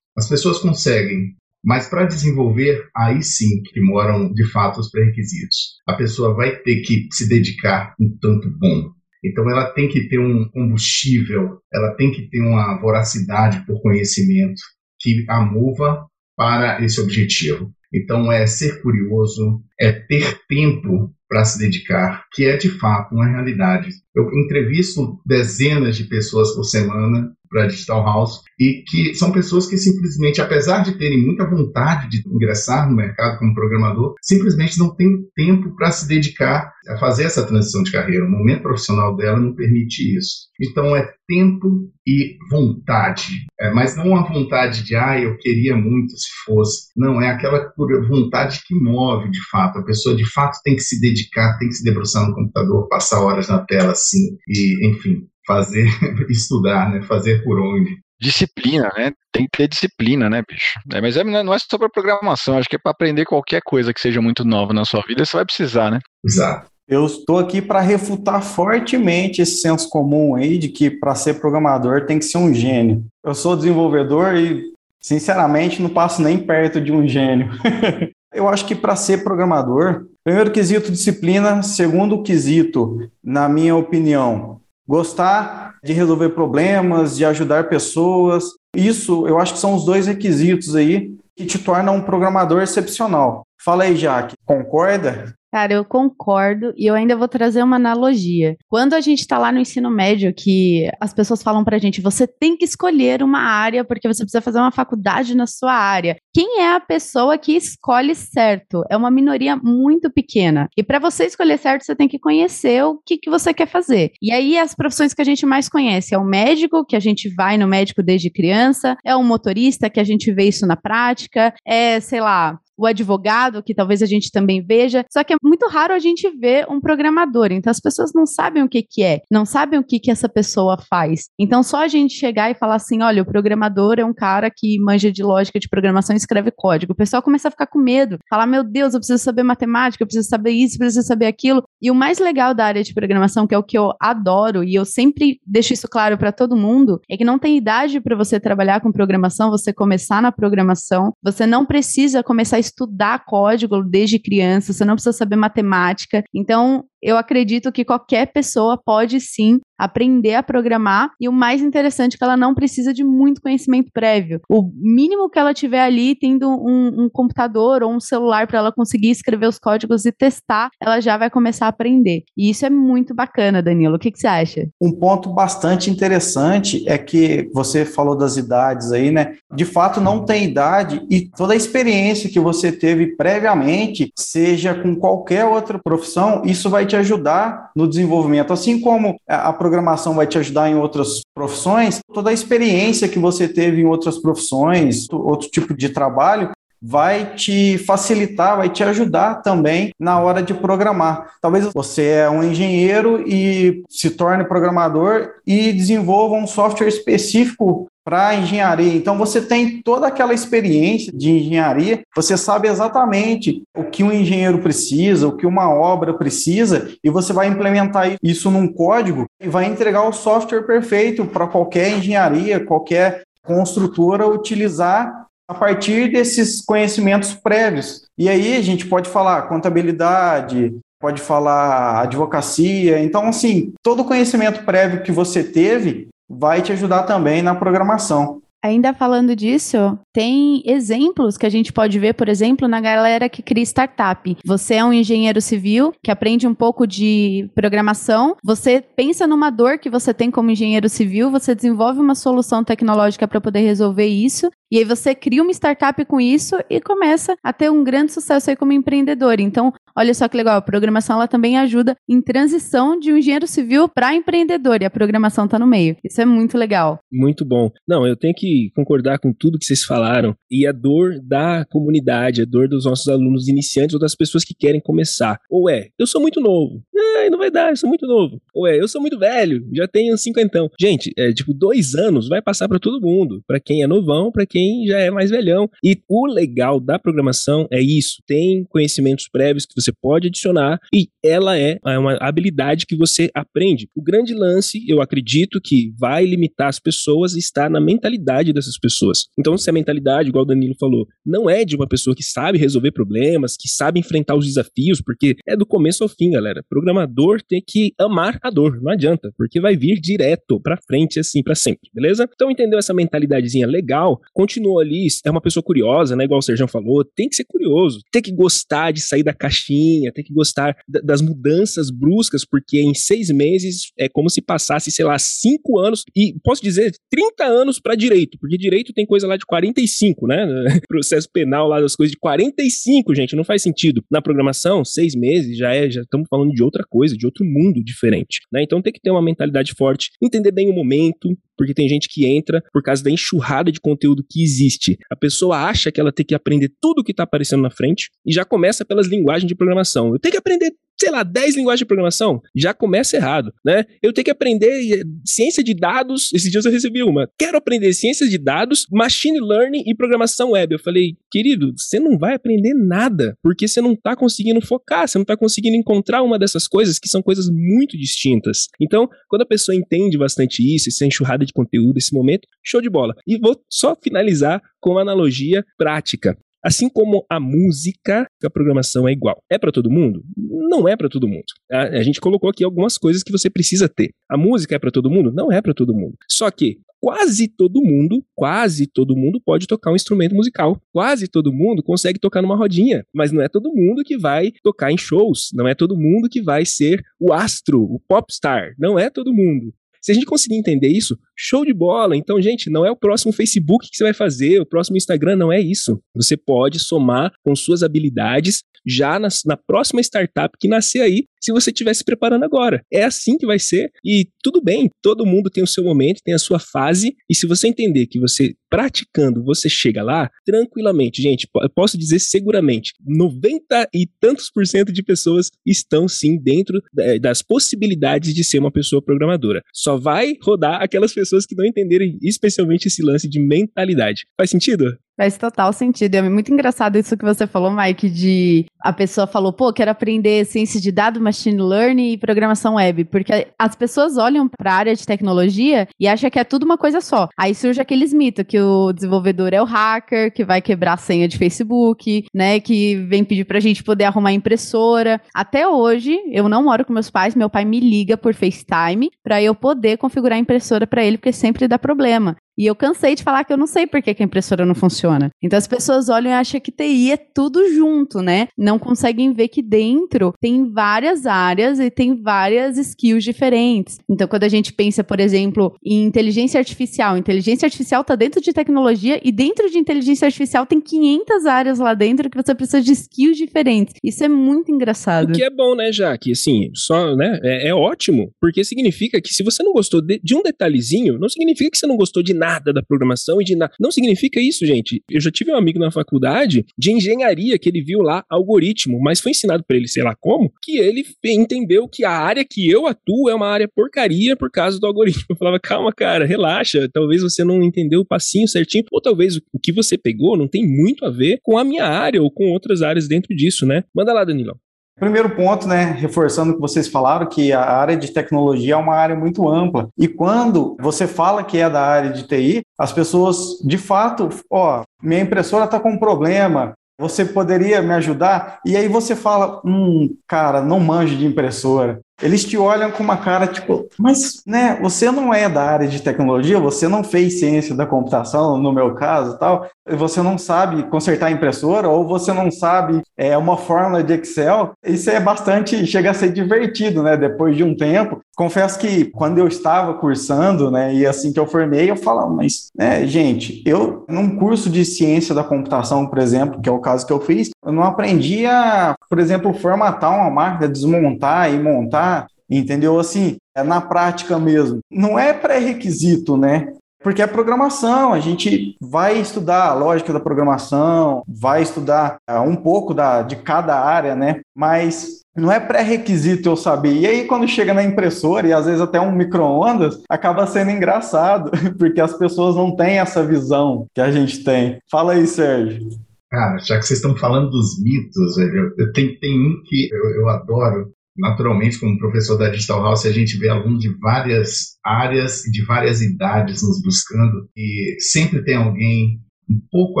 As 0.16 0.26
pessoas 0.26 0.58
conseguem, 0.58 1.34
mas 1.62 1.86
para 1.86 2.06
desenvolver, 2.06 2.88
aí 2.96 3.22
sim 3.22 3.62
que 3.62 3.78
moram 3.82 4.32
de 4.32 4.50
fato 4.50 4.80
os 4.80 4.90
pré-requisitos. 4.90 5.76
A 5.86 5.92
pessoa 5.92 6.34
vai 6.34 6.56
ter 6.62 6.80
que 6.80 7.06
se 7.12 7.28
dedicar 7.28 7.94
um 8.00 8.16
tanto 8.22 8.50
bom. 8.58 8.90
Então 9.22 9.50
ela 9.50 9.66
tem 9.72 9.86
que 9.86 10.08
ter 10.08 10.18
um 10.18 10.48
combustível, 10.48 11.60
ela 11.70 11.94
tem 11.94 12.10
que 12.10 12.30
ter 12.30 12.40
uma 12.40 12.80
voracidade 12.80 13.66
por 13.66 13.82
conhecimento 13.82 14.62
que 14.98 15.26
a 15.28 15.42
mova 15.42 16.06
para 16.34 16.82
esse 16.82 17.00
objetivo. 17.02 17.70
Então 17.92 18.30
é 18.30 18.46
ser 18.46 18.82
curioso, 18.82 19.62
é 19.80 19.92
ter 19.92 20.40
tempo 20.46 21.12
para 21.28 21.44
se 21.44 21.58
dedicar, 21.58 22.26
que 22.32 22.44
é 22.44 22.56
de 22.56 22.70
fato 22.70 23.14
uma 23.14 23.26
realidade. 23.26 23.90
Eu 24.14 24.30
entrevisto 24.32 25.20
dezenas 25.26 25.96
de 25.96 26.04
pessoas 26.04 26.54
por 26.54 26.64
semana 26.64 27.32
para 27.48 27.64
a 27.64 27.66
Digital 27.66 28.04
House 28.04 28.40
e 28.58 28.82
que 28.86 29.14
são 29.14 29.30
pessoas 29.30 29.66
que 29.66 29.76
simplesmente, 29.76 30.40
apesar 30.40 30.82
de 30.82 30.98
terem 30.98 31.24
muita 31.24 31.48
vontade 31.48 32.08
de 32.08 32.28
ingressar 32.28 32.88
no 32.88 32.96
mercado 32.96 33.38
como 33.38 33.54
programador, 33.54 34.14
simplesmente 34.20 34.78
não 34.78 34.94
têm 34.94 35.28
tempo 35.34 35.74
para 35.76 35.92
se 35.92 36.08
dedicar 36.08 36.72
a 36.88 36.98
fazer 36.98 37.24
essa 37.24 37.46
transição 37.46 37.82
de 37.82 37.92
carreira. 37.92 38.24
O 38.24 38.30
momento 38.30 38.62
profissional 38.62 39.16
dela 39.16 39.38
não 39.38 39.54
permite 39.54 40.16
isso. 40.16 40.48
Então 40.60 40.96
é 40.96 41.08
tempo 41.28 41.90
e 42.06 42.36
vontade, 42.50 43.46
é, 43.60 43.70
mas 43.70 43.94
não 43.94 44.08
uma 44.08 44.26
vontade 44.26 44.82
de 44.82 44.96
ah, 44.96 45.20
eu 45.20 45.36
queria 45.36 45.76
muito 45.76 46.16
se 46.16 46.28
fosse. 46.44 46.88
Não, 46.96 47.20
é 47.20 47.28
aquela 47.28 47.70
vontade 48.08 48.60
que 48.66 48.74
move 48.74 49.30
de 49.30 49.40
fato. 49.50 49.78
A 49.78 49.84
pessoa 49.84 50.16
de 50.16 50.24
fato 50.24 50.58
tem 50.64 50.74
que 50.74 50.82
se 50.82 50.98
dedicar, 51.00 51.58
tem 51.58 51.68
que 51.68 51.74
se 51.74 51.84
debruçar 51.84 52.26
no 52.26 52.34
computador, 52.34 52.88
passar 52.88 53.20
horas 53.20 53.48
na 53.48 53.58
tela 53.58 53.92
assim, 53.92 54.38
e 54.48 54.88
enfim, 54.88 55.28
fazer, 55.48 55.88
estudar, 56.28 56.90
né? 56.90 57.00
Fazer 57.02 57.42
por 57.42 57.58
onde. 57.58 57.98
Disciplina, 58.20 58.90
né? 58.96 59.12
Tem 59.32 59.44
que 59.44 59.56
ter 59.56 59.68
disciplina, 59.68 60.28
né, 60.28 60.42
bicho? 60.46 60.78
É, 60.92 61.00
mas 61.00 61.16
é, 61.16 61.24
não 61.24 61.54
é 61.54 61.58
só 61.58 61.78
para 61.78 61.88
programação, 61.88 62.58
acho 62.58 62.68
que 62.68 62.76
é 62.76 62.78
para 62.78 62.92
aprender 62.92 63.24
qualquer 63.24 63.62
coisa 63.64 63.94
que 63.94 64.00
seja 64.00 64.20
muito 64.20 64.44
nova 64.44 64.74
na 64.74 64.84
sua 64.84 65.02
vida, 65.06 65.24
você 65.24 65.36
vai 65.36 65.46
precisar, 65.46 65.90
né? 65.90 66.00
Exato. 66.24 66.68
Eu 66.86 67.04
estou 67.04 67.38
aqui 67.38 67.60
para 67.60 67.80
refutar 67.80 68.42
fortemente 68.42 69.42
esse 69.42 69.60
senso 69.60 69.88
comum 69.88 70.34
aí 70.34 70.58
de 70.58 70.68
que 70.68 70.90
para 70.90 71.14
ser 71.14 71.34
programador 71.34 72.06
tem 72.06 72.18
que 72.18 72.24
ser 72.24 72.38
um 72.38 72.52
gênio. 72.52 73.04
Eu 73.22 73.34
sou 73.34 73.54
desenvolvedor 73.54 74.34
e, 74.34 74.72
sinceramente, 75.00 75.82
não 75.82 75.90
passo 75.90 76.22
nem 76.22 76.38
perto 76.38 76.80
de 76.80 76.90
um 76.90 77.06
gênio. 77.06 77.50
Eu 78.32 78.48
acho 78.48 78.66
que 78.66 78.74
para 78.74 78.96
ser 78.96 79.24
programador, 79.24 80.06
primeiro 80.24 80.50
quesito 80.50 80.90
disciplina, 80.90 81.62
segundo 81.62 82.22
quesito, 82.22 83.10
na 83.22 83.48
minha 83.48 83.74
opinião, 83.74 84.60
gostar 84.88 85.76
de 85.84 85.92
resolver 85.92 86.30
problemas, 86.30 87.16
de 87.16 87.24
ajudar 87.24 87.68
pessoas. 87.68 88.44
Isso, 88.74 89.26
eu 89.28 89.38
acho 89.38 89.52
que 89.52 89.60
são 89.60 89.74
os 89.74 89.84
dois 89.84 90.06
requisitos 90.06 90.74
aí 90.74 91.14
que 91.36 91.44
te 91.44 91.58
tornam 91.58 91.96
um 91.96 92.02
programador 92.02 92.62
excepcional. 92.62 93.46
Fala 93.62 93.84
aí, 93.84 93.94
Jaque, 93.94 94.34
concorda? 94.44 95.34
Cara, 95.52 95.72
eu 95.72 95.84
concordo 95.84 96.74
e 96.76 96.86
eu 96.86 96.94
ainda 96.94 97.16
vou 97.16 97.26
trazer 97.26 97.62
uma 97.62 97.76
analogia. 97.76 98.56
Quando 98.68 98.92
a 98.92 99.00
gente 99.00 99.20
está 99.20 99.38
lá 99.38 99.50
no 99.50 99.58
ensino 99.58 99.90
médio, 99.90 100.32
que 100.34 100.90
as 101.00 101.14
pessoas 101.14 101.42
falam 101.42 101.64
pra 101.64 101.78
gente, 101.78 102.02
você 102.02 102.26
tem 102.26 102.56
que 102.56 102.64
escolher 102.64 103.22
uma 103.22 103.40
área 103.40 103.82
porque 103.82 104.06
você 104.06 104.22
precisa 104.22 104.42
fazer 104.42 104.58
uma 104.58 104.70
faculdade 104.70 105.34
na 105.34 105.46
sua 105.46 105.72
área. 105.72 106.16
Quem 106.34 106.60
é 106.60 106.74
a 106.74 106.80
pessoa 106.80 107.38
que 107.38 107.52
escolhe 107.56 108.14
certo? 108.14 108.84
É 108.90 108.96
uma 108.96 109.10
minoria 109.10 109.56
muito 109.56 110.10
pequena. 110.10 110.68
E 110.76 110.82
para 110.82 110.98
você 110.98 111.24
escolher 111.24 111.58
certo, 111.58 111.84
você 111.84 111.96
tem 111.96 112.08
que 112.08 112.18
conhecer 112.18 112.84
o 112.84 113.00
que, 113.04 113.16
que 113.16 113.30
você 113.30 113.54
quer 113.54 113.66
fazer. 113.66 114.12
E 114.20 114.30
aí, 114.30 114.58
as 114.58 114.74
profissões 114.74 115.14
que 115.14 115.22
a 115.22 115.24
gente 115.24 115.46
mais 115.46 115.68
conhece 115.68 116.14
é 116.14 116.18
o 116.18 116.24
médico, 116.24 116.84
que 116.84 116.96
a 116.96 117.00
gente 117.00 117.28
vai 117.34 117.56
no 117.56 117.66
médico 117.66 118.02
desde 118.02 118.30
criança, 118.30 118.96
é 119.04 119.16
o 119.16 119.24
motorista, 119.24 119.88
que 119.88 120.00
a 120.00 120.04
gente 120.04 120.30
vê 120.32 120.44
isso 120.44 120.66
na 120.66 120.76
prática, 120.76 121.54
é, 121.66 122.00
sei 122.00 122.20
lá, 122.20 122.58
o 122.78 122.86
advogado, 122.86 123.62
que 123.62 123.74
talvez 123.74 124.02
a 124.02 124.06
gente 124.06 124.30
também 124.30 124.64
veja. 124.64 125.04
Só 125.12 125.24
que 125.24 125.32
é 125.32 125.36
muito 125.42 125.66
raro 125.68 125.92
a 125.92 125.98
gente 125.98 126.30
ver 126.38 126.66
um 126.70 126.80
programador. 126.80 127.48
Então 127.50 127.70
as 127.70 127.80
pessoas 127.80 128.12
não 128.14 128.24
sabem 128.24 128.62
o 128.62 128.68
que, 128.68 128.82
que 128.82 129.02
é, 129.02 129.20
não 129.30 129.44
sabem 129.44 129.80
o 129.80 129.84
que, 129.84 129.98
que 129.98 130.10
essa 130.10 130.28
pessoa 130.28 130.78
faz. 130.88 131.28
Então 131.38 131.62
só 131.62 131.82
a 131.82 131.88
gente 131.88 132.14
chegar 132.14 132.50
e 132.50 132.54
falar 132.54 132.76
assim: 132.76 133.02
olha, 133.02 133.22
o 133.22 133.26
programador 133.26 133.96
é 133.98 134.04
um 134.04 134.14
cara 134.14 134.50
que 134.54 134.78
manja 134.78 135.10
de 135.10 135.22
lógica 135.22 135.58
de 135.58 135.68
programação 135.68 136.14
e 136.14 136.18
escreve 136.18 136.52
código. 136.52 136.92
O 136.92 136.96
pessoal 136.96 137.22
começa 137.22 137.48
a 137.48 137.50
ficar 137.50 137.66
com 137.66 137.78
medo, 137.78 138.18
falar: 138.30 138.46
meu 138.46 138.62
Deus, 138.62 138.94
eu 138.94 139.00
preciso 139.00 139.22
saber 139.22 139.42
matemática, 139.42 140.02
eu 140.02 140.06
preciso 140.06 140.28
saber 140.28 140.52
isso, 140.52 140.76
eu 140.76 140.80
preciso 140.80 141.06
saber 141.06 141.26
aquilo. 141.26 141.64
E 141.82 141.90
o 141.90 141.94
mais 141.94 142.18
legal 142.18 142.54
da 142.54 142.64
área 142.64 142.82
de 142.82 142.94
programação, 142.94 143.46
que 143.46 143.54
é 143.54 143.58
o 143.58 143.62
que 143.62 143.76
eu 143.76 143.92
adoro 144.00 144.62
e 144.62 144.74
eu 144.74 144.84
sempre 144.84 145.40
deixo 145.44 145.72
isso 145.72 145.88
claro 145.88 146.16
para 146.16 146.30
todo 146.30 146.56
mundo, 146.56 147.00
é 147.10 147.16
que 147.16 147.24
não 147.24 147.38
tem 147.38 147.56
idade 147.56 148.00
para 148.00 148.16
você 148.16 148.38
trabalhar 148.38 148.80
com 148.80 148.92
programação, 148.92 149.50
você 149.50 149.72
começar 149.72 150.22
na 150.22 150.30
programação, 150.30 151.12
você 151.22 151.46
não 151.46 151.66
precisa 151.66 152.22
começar 152.22 152.56
a 152.56 152.60
estudar 152.68 153.24
código 153.24 153.82
desde 153.82 154.18
criança, 154.18 154.72
você 154.72 154.84
não 154.84 154.94
precisa 154.94 155.12
saber 155.12 155.36
matemática. 155.36 156.22
Então, 156.32 156.84
eu 157.02 157.16
acredito 157.16 157.72
que 157.72 157.84
qualquer 157.84 158.26
pessoa 158.32 158.76
pode 158.76 159.20
sim 159.20 159.60
aprender 159.78 160.34
a 160.34 160.42
programar 160.42 161.12
e 161.20 161.28
o 161.28 161.32
mais 161.32 161.62
interessante 161.62 162.14
é 162.14 162.18
que 162.18 162.24
ela 162.24 162.36
não 162.36 162.54
precisa 162.54 162.92
de 162.92 163.04
muito 163.04 163.40
conhecimento 163.40 163.90
prévio. 163.92 164.40
O 164.48 164.68
mínimo 164.74 165.30
que 165.30 165.38
ela 165.38 165.54
tiver 165.54 165.80
ali, 165.80 166.16
tendo 166.16 166.48
um, 166.48 167.04
um 167.04 167.08
computador 167.08 167.84
ou 167.84 167.92
um 167.92 168.00
celular 168.00 168.48
para 168.48 168.58
ela 168.58 168.72
conseguir 168.72 169.10
escrever 169.10 169.46
os 169.46 169.58
códigos 169.58 170.04
e 170.04 170.10
testar, 170.10 170.70
ela 170.82 171.00
já 171.00 171.16
vai 171.16 171.30
começar 171.30 171.66
a 171.66 171.68
aprender. 171.68 172.24
E 172.36 172.50
isso 172.50 172.66
é 172.66 172.70
muito 172.70 173.14
bacana, 173.14 173.62
Danilo. 173.62 173.94
O 173.94 173.98
que, 173.98 174.10
que 174.10 174.18
você 174.18 174.26
acha? 174.26 174.68
Um 174.80 174.90
ponto 174.90 175.32
bastante 175.32 175.90
interessante 175.90 176.82
é 176.88 176.98
que 176.98 177.48
você 177.54 177.84
falou 177.84 178.16
das 178.16 178.36
idades 178.36 178.90
aí, 178.90 179.12
né? 179.12 179.36
De 179.54 179.64
fato, 179.64 180.00
não 180.00 180.24
tem 180.24 180.44
idade 180.44 181.06
e 181.08 181.28
toda 181.28 181.52
a 181.52 181.56
experiência 181.56 182.30
que 182.30 182.40
você 182.40 182.72
teve 182.72 183.16
previamente, 183.16 184.12
seja 184.16 184.74
com 184.74 184.96
qualquer 184.96 185.44
outra 185.44 185.78
profissão, 185.78 186.42
isso 186.44 186.68
vai 186.68 186.87
te 186.88 186.96
ajudar 186.96 187.70
no 187.76 187.86
desenvolvimento. 187.86 188.52
Assim 188.52 188.80
como 188.80 189.16
a 189.28 189.52
programação 189.52 190.14
vai 190.14 190.26
te 190.26 190.38
ajudar 190.38 190.68
em 190.68 190.74
outras 190.74 191.20
profissões, 191.34 192.00
toda 192.12 192.30
a 192.30 192.32
experiência 192.32 193.08
que 193.08 193.18
você 193.18 193.46
teve 193.46 193.82
em 193.82 193.86
outras 193.86 194.18
profissões, 194.18 195.06
outro 195.12 195.48
tipo 195.48 195.74
de 195.74 195.90
trabalho, 195.90 196.50
vai 196.80 197.34
te 197.34 197.78
facilitar, 197.78 198.56
vai 198.56 198.68
te 198.68 198.82
ajudar 198.84 199.36
também 199.36 199.90
na 199.98 200.20
hora 200.20 200.42
de 200.42 200.54
programar. 200.54 201.32
Talvez 201.40 201.68
você 201.72 202.04
é 202.04 202.30
um 202.30 202.42
engenheiro 202.42 203.22
e 203.26 203.82
se 203.88 204.10
torne 204.10 204.44
programador 204.44 205.30
e 205.46 205.72
desenvolva 205.72 206.36
um 206.36 206.46
software 206.46 206.88
específico 206.88 207.88
para 208.08 208.34
engenharia. 208.34 208.94
Então 208.94 209.18
você 209.18 209.38
tem 209.38 209.82
toda 209.82 210.06
aquela 210.06 210.32
experiência 210.32 211.12
de 211.12 211.30
engenharia, 211.30 212.00
você 212.16 212.38
sabe 212.38 212.66
exatamente 212.66 213.62
o 213.76 213.84
que 213.84 214.02
um 214.02 214.10
engenheiro 214.10 214.60
precisa, 214.60 215.28
o 215.28 215.36
que 215.36 215.46
uma 215.46 215.68
obra 215.68 216.14
precisa, 216.14 216.88
e 217.04 217.10
você 217.10 217.34
vai 217.34 217.48
implementar 217.48 218.16
isso 218.22 218.50
num 218.50 218.66
código 218.66 219.26
e 219.38 219.46
vai 219.46 219.66
entregar 219.66 220.08
o 220.08 220.12
software 220.12 220.62
perfeito 220.62 221.26
para 221.26 221.48
qualquer 221.48 221.90
engenharia, 221.90 222.64
qualquer 222.64 223.24
construtora 223.44 224.26
utilizar 224.26 225.27
a 225.48 225.54
partir 225.54 226.12
desses 226.12 226.60
conhecimentos 226.60 227.32
prévios. 227.32 228.06
E 228.18 228.28
aí 228.28 228.54
a 228.56 228.62
gente 228.62 228.86
pode 228.86 229.08
falar 229.08 229.48
contabilidade, 229.48 230.78
pode 231.00 231.22
falar 231.22 232.02
advocacia. 232.02 233.02
Então, 233.02 233.26
assim, 233.28 233.72
todo 233.82 234.04
conhecimento 234.04 234.64
prévio 234.64 235.02
que 235.02 235.10
você 235.10 235.42
teve 235.42 236.08
vai 236.28 236.60
te 236.60 236.70
ajudar 236.72 237.04
também 237.04 237.40
na 237.40 237.54
programação. 237.54 238.42
Ainda 238.62 238.92
falando 238.92 239.36
disso, 239.36 239.98
tem 240.12 240.62
exemplos 240.66 241.36
que 241.36 241.46
a 241.46 241.48
gente 241.48 241.72
pode 241.72 241.96
ver, 241.98 242.14
por 242.14 242.28
exemplo, 242.28 242.66
na 242.66 242.80
galera 242.80 243.28
que 243.28 243.42
cria 243.42 243.62
startup. 243.62 244.36
Você 244.44 244.74
é 244.74 244.84
um 244.84 244.92
engenheiro 244.92 245.40
civil 245.40 245.92
que 246.02 246.10
aprende 246.10 246.46
um 246.46 246.54
pouco 246.54 246.86
de 246.86 247.48
programação, 247.54 248.36
você 248.42 248.80
pensa 248.80 249.26
numa 249.26 249.50
dor 249.50 249.78
que 249.78 249.88
você 249.88 250.12
tem 250.12 250.30
como 250.30 250.50
engenheiro 250.50 250.88
civil, 250.88 251.30
você 251.30 251.54
desenvolve 251.54 252.00
uma 252.00 252.16
solução 252.16 252.64
tecnológica 252.64 253.28
para 253.28 253.40
poder 253.40 253.60
resolver 253.60 254.06
isso, 254.06 254.50
e 254.70 254.78
aí 254.78 254.84
você 254.84 255.14
cria 255.14 255.42
uma 255.42 255.52
startup 255.52 256.04
com 256.04 256.20
isso 256.20 256.56
e 256.68 256.80
começa 256.80 257.36
a 257.42 257.52
ter 257.52 257.70
um 257.70 257.84
grande 257.84 258.12
sucesso 258.12 258.50
aí 258.50 258.56
como 258.56 258.72
empreendedor. 258.72 259.40
Então, 259.40 259.72
olha 259.98 260.14
só 260.14 260.28
que 260.28 260.36
legal, 260.36 260.56
a 260.56 260.62
programação 260.62 261.16
ela 261.16 261.26
também 261.26 261.58
ajuda 261.58 261.96
em 262.08 262.20
transição 262.20 262.98
de 262.98 263.12
um 263.12 263.16
engenheiro 263.16 263.46
civil 263.46 263.88
para 263.88 264.14
empreendedor, 264.14 264.82
e 264.82 264.84
a 264.84 264.90
programação 264.90 265.46
está 265.46 265.58
no 265.58 265.66
meio. 265.66 265.96
Isso 266.04 266.20
é 266.20 266.24
muito 266.24 266.58
legal. 266.58 267.00
Muito 267.10 267.44
bom. 267.44 267.70
Não, 267.86 268.06
eu 268.06 268.16
tenho 268.16 268.34
que 268.34 268.70
concordar 268.74 269.18
com 269.18 269.32
tudo 269.32 269.58
que 269.58 269.64
vocês 269.64 269.84
falaram. 269.84 270.36
E 270.50 270.66
a 270.66 270.72
dor 270.72 271.20
da 271.22 271.64
comunidade, 271.64 272.42
a 272.42 272.44
dor 272.44 272.68
dos 272.68 272.84
nossos 272.84 273.08
alunos 273.08 273.48
iniciantes 273.48 273.94
ou 273.94 274.00
das 274.00 274.14
pessoas 274.14 274.44
que 274.44 274.54
querem 274.54 274.80
começar. 274.80 275.40
Ou 275.50 275.70
é, 275.70 275.88
eu 275.98 276.06
sou 276.06 276.20
muito 276.20 276.40
novo. 276.40 276.82
Ai, 277.16 277.30
não 277.30 277.38
vai 277.38 277.50
dar, 277.50 277.70
eu 277.70 277.76
sou 277.76 277.88
muito 277.88 278.06
novo. 278.06 278.40
Ou 278.54 278.66
é, 278.66 278.78
eu 278.78 278.86
sou 278.86 279.00
muito 279.00 279.18
velho, 279.18 279.66
já 279.72 279.88
tenho 279.88 280.16
cinquentão. 280.16 280.70
Gente, 280.80 281.12
é 281.16 281.32
tipo, 281.32 281.54
dois 281.54 281.94
anos 281.94 282.28
vai 282.28 282.42
passar 282.42 282.68
para 282.68 282.78
todo 282.78 283.00
mundo. 283.00 283.42
Para 283.46 283.58
quem 283.58 283.82
é 283.82 283.86
novão, 283.86 284.30
para 284.30 284.46
quem 284.46 284.58
quem 284.58 284.86
já 284.86 284.98
é 284.98 285.10
mais 285.10 285.30
velhão. 285.30 285.70
E 285.84 285.96
o 286.08 286.26
legal 286.26 286.80
da 286.80 286.98
programação 286.98 287.66
é 287.70 287.80
isso: 287.80 288.22
tem 288.26 288.64
conhecimentos 288.64 289.28
prévios 289.28 289.64
que 289.64 289.74
você 289.80 289.87
pode 289.92 290.28
adicionar 290.28 290.78
e 290.92 291.08
ela 291.24 291.58
é, 291.58 291.78
uma 291.98 292.16
habilidade 292.20 292.86
que 292.86 292.96
você 292.96 293.30
aprende. 293.34 293.88
O 293.96 294.02
grande 294.02 294.34
lance, 294.34 294.84
eu 294.88 295.00
acredito 295.00 295.60
que 295.62 295.92
vai 295.98 296.24
limitar 296.24 296.68
as 296.68 296.78
pessoas 296.78 297.34
está 297.34 297.68
na 297.68 297.80
mentalidade 297.80 298.52
dessas 298.52 298.78
pessoas. 298.78 299.26
Então, 299.38 299.56
se 299.56 299.68
a 299.70 299.72
mentalidade, 299.72 300.28
igual 300.28 300.44
o 300.44 300.46
Danilo 300.46 300.74
falou, 300.78 301.06
não 301.24 301.48
é 301.48 301.64
de 301.64 301.76
uma 301.76 301.88
pessoa 301.88 302.14
que 302.14 302.22
sabe 302.22 302.58
resolver 302.58 302.92
problemas, 302.92 303.56
que 303.58 303.68
sabe 303.68 304.00
enfrentar 304.00 304.34
os 304.34 304.46
desafios, 304.46 305.00
porque 305.00 305.36
é 305.46 305.56
do 305.56 305.66
começo 305.66 306.02
ao 306.02 306.08
fim, 306.08 306.30
galera. 306.30 306.62
Programador 306.68 307.40
tem 307.42 307.62
que 307.66 307.92
amar 307.98 308.38
a 308.42 308.50
dor, 308.50 308.80
não 308.82 308.92
adianta, 308.92 309.32
porque 309.36 309.60
vai 309.60 309.76
vir 309.76 310.00
direto 310.00 310.60
para 310.60 310.78
frente 310.86 311.20
assim 311.20 311.42
para 311.42 311.54
sempre, 311.54 311.90
beleza? 311.92 312.28
Então, 312.32 312.50
entendeu 312.50 312.78
essa 312.78 312.94
mentalidadezinha 312.94 313.66
legal? 313.66 314.20
continuou 314.32 314.78
ali, 314.78 315.06
é 315.24 315.30
uma 315.30 315.40
pessoa 315.40 315.62
curiosa, 315.62 316.14
né? 316.14 316.24
Igual 316.24 316.38
o 316.38 316.42
Sérgio 316.42 316.68
falou, 316.68 317.04
tem 317.04 317.28
que 317.28 317.36
ser 317.36 317.44
curioso, 317.44 318.00
tem 318.10 318.22
que 318.22 318.32
gostar 318.32 318.92
de 318.92 319.00
sair 319.00 319.22
da 319.22 319.34
caixinha, 319.34 319.77
tem 320.14 320.24
que 320.24 320.32
gostar 320.32 320.76
das 320.86 321.20
mudanças 321.20 321.90
bruscas, 321.90 322.44
porque 322.44 322.80
em 322.80 322.94
seis 322.94 323.30
meses 323.30 323.92
é 323.98 324.08
como 324.08 324.30
se 324.30 324.40
passasse, 324.40 324.90
sei 324.90 325.04
lá, 325.04 325.18
cinco 325.18 325.78
anos, 325.78 326.04
e 326.16 326.34
posso 326.42 326.62
dizer 326.62 326.92
30 327.10 327.44
anos 327.44 327.80
para 327.80 327.94
direito, 327.94 328.38
porque 328.38 328.56
direito 328.56 328.92
tem 328.92 329.06
coisa 329.06 329.26
lá 329.26 329.36
de 329.36 329.46
45, 329.46 330.26
né? 330.26 330.46
Processo 330.88 331.28
penal 331.32 331.68
lá 331.68 331.80
das 331.80 331.94
coisas 331.94 332.12
de 332.12 332.18
45, 332.18 333.14
gente, 333.14 333.36
não 333.36 333.44
faz 333.44 333.62
sentido. 333.62 334.02
Na 334.10 334.22
programação, 334.22 334.84
seis 334.84 335.14
meses 335.14 335.56
já 335.56 335.74
é, 335.74 335.90
já 335.90 336.02
estamos 336.02 336.28
falando 336.28 336.52
de 336.52 336.62
outra 336.62 336.84
coisa, 336.88 337.16
de 337.16 337.26
outro 337.26 337.44
mundo 337.44 337.82
diferente, 337.82 338.40
né? 338.52 338.62
Então 338.62 338.82
tem 338.82 338.92
que 338.92 339.00
ter 339.00 339.10
uma 339.10 339.22
mentalidade 339.22 339.72
forte, 339.76 340.10
entender 340.22 340.52
bem 340.52 340.68
o 340.68 340.74
momento, 340.74 341.36
porque 341.58 341.74
tem 341.74 341.88
gente 341.88 342.08
que 342.08 342.24
entra 342.26 342.62
por 342.72 342.82
causa 342.82 343.02
da 343.02 343.10
enxurrada 343.10 343.72
de 343.72 343.80
conteúdo 343.80 344.24
que 344.28 344.42
existe. 344.42 344.96
A 345.10 345.16
pessoa 345.16 345.68
acha 345.68 345.90
que 345.90 346.00
ela 346.00 346.12
tem 346.12 346.24
que 346.24 346.34
aprender 346.34 346.70
tudo 346.80 347.00
o 347.00 347.04
que 347.04 347.10
está 347.10 347.24
aparecendo 347.24 347.62
na 347.62 347.70
frente 347.70 348.08
e 348.24 348.32
já 348.32 348.44
começa 348.44 348.84
pelas 348.84 349.08
linguagens 349.08 349.48
de 349.48 349.56
programação. 349.56 350.12
Eu 350.12 350.20
tenho 350.20 350.32
que 350.32 350.38
aprender 350.38 350.72
sei 351.00 351.10
lá, 351.10 351.22
10 351.22 351.56
linguagens 351.56 351.80
de 351.80 351.86
programação, 351.86 352.40
já 352.54 352.74
começa 352.74 353.16
errado, 353.16 353.52
né? 353.64 353.84
Eu 354.02 354.12
tenho 354.12 354.24
que 354.24 354.30
aprender 354.30 354.68
eh, 354.68 355.02
ciência 355.24 355.62
de 355.62 355.74
dados, 355.74 356.32
esses 356.32 356.50
dias 356.50 356.64
eu 356.64 356.72
recebi 356.72 357.02
uma, 357.02 357.30
quero 357.38 357.56
aprender 357.56 357.92
ciências 357.92 358.28
de 358.28 358.38
dados, 358.38 358.86
machine 358.90 359.40
learning 359.40 359.84
e 359.86 359.94
programação 359.94 360.50
web. 360.50 360.74
Eu 360.74 360.78
falei, 360.78 361.16
querido, 361.30 361.72
você 361.76 362.00
não 362.00 362.18
vai 362.18 362.34
aprender 362.34 362.74
nada, 362.74 363.36
porque 363.42 363.68
você 363.68 363.80
não 363.80 363.92
está 363.92 364.16
conseguindo 364.16 364.60
focar, 364.60 365.06
você 365.06 365.18
não 365.18 365.22
está 365.22 365.36
conseguindo 365.36 365.76
encontrar 365.76 366.22
uma 366.22 366.38
dessas 366.38 366.66
coisas 366.66 366.98
que 366.98 367.08
são 367.08 367.22
coisas 367.22 367.48
muito 367.48 367.96
distintas. 367.96 368.66
Então, 368.80 369.08
quando 369.28 369.42
a 369.42 369.46
pessoa 369.46 369.76
entende 369.76 370.18
bastante 370.18 370.62
isso, 370.74 370.88
essa 370.88 371.06
enxurrada 371.06 371.44
de 371.44 371.52
conteúdo, 371.52 371.98
esse 371.98 372.14
momento, 372.14 372.48
show 372.64 372.80
de 372.80 372.90
bola. 372.90 373.14
E 373.26 373.38
vou 373.38 373.56
só 373.70 373.96
finalizar 374.02 374.60
com 374.80 374.92
uma 374.92 375.02
analogia 375.02 375.64
prática. 375.76 376.36
Assim 376.64 376.88
como 376.88 377.24
a 377.30 377.38
música, 377.38 378.28
a 378.44 378.50
programação 378.50 379.08
é 379.08 379.12
igual. 379.12 379.42
É 379.50 379.58
para 379.58 379.72
todo 379.72 379.90
mundo? 379.90 380.24
Não 380.36 380.88
é 380.88 380.96
para 380.96 381.08
todo 381.08 381.28
mundo. 381.28 381.44
A, 381.70 381.82
a, 381.82 382.02
gente 382.02 382.20
colocou 382.20 382.50
aqui 382.50 382.64
algumas 382.64 382.98
coisas 382.98 383.22
que 383.22 383.32
você 383.32 383.48
precisa 383.48 383.88
ter. 383.88 384.10
A 384.28 384.36
música 384.36 384.74
é 384.74 384.78
para 384.78 384.90
todo 384.90 385.10
mundo? 385.10 385.32
Não 385.32 385.52
é 385.52 385.62
para 385.62 385.72
todo 385.72 385.94
mundo. 385.94 386.16
Só 386.28 386.50
que 386.50 386.78
quase 387.00 387.48
todo 387.48 387.80
mundo, 387.80 388.24
quase 388.34 388.86
todo 388.86 389.16
mundo 389.16 389.40
pode 389.44 389.66
tocar 389.66 389.92
um 389.92 389.96
instrumento 389.96 390.34
musical. 390.34 390.80
Quase 390.92 391.28
todo 391.28 391.52
mundo 391.52 391.82
consegue 391.82 392.18
tocar 392.18 392.42
numa 392.42 392.56
rodinha, 392.56 393.04
mas 393.14 393.32
não 393.32 393.40
é 393.40 393.48
todo 393.48 393.72
mundo 393.72 394.02
que 394.04 394.18
vai 394.18 394.52
tocar 394.62 394.90
em 394.90 394.98
shows, 394.98 395.50
não 395.54 395.66
é 395.68 395.74
todo 395.74 395.96
mundo 395.96 396.28
que 396.28 396.42
vai 396.42 396.64
ser 396.64 397.02
o 397.20 397.32
astro, 397.32 397.82
o 397.82 398.00
popstar, 398.08 398.74
não 398.78 398.98
é 398.98 399.08
todo 399.08 399.32
mundo. 399.32 399.72
Se 400.02 400.12
a 400.12 400.14
gente 400.14 400.26
conseguir 400.26 400.56
entender 400.56 400.88
isso, 400.88 401.18
show 401.36 401.64
de 401.64 401.72
bola. 401.72 402.16
Então, 402.16 402.40
gente, 402.40 402.70
não 402.70 402.84
é 402.84 402.90
o 402.90 402.96
próximo 402.96 403.32
Facebook 403.32 403.88
que 403.88 403.96
você 403.96 404.04
vai 404.04 404.14
fazer, 404.14 404.60
o 404.60 404.66
próximo 404.66 404.96
Instagram 404.96 405.36
não 405.36 405.52
é 405.52 405.60
isso. 405.60 406.00
Você 406.14 406.36
pode 406.36 406.78
somar 406.78 407.32
com 407.44 407.54
suas 407.54 407.82
habilidades 407.82 408.62
já 408.86 409.18
na, 409.18 409.28
na 409.44 409.56
próxima 409.56 410.00
startup 410.00 410.56
que 410.58 410.68
nascer 410.68 411.02
aí, 411.02 411.24
se 411.40 411.52
você 411.52 411.70
estiver 411.70 411.94
se 411.94 412.04
preparando 412.04 412.44
agora. 412.44 412.82
É 412.92 413.04
assim 413.04 413.36
que 413.36 413.46
vai 413.46 413.58
ser 413.58 413.90
e 414.04 414.26
tudo 414.42 414.62
bem, 414.62 414.90
todo 415.02 415.26
mundo 415.26 415.50
tem 415.50 415.62
o 415.62 415.66
seu 415.66 415.84
momento, 415.84 416.20
tem 416.24 416.34
a 416.34 416.38
sua 416.38 416.58
fase, 416.58 417.14
e 417.28 417.34
se 417.34 417.46
você 417.46 417.68
entender 417.68 418.06
que 418.06 418.18
você 418.18 418.54
praticando, 418.70 419.42
você 419.44 419.68
chega 419.68 420.02
lá 420.02 420.30
tranquilamente, 420.44 421.22
gente, 421.22 421.48
eu 421.62 421.70
posso 421.70 421.96
dizer 421.96 422.18
seguramente, 422.18 422.92
90 423.06 423.88
e 423.94 424.06
tantos 424.20 424.50
por 424.50 424.66
cento 424.66 424.92
de 424.92 425.02
pessoas 425.02 425.50
estão 425.64 426.06
sim 426.06 426.38
dentro 426.38 426.82
eh, 426.98 427.18
das 427.18 427.40
possibilidades 427.40 428.34
de 428.34 428.44
ser 428.44 428.58
uma 428.58 428.70
pessoa 428.70 429.02
programadora. 429.02 429.62
Só 429.72 429.87
vai 429.96 430.34
rodar 430.42 430.82
aquelas 430.82 431.12
pessoas 431.12 431.46
que 431.46 431.54
não 431.54 431.64
entenderem 431.64 432.18
especialmente 432.22 432.88
esse 432.88 433.02
lance 433.02 433.28
de 433.28 433.40
mentalidade. 433.40 434.26
Faz 434.36 434.50
sentido? 434.50 434.98
Faz 435.18 435.36
total 435.36 435.72
sentido. 435.72 436.14
É 436.14 436.22
muito 436.22 436.52
engraçado 436.52 436.96
isso 436.96 437.16
que 437.16 437.24
você 437.24 437.44
falou, 437.44 437.72
Mike, 437.72 438.08
de 438.08 438.66
a 438.80 438.92
pessoa 438.92 439.26
falou, 439.26 439.52
pô, 439.52 439.72
quero 439.72 439.90
aprender 439.90 440.46
ciência 440.46 440.80
de 440.80 440.92
dados, 440.92 441.20
machine 441.20 441.60
learning 441.60 442.12
e 442.12 442.16
programação 442.16 442.76
web, 442.76 443.04
porque 443.06 443.48
as 443.58 443.74
pessoas 443.74 444.16
olham 444.16 444.48
para 444.48 444.72
a 444.72 444.76
área 444.76 444.94
de 444.94 445.04
tecnologia 445.04 445.88
e 445.98 446.06
acham 446.06 446.30
que 446.30 446.38
é 446.38 446.44
tudo 446.44 446.62
uma 446.62 446.78
coisa 446.78 447.00
só. 447.00 447.28
Aí 447.36 447.52
surge 447.52 447.80
aqueles 447.80 448.12
mitos 448.14 448.44
que 448.46 448.60
o 448.60 448.92
desenvolvedor 448.92 449.52
é 449.52 449.60
o 449.60 449.64
hacker, 449.64 450.32
que 450.32 450.44
vai 450.44 450.62
quebrar 450.62 450.92
a 450.92 450.96
senha 450.96 451.26
de 451.26 451.36
Facebook, 451.36 452.24
né, 452.32 452.60
que 452.60 452.94
vem 452.94 453.24
pedir 453.24 453.44
pra 453.44 453.58
gente 453.58 453.82
poder 453.82 454.04
arrumar 454.04 454.30
impressora. 454.30 455.20
Até 455.34 455.66
hoje, 455.66 456.16
eu 456.30 456.48
não 456.48 456.62
moro 456.62 456.84
com 456.84 456.92
meus 456.92 457.10
pais, 457.10 457.34
meu 457.34 457.50
pai 457.50 457.64
me 457.64 457.80
liga 457.80 458.16
por 458.16 458.34
FaceTime 458.34 459.10
para 459.20 459.42
eu 459.42 459.52
poder 459.52 459.98
configurar 459.98 460.36
a 460.36 460.40
impressora 460.40 460.86
para 460.86 461.04
ele, 461.04 461.18
porque 461.18 461.32
sempre 461.32 461.66
dá 461.66 461.76
problema. 461.76 462.36
E 462.58 462.66
eu 462.66 462.74
cansei 462.74 463.14
de 463.14 463.22
falar 463.22 463.44
que 463.44 463.52
eu 463.52 463.56
não 463.56 463.68
sei 463.68 463.86
por 463.86 464.02
que, 464.02 464.10
a 464.10 464.24
impressora 464.24 464.66
não 464.66 464.74
funciona. 464.74 465.30
Então 465.40 465.56
as 465.56 465.68
pessoas 465.68 466.08
olham 466.08 466.32
e 466.32 466.34
acham 466.34 466.60
que 466.60 466.72
TI 466.72 467.12
é 467.12 467.16
tudo 467.16 467.72
junto, 467.72 468.20
né? 468.20 468.48
Não 468.58 468.80
conseguem 468.80 469.32
ver 469.32 469.46
que 469.46 469.62
dentro 469.62 470.32
tem 470.40 470.68
várias 470.68 471.24
áreas 471.24 471.78
e 471.78 471.88
tem 471.88 472.20
várias 472.20 472.76
skills 472.76 473.22
diferentes. 473.22 473.98
Então 474.10 474.26
quando 474.26 474.42
a 474.42 474.48
gente 474.48 474.72
pensa, 474.72 475.04
por 475.04 475.20
exemplo, 475.20 475.76
em 475.84 476.02
inteligência 476.02 476.58
artificial, 476.58 477.16
inteligência 477.16 477.64
artificial 477.64 478.00
está 478.00 478.16
dentro 478.16 478.40
de 478.40 478.52
tecnologia 478.52 479.20
e 479.22 479.30
dentro 479.30 479.70
de 479.70 479.78
inteligência 479.78 480.26
artificial 480.26 480.66
tem 480.66 480.80
500 480.80 481.46
áreas 481.46 481.78
lá 481.78 481.94
dentro 481.94 482.28
que 482.28 482.42
você 482.42 482.56
precisa 482.56 482.82
de 482.82 482.90
skills 482.90 483.36
diferentes. 483.36 483.94
Isso 484.02 484.24
é 484.24 484.28
muito 484.28 484.72
engraçado. 484.72 485.30
O 485.30 485.32
que 485.32 485.44
é 485.44 485.50
bom, 485.50 485.76
né, 485.76 485.92
Jaque? 485.92 486.32
Assim, 486.32 486.70
só, 486.74 487.14
né? 487.14 487.38
É, 487.40 487.68
é 487.68 487.74
ótimo, 487.74 488.32
porque 488.40 488.64
significa 488.64 489.20
que 489.20 489.32
se 489.32 489.44
você 489.44 489.62
não 489.62 489.72
gostou 489.72 490.02
de, 490.02 490.18
de 490.20 490.34
um 490.34 490.42
detalhezinho, 490.42 491.20
não 491.20 491.28
significa 491.28 491.70
que 491.70 491.78
você 491.78 491.86
não 491.86 491.96
gostou 491.96 492.20
de 492.20 492.34
nada 492.34 492.47
nada 492.48 492.72
da 492.72 492.82
programação 492.82 493.40
e 493.40 493.44
de 493.44 493.54
nada. 493.54 493.72
Não 493.78 493.90
significa 493.90 494.40
isso, 494.40 494.64
gente. 494.64 495.02
Eu 495.10 495.20
já 495.20 495.30
tive 495.30 495.52
um 495.52 495.56
amigo 495.56 495.78
na 495.78 495.90
faculdade 495.90 496.64
de 496.78 496.92
engenharia 496.92 497.58
que 497.58 497.68
ele 497.68 497.82
viu 497.82 498.00
lá 498.00 498.24
algoritmo, 498.30 498.98
mas 499.00 499.20
foi 499.20 499.32
ensinado 499.32 499.62
para 499.66 499.76
ele, 499.76 499.88
sei 499.88 500.02
lá 500.02 500.14
como, 500.18 500.52
que 500.62 500.78
ele 500.78 501.04
entendeu 501.24 501.88
que 501.88 502.04
a 502.04 502.10
área 502.10 502.44
que 502.44 502.68
eu 502.68 502.86
atuo 502.86 503.28
é 503.28 503.34
uma 503.34 503.48
área 503.48 503.68
porcaria 503.68 504.34
por 504.36 504.50
causa 504.50 504.78
do 504.78 504.86
algoritmo. 504.86 505.24
Eu 505.28 505.36
falava, 505.36 505.60
calma, 505.60 505.92
cara, 505.92 506.24
relaxa. 506.24 506.88
Talvez 506.92 507.22
você 507.22 507.44
não 507.44 507.62
entendeu 507.62 508.00
o 508.00 508.04
passinho 508.04 508.48
certinho, 508.48 508.84
ou 508.90 509.00
talvez 509.00 509.36
o 509.36 509.58
que 509.62 509.72
você 509.72 509.98
pegou 509.98 510.36
não 510.36 510.48
tem 510.48 510.66
muito 510.66 511.04
a 511.04 511.10
ver 511.10 511.38
com 511.42 511.58
a 511.58 511.64
minha 511.64 511.84
área 511.84 512.22
ou 512.22 512.30
com 512.30 512.50
outras 512.50 512.82
áreas 512.82 513.06
dentro 513.06 513.34
disso, 513.34 513.66
né? 513.66 513.84
Manda 513.94 514.12
lá, 514.12 514.24
Danilão. 514.24 514.56
Primeiro 514.98 515.30
ponto, 515.30 515.68
né, 515.68 515.96
reforçando 515.96 516.50
o 516.50 516.54
que 516.54 516.60
vocês 516.60 516.88
falaram, 516.88 517.26
que 517.26 517.52
a 517.52 517.62
área 517.62 517.96
de 517.96 518.12
tecnologia 518.12 518.74
é 518.74 518.76
uma 518.76 518.94
área 518.94 519.14
muito 519.14 519.48
ampla. 519.48 519.88
E 519.96 520.08
quando 520.08 520.76
você 520.80 521.06
fala 521.06 521.44
que 521.44 521.58
é 521.58 521.70
da 521.70 521.82
área 521.82 522.10
de 522.10 522.24
TI, 522.24 522.62
as 522.76 522.92
pessoas, 522.92 523.58
de 523.64 523.78
fato, 523.78 524.28
ó, 524.50 524.82
minha 525.02 525.20
impressora 525.20 525.66
está 525.66 525.78
com 525.78 525.90
um 525.90 525.98
problema, 525.98 526.74
você 526.98 527.24
poderia 527.24 527.80
me 527.80 527.92
ajudar? 527.94 528.58
E 528.66 528.76
aí 528.76 528.88
você 528.88 529.14
fala, 529.14 529.62
hum, 529.64 530.16
cara, 530.26 530.60
não 530.60 530.80
manjo 530.80 531.16
de 531.16 531.24
impressora. 531.24 532.00
Eles 532.20 532.44
te 532.44 532.56
olham 532.56 532.90
com 532.90 533.02
uma 533.02 533.16
cara 533.16 533.46
tipo, 533.46 533.88
mas, 533.98 534.42
né, 534.46 534.78
você 534.82 535.10
não 535.10 535.32
é 535.32 535.48
da 535.48 535.62
área 535.62 535.86
de 535.86 536.02
tecnologia, 536.02 536.58
você 536.58 536.88
não 536.88 537.04
fez 537.04 537.38
ciência 537.38 537.74
da 537.74 537.86
computação, 537.86 538.58
no 538.58 538.72
meu 538.72 538.94
caso, 538.94 539.38
tal, 539.38 539.68
você 539.88 540.20
não 540.20 540.36
sabe 540.36 540.82
consertar 540.84 541.30
impressora 541.30 541.88
ou 541.88 542.06
você 542.06 542.32
não 542.32 542.50
sabe 542.50 543.02
é, 543.16 543.36
uma 543.36 543.56
fórmula 543.56 544.02
de 544.02 544.14
Excel. 544.14 544.72
Isso 544.84 545.08
é 545.10 545.20
bastante, 545.20 545.86
chega 545.86 546.10
a 546.10 546.14
ser 546.14 546.32
divertido, 546.32 547.02
né, 547.02 547.16
depois 547.16 547.56
de 547.56 547.62
um 547.62 547.76
tempo. 547.76 548.20
Confesso 548.36 548.78
que 548.78 549.06
quando 549.06 549.38
eu 549.38 549.48
estava 549.48 549.94
cursando, 549.94 550.70
né, 550.70 550.94
e 550.94 551.06
assim 551.06 551.32
que 551.32 551.40
eu 551.40 551.46
formei, 551.46 551.90
eu 551.90 551.96
falava, 551.96 552.30
mas, 552.30 552.68
né, 552.76 553.06
gente, 553.06 553.62
eu, 553.64 554.04
num 554.08 554.36
curso 554.36 554.68
de 554.68 554.84
ciência 554.84 555.34
da 555.34 555.44
computação, 555.44 556.06
por 556.06 556.18
exemplo, 556.18 556.60
que 556.60 556.68
é 556.68 556.72
o 556.72 556.80
caso 556.80 557.06
que 557.06 557.12
eu 557.12 557.20
fiz, 557.20 557.50
eu 557.68 557.72
não 557.72 557.84
aprendi 557.84 558.46
a, 558.46 558.96
por 559.10 559.18
exemplo, 559.18 559.52
formatar 559.52 560.10
uma 560.10 560.30
máquina, 560.30 560.66
desmontar 560.66 561.52
e 561.52 561.58
montar, 561.58 562.26
entendeu? 562.48 562.98
Assim, 562.98 563.36
é 563.54 563.62
na 563.62 563.78
prática 563.78 564.38
mesmo. 564.38 564.78
Não 564.90 565.18
é 565.18 565.34
pré-requisito, 565.34 566.34
né? 566.34 566.72
Porque 567.02 567.20
é 567.20 567.26
programação, 567.26 568.14
a 568.14 568.20
gente 568.20 568.74
vai 568.80 569.20
estudar 569.20 569.66
a 569.66 569.74
lógica 569.74 570.14
da 570.14 570.18
programação, 570.18 571.22
vai 571.28 571.60
estudar 571.60 572.16
uh, 572.28 572.40
um 572.40 572.56
pouco 572.56 572.94
da, 572.94 573.20
de 573.20 573.36
cada 573.36 573.78
área, 573.78 574.16
né? 574.16 574.40
Mas 574.56 575.20
não 575.36 575.52
é 575.52 575.60
pré-requisito 575.60 576.48
eu 576.48 576.56
saber. 576.56 576.94
E 576.94 577.06
aí, 577.06 577.26
quando 577.26 577.46
chega 577.46 577.74
na 577.74 577.84
impressora, 577.84 578.48
e 578.48 578.52
às 578.52 578.64
vezes 578.64 578.80
até 578.80 578.98
um 578.98 579.12
micro-ondas, 579.12 580.02
acaba 580.08 580.46
sendo 580.46 580.70
engraçado, 580.70 581.50
porque 581.78 582.00
as 582.00 582.14
pessoas 582.14 582.56
não 582.56 582.74
têm 582.74 582.98
essa 582.98 583.22
visão 583.22 583.86
que 583.94 584.00
a 584.00 584.10
gente 584.10 584.42
tem. 584.42 584.78
Fala 584.90 585.12
aí, 585.12 585.26
Sérgio. 585.26 586.07
Cara, 586.30 586.58
já 586.58 586.78
que 586.78 586.86
vocês 586.86 586.98
estão 586.98 587.16
falando 587.16 587.50
dos 587.50 587.82
mitos, 587.82 588.36
eu, 588.36 588.92
tem, 588.92 589.18
tem 589.18 589.40
um 589.40 589.62
que 589.64 589.88
eu, 589.90 590.10
eu 590.20 590.28
adoro. 590.28 590.92
Naturalmente, 591.16 591.80
como 591.80 591.98
professor 591.98 592.36
da 592.36 592.48
Digital 592.48 592.82
House, 592.82 593.06
a 593.06 593.10
gente 593.10 593.38
vê 593.38 593.48
alunos 593.48 593.80
de 593.80 593.88
várias 593.98 594.76
áreas 594.84 595.44
e 595.46 595.50
de 595.50 595.64
várias 595.64 596.00
idades 596.00 596.62
nos 596.62 596.80
buscando, 596.80 597.48
e 597.56 597.96
sempre 597.98 598.44
tem 598.44 598.54
alguém 598.54 599.18
um 599.50 599.60
pouco 599.70 600.00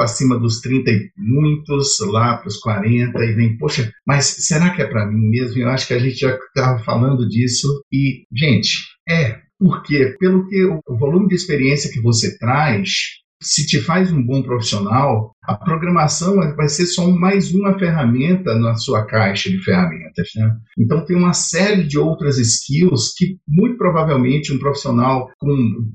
acima 0.00 0.38
dos 0.38 0.60
30 0.60 0.90
e 0.90 1.10
muitos, 1.16 1.98
lá 2.00 2.36
para 2.36 2.48
os 2.48 2.58
40, 2.58 3.18
e 3.24 3.32
vem, 3.32 3.56
poxa, 3.56 3.90
mas 4.06 4.26
será 4.26 4.70
que 4.74 4.82
é 4.82 4.86
para 4.86 5.06
mim 5.06 5.28
mesmo? 5.28 5.60
Eu 5.60 5.70
acho 5.70 5.88
que 5.88 5.94
a 5.94 5.98
gente 5.98 6.18
já 6.18 6.36
estava 6.36 6.78
falando 6.84 7.26
disso, 7.26 7.66
e, 7.90 8.24
gente, 8.32 8.76
é, 9.08 9.40
porque 9.58 10.14
pelo 10.20 10.46
que 10.46 10.64
o 10.64 10.98
volume 10.98 11.28
de 11.28 11.34
experiência 11.34 11.90
que 11.90 12.00
você 12.00 12.38
traz, 12.38 12.90
se 13.42 13.66
te 13.66 13.80
faz 13.80 14.12
um 14.12 14.22
bom 14.22 14.42
profissional, 14.42 15.32
a 15.44 15.54
programação 15.54 16.34
vai 16.56 16.68
ser 16.68 16.86
só 16.86 17.08
mais 17.08 17.54
uma 17.54 17.78
ferramenta 17.78 18.54
na 18.56 18.74
sua 18.74 19.06
caixa 19.06 19.48
de 19.48 19.62
ferramentas. 19.62 20.28
Né? 20.36 20.56
Então, 20.78 21.04
tem 21.04 21.16
uma 21.16 21.32
série 21.32 21.84
de 21.84 21.98
outras 21.98 22.38
skills 22.38 23.14
que, 23.16 23.38
muito 23.46 23.76
provavelmente, 23.76 24.52
um 24.52 24.58
profissional 24.58 25.30
com 25.38 25.54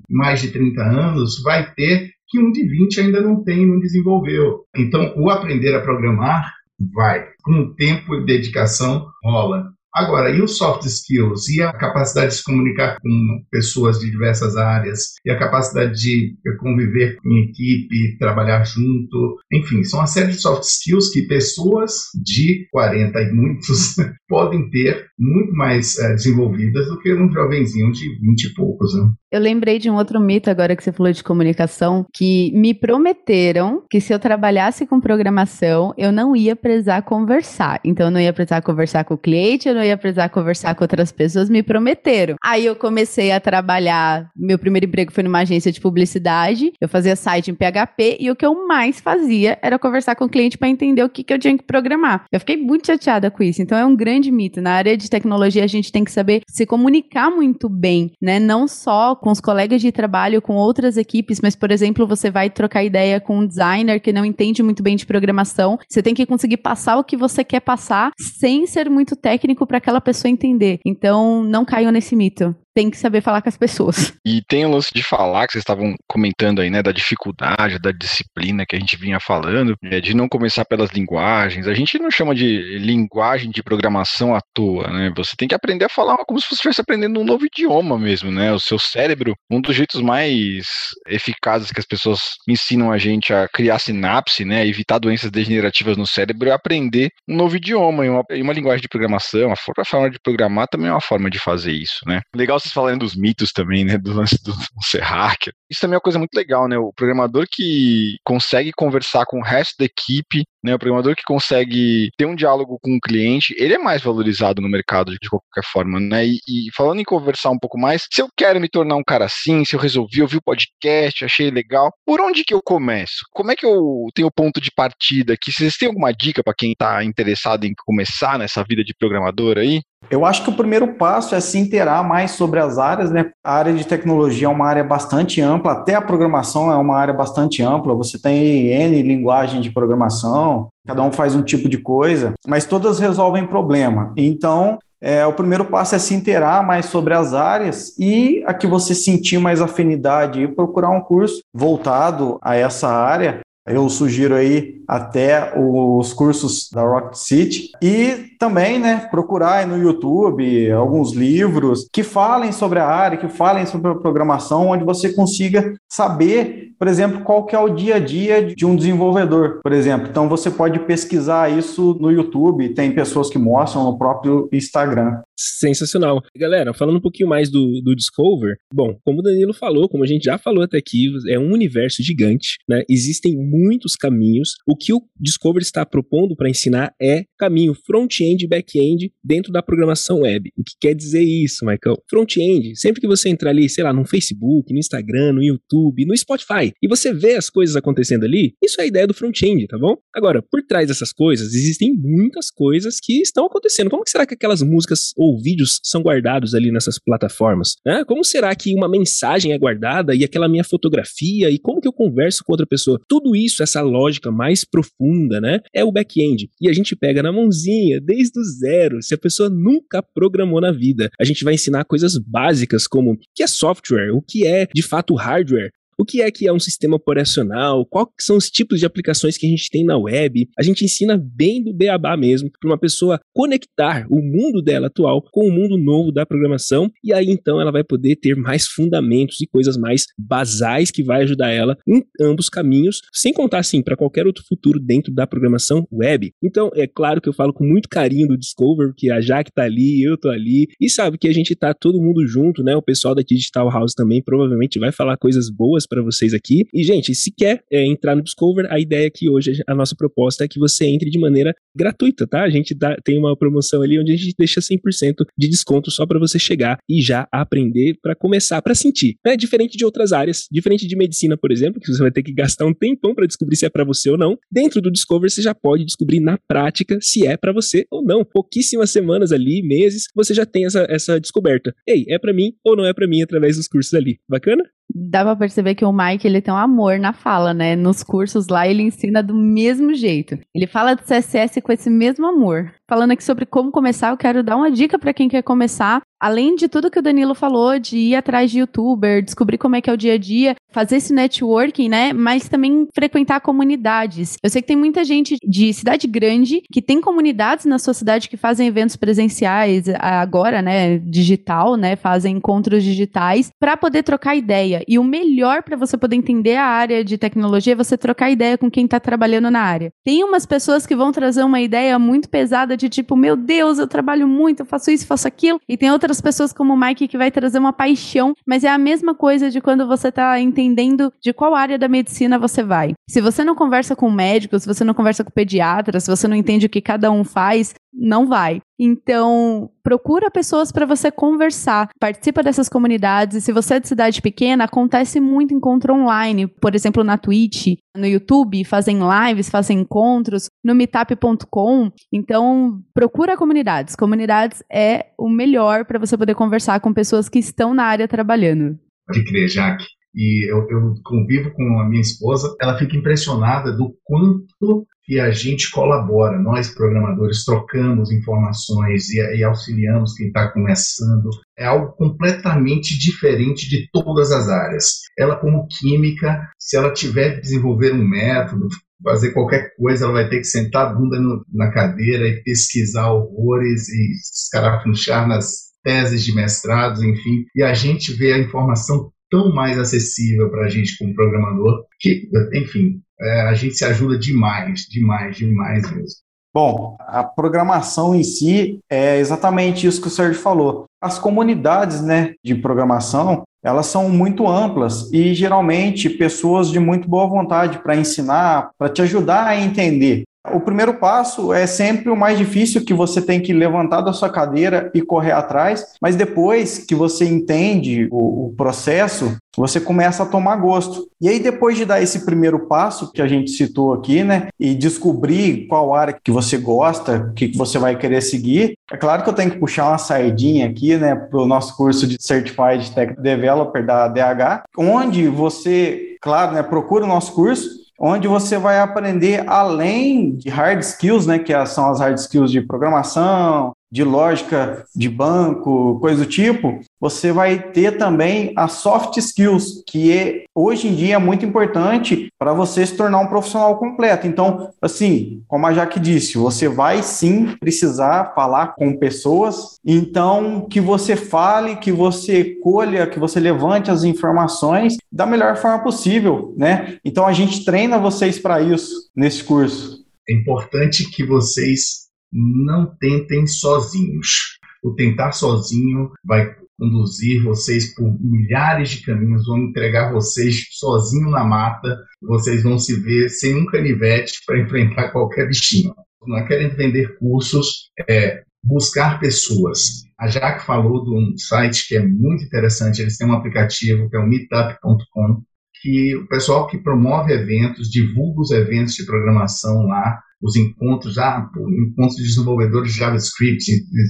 mais 0.09 0.41
de 0.41 0.51
30 0.51 0.81
anos 0.81 1.41
vai 1.43 1.73
ter 1.73 2.11
que 2.27 2.39
um 2.39 2.51
de 2.51 2.67
20 2.67 3.01
ainda 3.01 3.21
não 3.21 3.43
tem, 3.43 3.65
não 3.65 3.79
desenvolveu. 3.79 4.61
Então, 4.75 5.13
o 5.15 5.29
aprender 5.29 5.75
a 5.75 5.81
programar 5.81 6.51
vai. 6.93 7.27
Com 7.43 7.73
tempo 7.75 8.15
e 8.15 8.25
dedicação, 8.25 9.07
rola. 9.23 9.71
Agora, 9.93 10.31
e 10.31 10.41
os 10.41 10.57
soft 10.57 10.85
skills? 10.85 11.49
E 11.49 11.61
a 11.61 11.71
capacidade 11.71 12.29
de 12.29 12.35
se 12.37 12.43
comunicar 12.43 12.97
com 12.99 13.43
pessoas 13.51 13.99
de 13.99 14.09
diversas 14.09 14.57
áreas? 14.57 15.13
E 15.23 15.31
a 15.31 15.37
capacidade 15.37 15.93
de 15.93 16.35
conviver 16.59 17.17
em 17.23 17.43
equipe, 17.43 18.17
trabalhar 18.17 18.63
junto? 18.63 19.37
Enfim, 19.51 19.83
são 19.83 19.99
uma 19.99 20.07
série 20.07 20.31
de 20.31 20.41
soft 20.41 20.63
skills 20.63 21.11
que 21.11 21.27
pessoas 21.27 21.93
de 22.23 22.67
40 22.71 23.21
e 23.21 23.31
muitos 23.31 23.95
podem 24.27 24.67
ter 24.71 25.05
muito 25.19 25.53
mais 25.53 25.97
é, 25.99 26.13
desenvolvidas 26.13 26.87
do 26.87 26.99
que 26.99 27.13
um 27.13 27.31
jovenzinho 27.31 27.91
de 27.91 28.09
20 28.19 28.43
e 28.43 28.53
poucos. 28.55 28.95
Né? 28.95 29.11
Eu 29.31 29.39
lembrei 29.39 29.79
de 29.79 29.89
um 29.89 29.95
outro 29.95 30.19
mito 30.19 30.49
agora 30.49 30.75
que 30.75 30.83
você 30.83 30.91
falou 30.91 31.11
de 31.11 31.23
comunicação, 31.23 32.05
que 32.13 32.51
me 32.53 32.73
prometeram 32.73 33.83
que 33.89 34.01
se 34.01 34.13
eu 34.13 34.19
trabalhasse 34.19 34.85
com 34.85 34.99
programação, 34.99 35.93
eu 35.97 36.11
não 36.11 36.35
ia 36.35 36.55
precisar 36.55 37.01
conversar. 37.03 37.79
Então, 37.83 38.07
eu 38.07 38.11
não 38.11 38.19
ia 38.19 38.33
precisar 38.33 38.61
conversar 38.61 39.03
com 39.03 39.13
o 39.13 39.17
cliente, 39.17 39.67
eu 39.67 39.75
não 39.75 39.82
ia 39.83 39.97
precisar 39.97 40.29
conversar 40.29 40.75
com 40.75 40.83
outras 40.83 41.11
pessoas, 41.11 41.49
me 41.49 41.63
prometeram. 41.63 42.35
Aí 42.43 42.65
eu 42.65 42.75
comecei 42.75 43.31
a 43.31 43.39
trabalhar, 43.39 44.29
meu 44.35 44.57
primeiro 44.57 44.85
emprego 44.85 45.11
foi 45.11 45.23
numa 45.23 45.39
agência 45.39 45.71
de 45.71 45.81
publicidade, 45.81 46.73
eu 46.79 46.89
fazia 46.89 47.15
site 47.15 47.51
em 47.51 47.55
PHP 47.55 48.17
e 48.19 48.29
o 48.29 48.35
que 48.35 48.45
eu 48.45 48.67
mais 48.67 48.99
fazia 48.99 49.57
era 49.61 49.79
conversar 49.79 50.15
com 50.15 50.25
o 50.25 50.29
cliente 50.29 50.57
para 50.57 50.69
entender 50.69 51.03
o 51.03 51.09
que, 51.09 51.23
que 51.23 51.33
eu 51.33 51.39
tinha 51.39 51.57
que 51.57 51.63
programar. 51.63 52.25
Eu 52.31 52.39
fiquei 52.39 52.57
muito 52.57 52.87
chateada 52.87 53.29
com 53.29 53.43
isso, 53.43 53.61
então 53.61 53.77
é 53.77 53.85
um 53.85 53.95
grande 53.95 54.31
mito. 54.31 54.61
Na 54.61 54.73
área 54.73 54.95
de 54.95 55.09
tecnologia 55.09 55.63
a 55.63 55.67
gente 55.67 55.91
tem 55.91 56.03
que 56.03 56.11
saber 56.11 56.41
se 56.47 56.65
comunicar 56.65 57.29
muito 57.29 57.69
bem, 57.69 58.11
né? 58.21 58.39
Não 58.39 58.67
só 58.67 59.15
com 59.15 59.31
os 59.31 59.39
colegas 59.39 59.81
de 59.81 59.91
trabalho, 59.91 60.41
com 60.41 60.55
outras 60.55 60.97
equipes, 60.97 61.39
mas 61.41 61.55
por 61.55 61.71
exemplo, 61.71 62.07
você 62.07 62.29
vai 62.29 62.49
trocar 62.49 62.83
ideia 62.83 63.19
com 63.19 63.39
um 63.39 63.47
designer 63.47 63.99
que 63.99 64.13
não 64.13 64.25
entende 64.25 64.63
muito 64.63 64.83
bem 64.83 64.95
de 64.95 65.05
programação, 65.05 65.77
você 65.87 66.01
tem 66.01 66.13
que 66.13 66.25
conseguir 66.25 66.57
passar 66.57 66.97
o 66.97 67.03
que 67.03 67.17
você 67.17 67.43
quer 67.43 67.59
passar 67.59 68.11
sem 68.17 68.65
ser 68.67 68.89
muito 68.89 69.15
técnico 69.15 69.65
para 69.73 69.79
aquela 69.79 69.99
pessoa 69.99 70.29
entender. 70.29 70.79
Então, 70.85 71.41
não 71.41 71.65
caiam 71.65 71.91
nesse 71.91 72.15
mito 72.15 72.55
tem 72.73 72.89
que 72.89 72.97
saber 72.97 73.21
falar 73.21 73.41
com 73.41 73.49
as 73.49 73.57
pessoas. 73.57 74.13
E 74.25 74.41
tem 74.47 74.65
o 74.65 74.71
lance 74.71 74.89
de 74.93 75.03
falar, 75.03 75.45
que 75.45 75.51
vocês 75.53 75.61
estavam 75.61 75.95
comentando 76.07 76.61
aí, 76.61 76.69
né, 76.69 76.81
da 76.81 76.93
dificuldade, 76.93 77.77
da 77.77 77.91
disciplina 77.91 78.65
que 78.65 78.75
a 78.75 78.79
gente 78.79 78.95
vinha 78.95 79.19
falando, 79.19 79.75
é, 79.83 79.99
de 79.99 80.15
não 80.15 80.29
começar 80.29 80.63
pelas 80.63 80.91
linguagens. 80.91 81.67
A 81.67 81.73
gente 81.73 81.99
não 81.99 82.09
chama 82.09 82.33
de 82.33 82.79
linguagem 82.79 83.51
de 83.51 83.61
programação 83.61 84.33
à 84.33 84.39
toa, 84.53 84.87
né? 84.87 85.11
Você 85.17 85.33
tem 85.37 85.47
que 85.47 85.53
aprender 85.53 85.85
a 85.85 85.89
falar 85.89 86.17
como 86.25 86.39
se 86.39 86.47
você 86.47 86.55
estivesse 86.55 86.79
aprendendo 86.79 87.19
um 87.19 87.25
novo 87.25 87.45
idioma 87.45 87.99
mesmo, 87.99 88.31
né? 88.31 88.53
O 88.53 88.59
seu 88.59 88.79
cérebro, 88.79 89.35
um 89.51 89.59
dos 89.59 89.75
jeitos 89.75 90.01
mais 90.01 90.65
eficazes 91.07 91.69
que 91.69 91.79
as 91.79 91.85
pessoas 91.85 92.19
ensinam 92.47 92.91
a 92.91 92.97
gente 92.97 93.33
a 93.33 93.47
criar 93.47 93.79
sinapse, 93.79 94.45
né, 94.45 94.65
evitar 94.65 94.99
doenças 94.99 95.29
degenerativas 95.29 95.97
no 95.97 96.07
cérebro, 96.07 96.49
é 96.49 96.51
aprender 96.51 97.09
um 97.27 97.35
novo 97.35 97.55
idioma 97.57 98.05
e 98.05 98.09
uma, 98.09 98.23
e 98.29 98.41
uma 98.41 98.53
linguagem 98.53 98.81
de 98.81 98.87
programação. 98.87 99.51
A 99.51 99.85
forma 99.85 100.09
de 100.09 100.19
programar 100.19 100.67
também 100.67 100.87
é 100.87 100.91
uma 100.91 101.01
forma 101.01 101.29
de 101.29 101.39
fazer 101.39 101.73
isso, 101.73 101.99
né? 102.05 102.21
Legal 102.35 102.59
vocês 102.63 102.73
falarem 102.73 102.97
dos 102.97 103.15
mitos 103.15 103.51
também, 103.51 103.83
né? 103.83 103.97
Do 103.97 104.13
lance 104.13 104.41
do, 104.43 104.51
do 104.51 104.83
ser 104.83 105.01
hacker. 105.01 105.53
Isso 105.69 105.81
também 105.81 105.95
é 105.95 105.97
uma 105.97 106.01
coisa 106.01 106.19
muito 106.19 106.33
legal, 106.33 106.67
né? 106.67 106.77
O 106.77 106.93
programador 106.93 107.45
que 107.51 108.15
consegue 108.23 108.71
conversar 108.71 109.25
com 109.25 109.39
o 109.39 109.43
resto 109.43 109.75
da 109.77 109.85
equipe, 109.85 110.43
né? 110.63 110.73
O 110.73 110.79
programador 110.79 111.15
que 111.15 111.23
consegue 111.23 112.09
ter 112.17 112.25
um 112.25 112.35
diálogo 112.35 112.79
com 112.81 112.95
o 112.95 112.99
cliente, 113.01 113.53
ele 113.57 113.73
é 113.73 113.77
mais 113.77 114.01
valorizado 114.01 114.61
no 114.61 114.69
mercado 114.69 115.11
de 115.11 115.29
qualquer 115.29 115.63
forma, 115.65 115.99
né? 115.99 116.25
E, 116.25 116.39
e 116.47 116.71
falando 116.75 116.99
em 116.99 117.03
conversar 117.03 117.49
um 117.49 117.59
pouco 117.59 117.77
mais, 117.77 118.07
se 118.11 118.21
eu 118.21 118.29
quero 118.35 118.59
me 118.59 118.69
tornar 118.69 118.95
um 118.95 119.03
cara 119.03 119.25
assim, 119.25 119.65
se 119.65 119.75
eu 119.75 119.79
resolvi 119.79 120.21
ouvir 120.21 120.37
o 120.37 120.43
podcast, 120.43 121.25
achei 121.25 121.51
legal, 121.51 121.91
por 122.05 122.21
onde 122.21 122.43
que 122.43 122.53
eu 122.53 122.61
começo? 122.63 123.25
Como 123.31 123.51
é 123.51 123.55
que 123.55 123.65
eu 123.65 124.07
tenho 124.15 124.27
o 124.27 124.33
ponto 124.33 124.61
de 124.61 124.71
partida 124.71 125.33
aqui? 125.33 125.51
Vocês 125.51 125.75
têm 125.75 125.87
alguma 125.87 126.13
dica 126.13 126.43
para 126.43 126.53
quem 126.57 126.71
está 126.71 127.03
interessado 127.03 127.65
em 127.65 127.73
começar 127.85 128.39
nessa 128.39 128.63
vida 128.63 128.83
de 128.83 128.93
programador 128.93 129.57
aí? 129.57 129.81
Eu 130.13 130.25
acho 130.25 130.43
que 130.43 130.49
o 130.51 130.55
primeiro 130.55 130.93
passo 130.93 131.33
é 131.33 131.39
se 131.39 131.57
inteirar 131.57 132.03
mais 132.03 132.31
sobre 132.31 132.59
as 132.59 132.77
áreas, 132.77 133.09
né? 133.09 133.31
A 133.43 133.55
área 133.55 133.73
de 133.73 133.83
tecnologia 133.83 134.45
é 134.45 134.49
uma 134.49 134.67
área 134.67 134.83
bastante 134.83 135.41
ampla, 135.41 135.71
até 135.71 135.95
a 135.95 136.01
programação 136.01 136.71
é 136.71 136.75
uma 136.75 136.95
área 136.95 137.13
bastante 137.13 137.63
ampla. 137.63 137.95
Você 137.95 138.21
tem 138.21 138.67
N 138.67 139.01
linguagem 139.01 139.59
de 139.59 139.71
programação, 139.71 140.69
cada 140.85 141.01
um 141.01 141.11
faz 141.11 141.33
um 141.33 141.41
tipo 141.41 141.67
de 141.67 141.79
coisa, 141.79 142.33
mas 142.47 142.63
todas 142.63 142.99
resolvem 142.99 143.47
problema. 143.47 144.13
Então, 144.15 144.77
é, 145.01 145.25
o 145.25 145.33
primeiro 145.33 145.65
passo 145.65 145.95
é 145.95 145.99
se 145.99 146.13
inteirar 146.13 146.63
mais 146.63 146.85
sobre 146.85 147.15
as 147.15 147.33
áreas 147.33 147.97
e 147.97 148.43
a 148.45 148.53
que 148.53 148.67
você 148.67 148.93
sentir 148.93 149.39
mais 149.39 149.61
afinidade 149.61 150.43
e 150.43 150.47
procurar 150.47 150.91
um 150.91 151.01
curso 151.01 151.41
voltado 151.51 152.37
a 152.39 152.55
essa 152.55 152.87
área 152.87 153.39
Eu 153.65 153.87
sugiro 153.87 154.35
aí 154.35 154.81
até 154.85 155.53
os 155.57 156.11
cursos 156.11 156.69
da 156.69 156.83
Rocket 156.83 157.15
City 157.15 157.71
e 157.81 158.35
também, 158.37 158.77
né, 158.77 159.07
procurar 159.09 159.65
no 159.65 159.77
YouTube 159.77 160.69
alguns 160.71 161.13
livros 161.13 161.87
que 161.91 162.03
falem 162.03 162.51
sobre 162.51 162.79
a 162.79 162.85
área, 162.85 163.17
que 163.17 163.29
falem 163.29 163.65
sobre 163.65 163.89
a 163.91 163.95
programação, 163.95 164.67
onde 164.67 164.83
você 164.83 165.13
consiga 165.13 165.75
saber, 165.89 166.73
por 166.77 166.89
exemplo, 166.89 167.21
qual 167.21 167.45
que 167.45 167.55
é 167.55 167.59
o 167.59 167.69
dia 167.69 167.95
a 167.95 167.99
dia 167.99 168.45
de 168.45 168.65
um 168.65 168.75
desenvolvedor, 168.75 169.61
por 169.63 169.71
exemplo. 169.71 170.09
Então 170.09 170.27
você 170.27 170.51
pode 170.51 170.79
pesquisar 170.79 171.49
isso 171.49 171.97
no 172.01 172.11
YouTube, 172.11 172.73
tem 172.73 172.93
pessoas 172.93 173.29
que 173.29 173.39
mostram 173.39 173.85
no 173.85 173.97
próprio 173.97 174.49
Instagram. 174.51 175.21
Sensacional. 175.37 176.21
Galera, 176.35 176.73
falando 176.73 176.97
um 176.97 177.01
pouquinho 177.01 177.29
mais 177.29 177.49
do, 177.49 177.81
do 177.81 177.95
Discover, 177.95 178.55
bom, 178.73 178.97
como 179.03 179.19
o 179.19 179.21
Danilo 179.21 179.53
falou, 179.53 179.89
como 179.89 180.03
a 180.03 180.07
gente 180.07 180.23
já 180.23 180.37
falou 180.37 180.63
até 180.63 180.77
aqui, 180.77 181.11
é 181.29 181.39
um 181.39 181.51
universo 181.51 182.03
gigante, 182.03 182.57
né? 182.67 182.83
Existem 182.89 183.35
muitos 183.35 183.95
caminhos. 183.95 184.53
O 184.67 184.75
que 184.75 184.93
o 184.93 185.01
Discover 185.19 185.61
está 185.61 185.85
propondo 185.85 186.35
para 186.35 186.49
ensinar 186.49 186.93
é 187.01 187.23
caminho 187.37 187.73
front-end 187.73 188.43
e 188.43 188.47
back-end 188.47 189.11
dentro 189.23 189.51
da 189.51 189.61
programação 189.61 190.21
web. 190.21 190.49
O 190.57 190.63
que 190.63 190.73
quer 190.79 190.93
dizer 190.93 191.23
isso, 191.23 191.65
Michael? 191.65 192.01
Front-end, 192.09 192.75
sempre 192.75 193.01
que 193.01 193.07
você 193.07 193.29
entrar 193.29 193.49
ali, 193.49 193.69
sei 193.69 193.83
lá, 193.83 193.93
no 193.93 194.05
Facebook, 194.05 194.71
no 194.71 194.79
Instagram, 194.79 195.33
no 195.33 195.43
YouTube, 195.43 196.05
no 196.05 196.15
Spotify, 196.15 196.71
e 196.81 196.87
você 196.87 197.13
vê 197.13 197.35
as 197.35 197.49
coisas 197.49 197.75
acontecendo 197.75 198.23
ali, 198.23 198.53
isso 198.63 198.79
é 198.79 198.83
a 198.83 198.87
ideia 198.87 199.07
do 199.07 199.13
front-end, 199.13 199.67
tá 199.67 199.77
bom? 199.77 199.95
Agora, 200.13 200.41
por 200.41 200.61
trás 200.63 200.87
dessas 200.87 201.11
coisas, 201.11 201.53
existem 201.53 201.93
muitas 201.93 202.49
coisas 202.49 202.97
que 203.01 203.21
estão 203.21 203.45
acontecendo. 203.45 203.89
Como 203.89 204.03
que 204.03 204.11
será 204.11 204.25
que 204.25 204.33
aquelas 204.33 204.61
músicas 204.61 205.11
ou 205.23 205.41
vídeos 205.41 205.79
são 205.83 206.01
guardados 206.01 206.53
ali 206.53 206.71
nessas 206.71 206.99
plataformas? 206.99 207.75
Né? 207.85 208.03
Como 208.05 208.23
será 208.23 208.53
que 208.55 208.75
uma 208.75 208.89
mensagem 208.89 209.53
é 209.53 209.57
guardada 209.57 210.13
e 210.15 210.23
aquela 210.23 210.49
minha 210.49 210.63
fotografia 210.63 211.49
e 211.49 211.57
como 211.57 211.79
que 211.79 211.87
eu 211.87 211.93
converso 211.93 212.43
com 212.43 212.53
outra 212.53 212.67
pessoa? 212.67 212.99
Tudo 213.07 213.35
isso, 213.35 213.63
essa 213.63 213.81
lógica 213.81 214.31
mais 214.31 214.65
profunda, 214.65 215.39
né? 215.39 215.59
É 215.73 215.83
o 215.83 215.91
back-end. 215.91 216.49
E 216.59 216.69
a 216.69 216.73
gente 216.73 216.95
pega 216.95 217.23
na 217.23 217.31
mãozinha, 217.31 218.01
desde 218.01 218.39
o 218.39 218.43
zero. 218.43 219.01
Se 219.01 219.13
a 219.13 219.17
pessoa 219.17 219.49
nunca 219.49 220.03
programou 220.13 220.59
na 220.59 220.71
vida, 220.71 221.09
a 221.19 221.23
gente 221.23 221.43
vai 221.43 221.53
ensinar 221.53 221.85
coisas 221.85 222.17
básicas 222.17 222.87
como 222.87 223.13
o 223.13 223.17
que 223.35 223.43
é 223.43 223.47
software, 223.47 224.11
o 224.13 224.21
que 224.21 224.45
é 224.45 224.67
de 224.73 224.81
fato 224.81 225.15
hardware, 225.15 225.71
o 225.97 226.05
que 226.05 226.21
é 226.21 226.31
que 226.31 226.47
é 226.47 226.53
um 226.53 226.59
sistema 226.59 226.95
operacional? 226.95 227.85
Quais 227.85 228.07
são 228.19 228.37
os 228.37 228.49
tipos 228.49 228.79
de 228.79 228.85
aplicações 228.85 229.37
que 229.37 229.45
a 229.45 229.49
gente 229.49 229.69
tem 229.69 229.85
na 229.85 229.97
web? 229.97 230.47
A 230.57 230.63
gente 230.63 230.83
ensina 230.85 231.17
bem 231.17 231.63
do 231.63 231.73
beabá 231.73 232.15
mesmo 232.17 232.49
para 232.59 232.69
uma 232.69 232.77
pessoa 232.77 233.19
conectar 233.33 234.05
o 234.09 234.21
mundo 234.21 234.61
dela 234.61 234.87
atual 234.87 235.23
com 235.31 235.47
o 235.47 235.51
mundo 235.51 235.77
novo 235.77 236.11
da 236.11 236.25
programação 236.25 236.91
e 237.03 237.13
aí 237.13 237.29
então 237.29 237.59
ela 237.59 237.71
vai 237.71 237.83
poder 237.83 238.15
ter 238.15 238.35
mais 238.35 238.65
fundamentos 238.67 239.41
e 239.41 239.47
coisas 239.47 239.77
mais 239.77 240.05
basais 240.17 240.91
que 240.91 241.03
vai 241.03 241.23
ajudar 241.23 241.49
ela 241.49 241.77
em 241.87 242.03
ambos 242.21 242.49
caminhos, 242.49 243.01
sem 243.11 243.33
contar 243.33 243.59
assim 243.59 243.81
para 243.81 243.95
qualquer 243.95 244.25
outro 244.25 244.43
futuro 244.47 244.79
dentro 244.79 245.13
da 245.13 245.27
programação 245.27 245.87
web. 245.91 246.31
Então, 246.41 246.69
é 246.75 246.87
claro 246.87 247.21
que 247.21 247.29
eu 247.29 247.33
falo 247.33 247.53
com 247.53 247.65
muito 247.65 247.89
carinho 247.89 248.27
do 248.27 248.37
Discover, 248.37 248.93
que 248.95 249.11
a 249.11 249.21
Jaque 249.21 249.51
tá 249.53 249.63
ali, 249.63 250.03
eu 250.03 250.17
tô 250.17 250.29
ali, 250.29 250.67
e 250.79 250.89
sabe 250.89 251.17
que 251.17 251.27
a 251.27 251.33
gente 251.33 251.55
tá 251.55 251.73
todo 251.73 252.01
mundo 252.01 252.25
junto, 252.25 252.63
né? 252.63 252.75
O 252.75 252.81
pessoal 252.81 253.15
da 253.15 253.21
Digital 253.21 253.69
House 253.69 253.93
também 253.93 254.21
provavelmente 254.21 254.79
vai 254.79 254.91
falar 254.91 255.17
coisas 255.17 255.49
boas 255.49 255.82
para 255.87 256.01
vocês 256.01 256.33
aqui. 256.33 256.65
E, 256.73 256.83
gente, 256.83 257.13
se 257.15 257.31
quer 257.31 257.63
é, 257.71 257.85
entrar 257.85 258.15
no 258.15 258.23
Discover, 258.23 258.67
a 258.69 258.79
ideia 258.79 259.07
aqui 259.07 259.29
hoje, 259.29 259.61
a 259.67 259.75
nossa 259.75 259.95
proposta 259.95 260.43
é 260.43 260.47
que 260.47 260.59
você 260.59 260.85
entre 260.85 261.09
de 261.09 261.19
maneira 261.19 261.53
gratuita, 261.75 262.27
tá? 262.27 262.43
A 262.43 262.49
gente 262.49 262.73
dá, 262.75 262.95
tem 263.03 263.17
uma 263.17 263.35
promoção 263.35 263.81
ali 263.81 263.99
onde 263.99 264.11
a 264.11 264.15
gente 264.15 264.35
deixa 264.37 264.59
100% 264.59 265.25
de 265.37 265.47
desconto 265.47 265.89
só 265.91 266.05
para 266.05 266.19
você 266.19 266.37
chegar 266.37 266.77
e 266.89 267.01
já 267.01 267.27
aprender 267.31 267.97
para 268.01 268.15
começar, 268.15 268.61
para 268.61 268.75
sentir. 268.75 269.15
É 269.25 269.35
diferente 269.35 269.77
de 269.77 269.85
outras 269.85 270.11
áreas, 270.11 270.47
diferente 270.51 270.87
de 270.87 270.95
medicina, 270.95 271.37
por 271.37 271.51
exemplo, 271.51 271.81
que 271.81 271.91
você 271.91 272.01
vai 272.01 272.11
ter 272.11 272.23
que 272.23 272.33
gastar 272.33 272.65
um 272.65 272.73
tempão 272.73 273.15
para 273.15 273.25
descobrir 273.25 273.55
se 273.55 273.65
é 273.65 273.69
para 273.69 273.83
você 273.83 274.09
ou 274.09 274.17
não. 274.17 274.37
Dentro 274.51 274.81
do 274.81 274.91
Discover, 274.91 275.29
você 275.29 275.41
já 275.41 275.53
pode 275.53 275.85
descobrir 275.85 276.19
na 276.19 276.37
prática 276.47 276.97
se 277.01 277.25
é 277.25 277.37
para 277.37 277.51
você 277.51 277.85
ou 277.89 278.03
não. 278.03 278.23
Pouquíssimas 278.23 278.91
semanas 278.91 279.31
ali, 279.31 279.61
meses, 279.61 280.05
você 280.15 280.33
já 280.33 280.45
tem 280.45 280.65
essa, 280.65 280.85
essa 280.89 281.19
descoberta. 281.19 281.73
Ei, 281.87 282.05
é 282.09 282.19
para 282.19 282.33
mim 282.33 282.53
ou 282.63 282.75
não 282.75 282.85
é 282.85 282.93
para 282.93 283.07
mim 283.07 283.21
através 283.21 283.57
dos 283.57 283.67
cursos 283.67 283.93
ali. 283.93 284.19
Bacana? 284.29 284.63
Dá 284.95 285.23
pra 285.23 285.35
perceber 285.35 285.75
que 285.75 285.83
o 285.83 285.91
Mike, 285.91 286.27
ele 286.27 286.41
tem 286.41 286.53
um 286.53 286.57
amor 286.57 286.99
na 286.99 287.13
fala, 287.13 287.53
né? 287.53 287.75
Nos 287.75 288.03
cursos 288.03 288.47
lá, 288.47 288.67
ele 288.67 288.83
ensina 288.83 289.23
do 289.23 289.33
mesmo 289.33 289.93
jeito. 289.93 290.37
Ele 290.53 290.67
fala 290.67 290.93
de 290.93 291.03
CSS 291.03 291.61
com 291.61 291.71
esse 291.71 291.89
mesmo 291.89 292.25
amor. 292.27 292.71
Falando 292.87 293.11
aqui 293.11 293.23
sobre 293.23 293.45
como 293.45 293.71
começar, 293.71 294.11
eu 294.11 294.17
quero 294.17 294.43
dar 294.43 294.55
uma 294.55 294.69
dica 294.69 294.99
para 294.99 295.13
quem 295.13 295.27
quer 295.27 295.41
começar. 295.41 296.01
Além 296.23 296.55
de 296.55 296.69
tudo 296.69 296.89
que 296.89 296.97
o 296.97 297.01
Danilo 297.01 297.35
falou, 297.35 297.77
de 297.77 297.97
ir 297.97 298.15
atrás 298.15 298.49
de 298.49 298.59
youtuber, 298.59 299.21
descobrir 299.21 299.57
como 299.57 299.75
é 299.75 299.81
que 299.81 299.89
é 299.89 299.93
o 299.93 299.97
dia 299.97 300.13
a 300.13 300.17
dia, 300.17 300.55
fazer 300.71 300.95
esse 300.95 301.11
networking, 301.11 301.89
né? 301.89 302.13
Mas 302.13 302.47
também 302.47 302.87
frequentar 302.95 303.41
comunidades. 303.41 304.37
Eu 304.41 304.49
sei 304.49 304.61
que 304.61 304.69
tem 304.69 304.77
muita 304.77 305.03
gente 305.03 305.35
de 305.45 305.73
cidade 305.73 306.07
grande 306.07 306.61
que 306.71 306.81
tem 306.81 307.01
comunidades 307.01 307.65
na 307.65 307.77
sua 307.77 307.93
cidade 307.93 308.29
que 308.29 308.37
fazem 308.37 308.69
eventos 308.69 308.95
presenciais 308.95 309.89
agora, 309.99 310.61
né? 310.61 310.97
Digital, 310.99 311.75
né? 311.75 311.97
Fazem 311.97 312.37
encontros 312.37 312.85
digitais 312.85 313.49
para 313.59 313.75
poder 313.75 314.03
trocar 314.03 314.33
ideia. 314.33 314.81
E 314.87 314.97
o 314.97 315.03
melhor 315.03 315.61
para 315.61 315.75
você 315.75 315.97
poder 315.97 316.15
entender 316.15 316.55
a 316.55 316.65
área 316.65 317.03
de 317.03 317.17
tecnologia 317.17 317.73
é 317.73 317.75
você 317.75 317.97
trocar 317.97 318.31
ideia 318.31 318.57
com 318.57 318.71
quem 318.71 318.85
está 318.85 318.97
trabalhando 318.97 319.51
na 319.51 319.59
área. 319.59 319.91
Tem 320.05 320.23
umas 320.23 320.45
pessoas 320.45 320.87
que 320.87 320.95
vão 320.95 321.11
trazer 321.11 321.43
uma 321.43 321.59
ideia 321.59 321.99
muito 321.99 322.29
pesada 322.29 322.77
de 322.77 322.87
tipo, 322.87 323.17
meu 323.17 323.35
Deus, 323.35 323.77
eu 323.77 323.87
trabalho 323.87 324.25
muito, 324.25 324.61
eu 324.61 324.65
faço 324.65 324.89
isso, 324.89 325.05
faço 325.05 325.27
aquilo. 325.27 325.59
E 325.67 325.75
tem 325.75 325.91
outras 325.91 326.12
pessoas 326.21 326.53
como 326.53 326.73
o 326.73 326.77
Mike 326.77 327.07
que 327.07 327.17
vai 327.17 327.31
trazer 327.31 327.59
uma 327.59 327.73
paixão, 327.73 328.33
mas 328.45 328.63
é 328.63 328.69
a 328.69 328.77
mesma 328.77 329.13
coisa 329.15 329.49
de 329.49 329.61
quando 329.61 329.87
você 329.87 330.09
está 330.09 330.39
entendendo 330.39 331.11
de 331.21 331.33
qual 331.33 331.55
área 331.55 331.77
da 331.77 331.87
medicina 331.87 332.39
você 332.39 332.63
vai. 332.63 332.93
Se 333.09 333.21
você 333.21 333.43
não 333.43 333.55
conversa 333.55 333.95
com 333.95 334.09
médicos, 334.11 334.63
se 334.63 334.67
você 334.67 334.83
não 334.83 334.93
conversa 334.93 335.23
com 335.23 335.31
pediatra, 335.31 335.99
se 335.99 336.09
você 336.09 336.27
não 336.27 336.35
entende 336.35 336.65
o 336.65 336.69
que 336.69 336.81
cada 336.81 337.11
um 337.11 337.23
faz, 337.23 337.73
não 337.93 338.27
vai. 338.27 338.61
Então, 338.79 339.69
procura 339.83 340.31
pessoas 340.31 340.71
para 340.71 340.85
você 340.85 341.11
conversar, 341.11 341.89
participa 341.99 342.41
dessas 342.41 342.67
comunidades. 342.67 343.37
E 343.37 343.41
se 343.41 343.51
você 343.51 343.75
é 343.75 343.79
de 343.79 343.87
cidade 343.87 344.21
pequena, 344.21 344.63
acontece 344.63 345.19
muito 345.19 345.53
encontro 345.53 345.93
online, 345.93 346.47
por 346.47 346.75
exemplo, 346.75 347.03
na 347.03 347.17
Twitch, 347.17 347.77
no 347.95 348.07
YouTube, 348.07 348.65
fazem 348.65 348.99
lives, 348.99 349.49
fazem 349.49 349.79
encontros, 349.79 350.49
no 350.63 350.73
meetup.com. 350.73 351.91
Então, 352.11 352.81
procura 352.93 353.37
comunidades. 353.37 353.95
Comunidades 353.95 354.63
é 354.71 355.07
o 355.17 355.29
melhor 355.29 355.85
para 355.85 355.99
você 355.99 356.17
poder 356.17 356.35
conversar 356.35 356.79
com 356.79 356.93
pessoas 356.93 357.29
que 357.29 357.39
estão 357.39 357.73
na 357.73 357.83
área 357.83 358.07
trabalhando. 358.07 358.77
Pode 359.07 359.23
crer, 359.25 359.47
Jaque 359.47 359.85
e 360.15 360.51
eu, 360.51 360.67
eu, 360.69 360.93
convivo 361.03 361.51
com 361.53 361.79
a 361.79 361.89
minha 361.89 362.01
esposa, 362.01 362.55
ela 362.61 362.77
fica 362.77 362.95
impressionada 362.95 363.71
do 363.75 363.95
quanto 364.03 364.85
que 365.05 365.19
a 365.19 365.31
gente 365.31 365.69
colabora, 365.71 366.39
nós 366.39 366.73
programadores 366.73 367.43
trocamos 367.43 368.11
informações 368.11 369.09
e, 369.09 369.17
e 369.37 369.43
auxiliamos 369.43 370.13
quem 370.15 370.27
está 370.27 370.49
começando. 370.51 371.29
É 371.57 371.65
algo 371.65 371.91
completamente 371.93 372.97
diferente 372.97 373.69
de 373.69 373.89
todas 373.91 374.31
as 374.31 374.47
áreas. 374.47 375.01
Ela, 375.17 375.35
como 375.35 375.67
química, 375.67 376.49
se 376.57 376.77
ela 376.77 376.93
tiver 376.93 377.35
que 377.35 377.41
desenvolver 377.41 377.93
um 377.93 378.07
método, 378.07 378.67
fazer 379.03 379.31
qualquer 379.31 379.75
coisa, 379.75 380.05
ela 380.05 380.13
vai 380.13 380.29
ter 380.29 380.37
que 380.37 380.45
sentar 380.45 380.87
a 380.87 380.93
bunda 380.93 381.19
no, 381.19 381.45
na 381.53 381.71
cadeira 381.71 382.27
e 382.27 382.41
pesquisar 382.41 383.11
horrores 383.11 383.89
e 383.89 384.11
escarafunchar 384.13 385.27
nas 385.27 385.73
teses 385.83 386.23
de 386.23 386.33
mestrados, 386.33 387.03
enfim, 387.03 387.45
e 387.53 387.61
a 387.61 387.73
gente 387.73 388.13
vê 388.13 388.31
a 388.31 388.39
informação 388.39 389.11
tão 389.29 389.53
mais 389.53 389.77
acessível 389.77 390.49
para 390.49 390.65
a 390.65 390.69
gente 390.69 390.97
como 390.97 391.13
programador, 391.13 391.83
que, 391.99 392.29
enfim, 392.53 393.01
é, 393.23 393.41
a 393.41 393.53
gente 393.53 393.75
se 393.75 393.85
ajuda 393.85 394.17
demais, 394.17 394.81
demais, 394.89 395.37
demais 395.37 395.89
mesmo. 395.91 396.23
Bom, 396.53 396.97
a 396.99 397.23
programação 397.23 398.13
em 398.13 398.23
si 398.23 398.79
é 398.87 399.17
exatamente 399.17 399.87
isso 399.87 399.99
que 399.99 400.07
o 400.07 400.11
Sérgio 400.11 400.39
falou. 400.39 400.85
As 401.01 401.17
comunidades 401.17 402.01
né, 402.01 402.35
de 402.43 402.53
programação, 402.53 403.41
elas 403.63 403.87
são 403.87 404.07
muito 404.07 404.47
amplas 404.47 405.11
e 405.11 405.33
geralmente 405.33 406.11
pessoas 406.11 406.69
de 406.69 406.79
muito 406.79 407.09
boa 407.09 407.25
vontade 407.25 407.79
para 407.79 407.95
ensinar, 407.95 408.69
para 408.77 408.89
te 408.89 409.01
ajudar 409.01 409.47
a 409.47 409.59
entender. 409.59 410.23
O 410.51 410.59
primeiro 410.59 410.95
passo 410.95 411.53
é 411.53 411.65
sempre 411.65 412.09
o 412.09 412.17
mais 412.17 412.37
difícil, 412.37 412.83
que 412.83 412.93
você 412.93 413.21
tem 413.21 413.41
que 413.41 413.53
levantar 413.53 414.01
da 414.01 414.11
sua 414.11 414.29
cadeira 414.29 414.91
e 414.93 415.01
correr 415.01 415.31
atrás, 415.31 415.93
mas 416.01 416.17
depois 416.17 416.79
que 416.79 416.93
você 416.93 417.23
entende 417.23 418.09
o, 418.11 418.47
o, 418.47 418.53
processo, 418.57 419.37
você 419.55 419.79
começa 419.79 420.23
a 420.23 420.25
tomar 420.25 420.57
gosto. 420.57 421.07
E 421.21 421.29
aí, 421.29 421.39
depois 421.39 421.77
de 421.77 421.85
dar 421.85 422.01
esse 422.01 422.25
primeiro 422.25 422.67
passo 422.67 423.09
que 423.13 423.21
a 423.21 423.27
gente 423.27 423.51
citou 423.51 423.93
aqui, 423.93 424.21
né, 424.21 424.49
e 424.59 424.75
descobrir 424.75 425.65
qual 425.67 425.95
área 425.95 426.19
que 426.21 426.31
você 426.31 426.57
gosta, 426.57 427.29
o 427.31 427.33
que 427.33 427.55
você 427.57 427.79
vai 427.79 427.95
querer 427.95 428.21
seguir, 428.21 428.77
é 428.91 428.97
claro 428.97 429.23
que 429.23 429.29
eu 429.29 429.33
tenho 429.33 429.51
que 429.51 429.59
puxar 429.59 429.87
uma 429.87 429.97
saidinha 429.97 430.67
aqui, 430.67 430.97
né, 430.97 431.15
para 431.15 431.39
o 431.39 431.47
nosso 431.47 431.77
curso 431.77 432.05
de 432.05 432.17
Certified 432.19 432.91
Tech 432.93 433.15
Developer 433.17 433.85
da 433.85 434.09
DH, 434.09 434.65
onde 434.77 435.25
você, 435.29 436.17
claro, 436.21 436.51
né, 436.51 436.61
procura 436.61 437.05
o 437.05 437.07
nosso 437.07 437.33
curso 437.33 437.82
onde 438.05 438.27
você 438.27 438.57
vai 438.57 438.79
aprender 438.79 439.47
além 439.47 440.35
de 440.35 440.49
hard 440.49 440.81
skills, 440.81 441.25
né, 441.25 441.39
que 441.39 441.53
são 441.65 441.89
as 441.89 442.01
hard 442.01 442.17
skills 442.17 442.51
de 442.51 442.59
programação, 442.59 443.71
de 443.93 444.03
lógica 444.03 444.87
de 444.95 445.07
banco, 445.07 445.99
coisa 445.99 446.25
do 446.25 446.29
tipo, 446.29 446.79
você 446.99 447.31
vai 447.31 447.59
ter 447.71 447.95
também 447.95 448.51
as 448.55 448.71
soft 448.71 449.17
skills, 449.17 449.83
que 449.85 450.11
é, 450.11 450.45
hoje 450.55 450.87
em 450.87 450.95
dia 450.95 451.13
é 451.13 451.19
muito 451.19 451.45
importante 451.45 452.29
para 452.39 452.53
você 452.53 452.83
se 452.87 452.97
tornar 452.97 453.19
um 453.19 453.27
profissional 453.27 453.77
completo. 453.77 454.25
Então, 454.25 454.71
assim, 454.81 455.43
como 455.47 455.67
a 455.67 455.73
Jaque 455.73 455.99
disse, 455.99 456.39
você 456.39 456.67
vai 456.67 457.03
sim 457.03 457.55
precisar 457.59 458.33
falar 458.33 458.69
com 458.69 458.97
pessoas, 458.97 459.77
então 459.85 460.65
que 460.67 460.81
você 460.81 461.15
fale, 461.15 461.75
que 461.75 461.91
você 461.91 462.55
colha, 462.63 463.05
que 463.05 463.19
você 463.19 463.39
levante 463.39 463.91
as 463.91 464.03
informações 464.03 464.97
da 465.11 465.27
melhor 465.27 465.55
forma 465.55 465.83
possível, 465.83 466.55
né? 466.57 466.97
Então 467.05 467.27
a 467.27 467.31
gente 467.31 467.63
treina 467.63 467.99
vocês 467.99 468.39
para 468.39 468.59
isso 468.59 469.11
nesse 469.15 469.43
curso. 469.43 470.03
É 470.27 470.33
importante 470.33 471.11
que 471.11 471.23
vocês 471.23 472.02
não 472.33 472.85
tentem 472.99 473.45
sozinhos. 473.45 474.57
O 474.83 474.93
tentar 474.95 475.31
sozinho 475.31 476.11
vai 476.25 476.55
conduzir 476.77 477.43
vocês 477.43 477.93
por 477.95 478.17
milhares 478.19 478.89
de 478.89 479.05
caminhos, 479.05 479.45
vão 479.45 479.59
entregar 479.59 480.11
vocês 480.11 480.65
sozinho 480.71 481.29
na 481.29 481.43
mata, 481.43 481.97
vocês 482.21 482.63
vão 482.63 482.77
se 482.79 482.99
ver 482.99 483.29
sem 483.29 483.55
um 483.55 483.65
canivete 483.65 484.41
para 484.45 484.59
enfrentar 484.59 485.11
qualquer 485.11 485.47
bichinho. 485.47 485.93
Não 486.25 486.45
querem 486.45 486.69
vender 486.69 487.17
cursos, 487.17 487.89
é 488.09 488.43
buscar 488.63 489.19
pessoas. 489.19 490.03
A 490.17 490.27
Jaque 490.27 490.65
falou 490.65 491.03
de 491.03 491.11
um 491.11 491.37
site 491.37 491.87
que 491.87 491.95
é 491.95 492.05
muito 492.05 492.43
interessante, 492.43 493.01
eles 493.01 493.17
têm 493.17 493.27
um 493.27 493.33
aplicativo 493.33 494.09
que 494.09 494.15
é 494.15 494.19
o 494.19 494.27
meetup.com, 494.27 495.41
que 495.81 496.15
o 496.15 496.27
pessoal 496.27 496.67
que 496.67 496.77
promove 496.77 497.33
eventos, 497.33 497.89
divulga 497.89 498.41
os 498.41 498.51
eventos 498.51 498.95
de 498.95 499.05
programação 499.05 499.85
lá, 499.87 500.21
os 500.43 500.57
encontros, 500.57 501.17
ah, 501.17 501.49
encontros 501.69 502.17
de 502.17 502.23
desenvolvedores 502.23 502.91
de 502.91 502.99
JavaScript, 502.99 503.65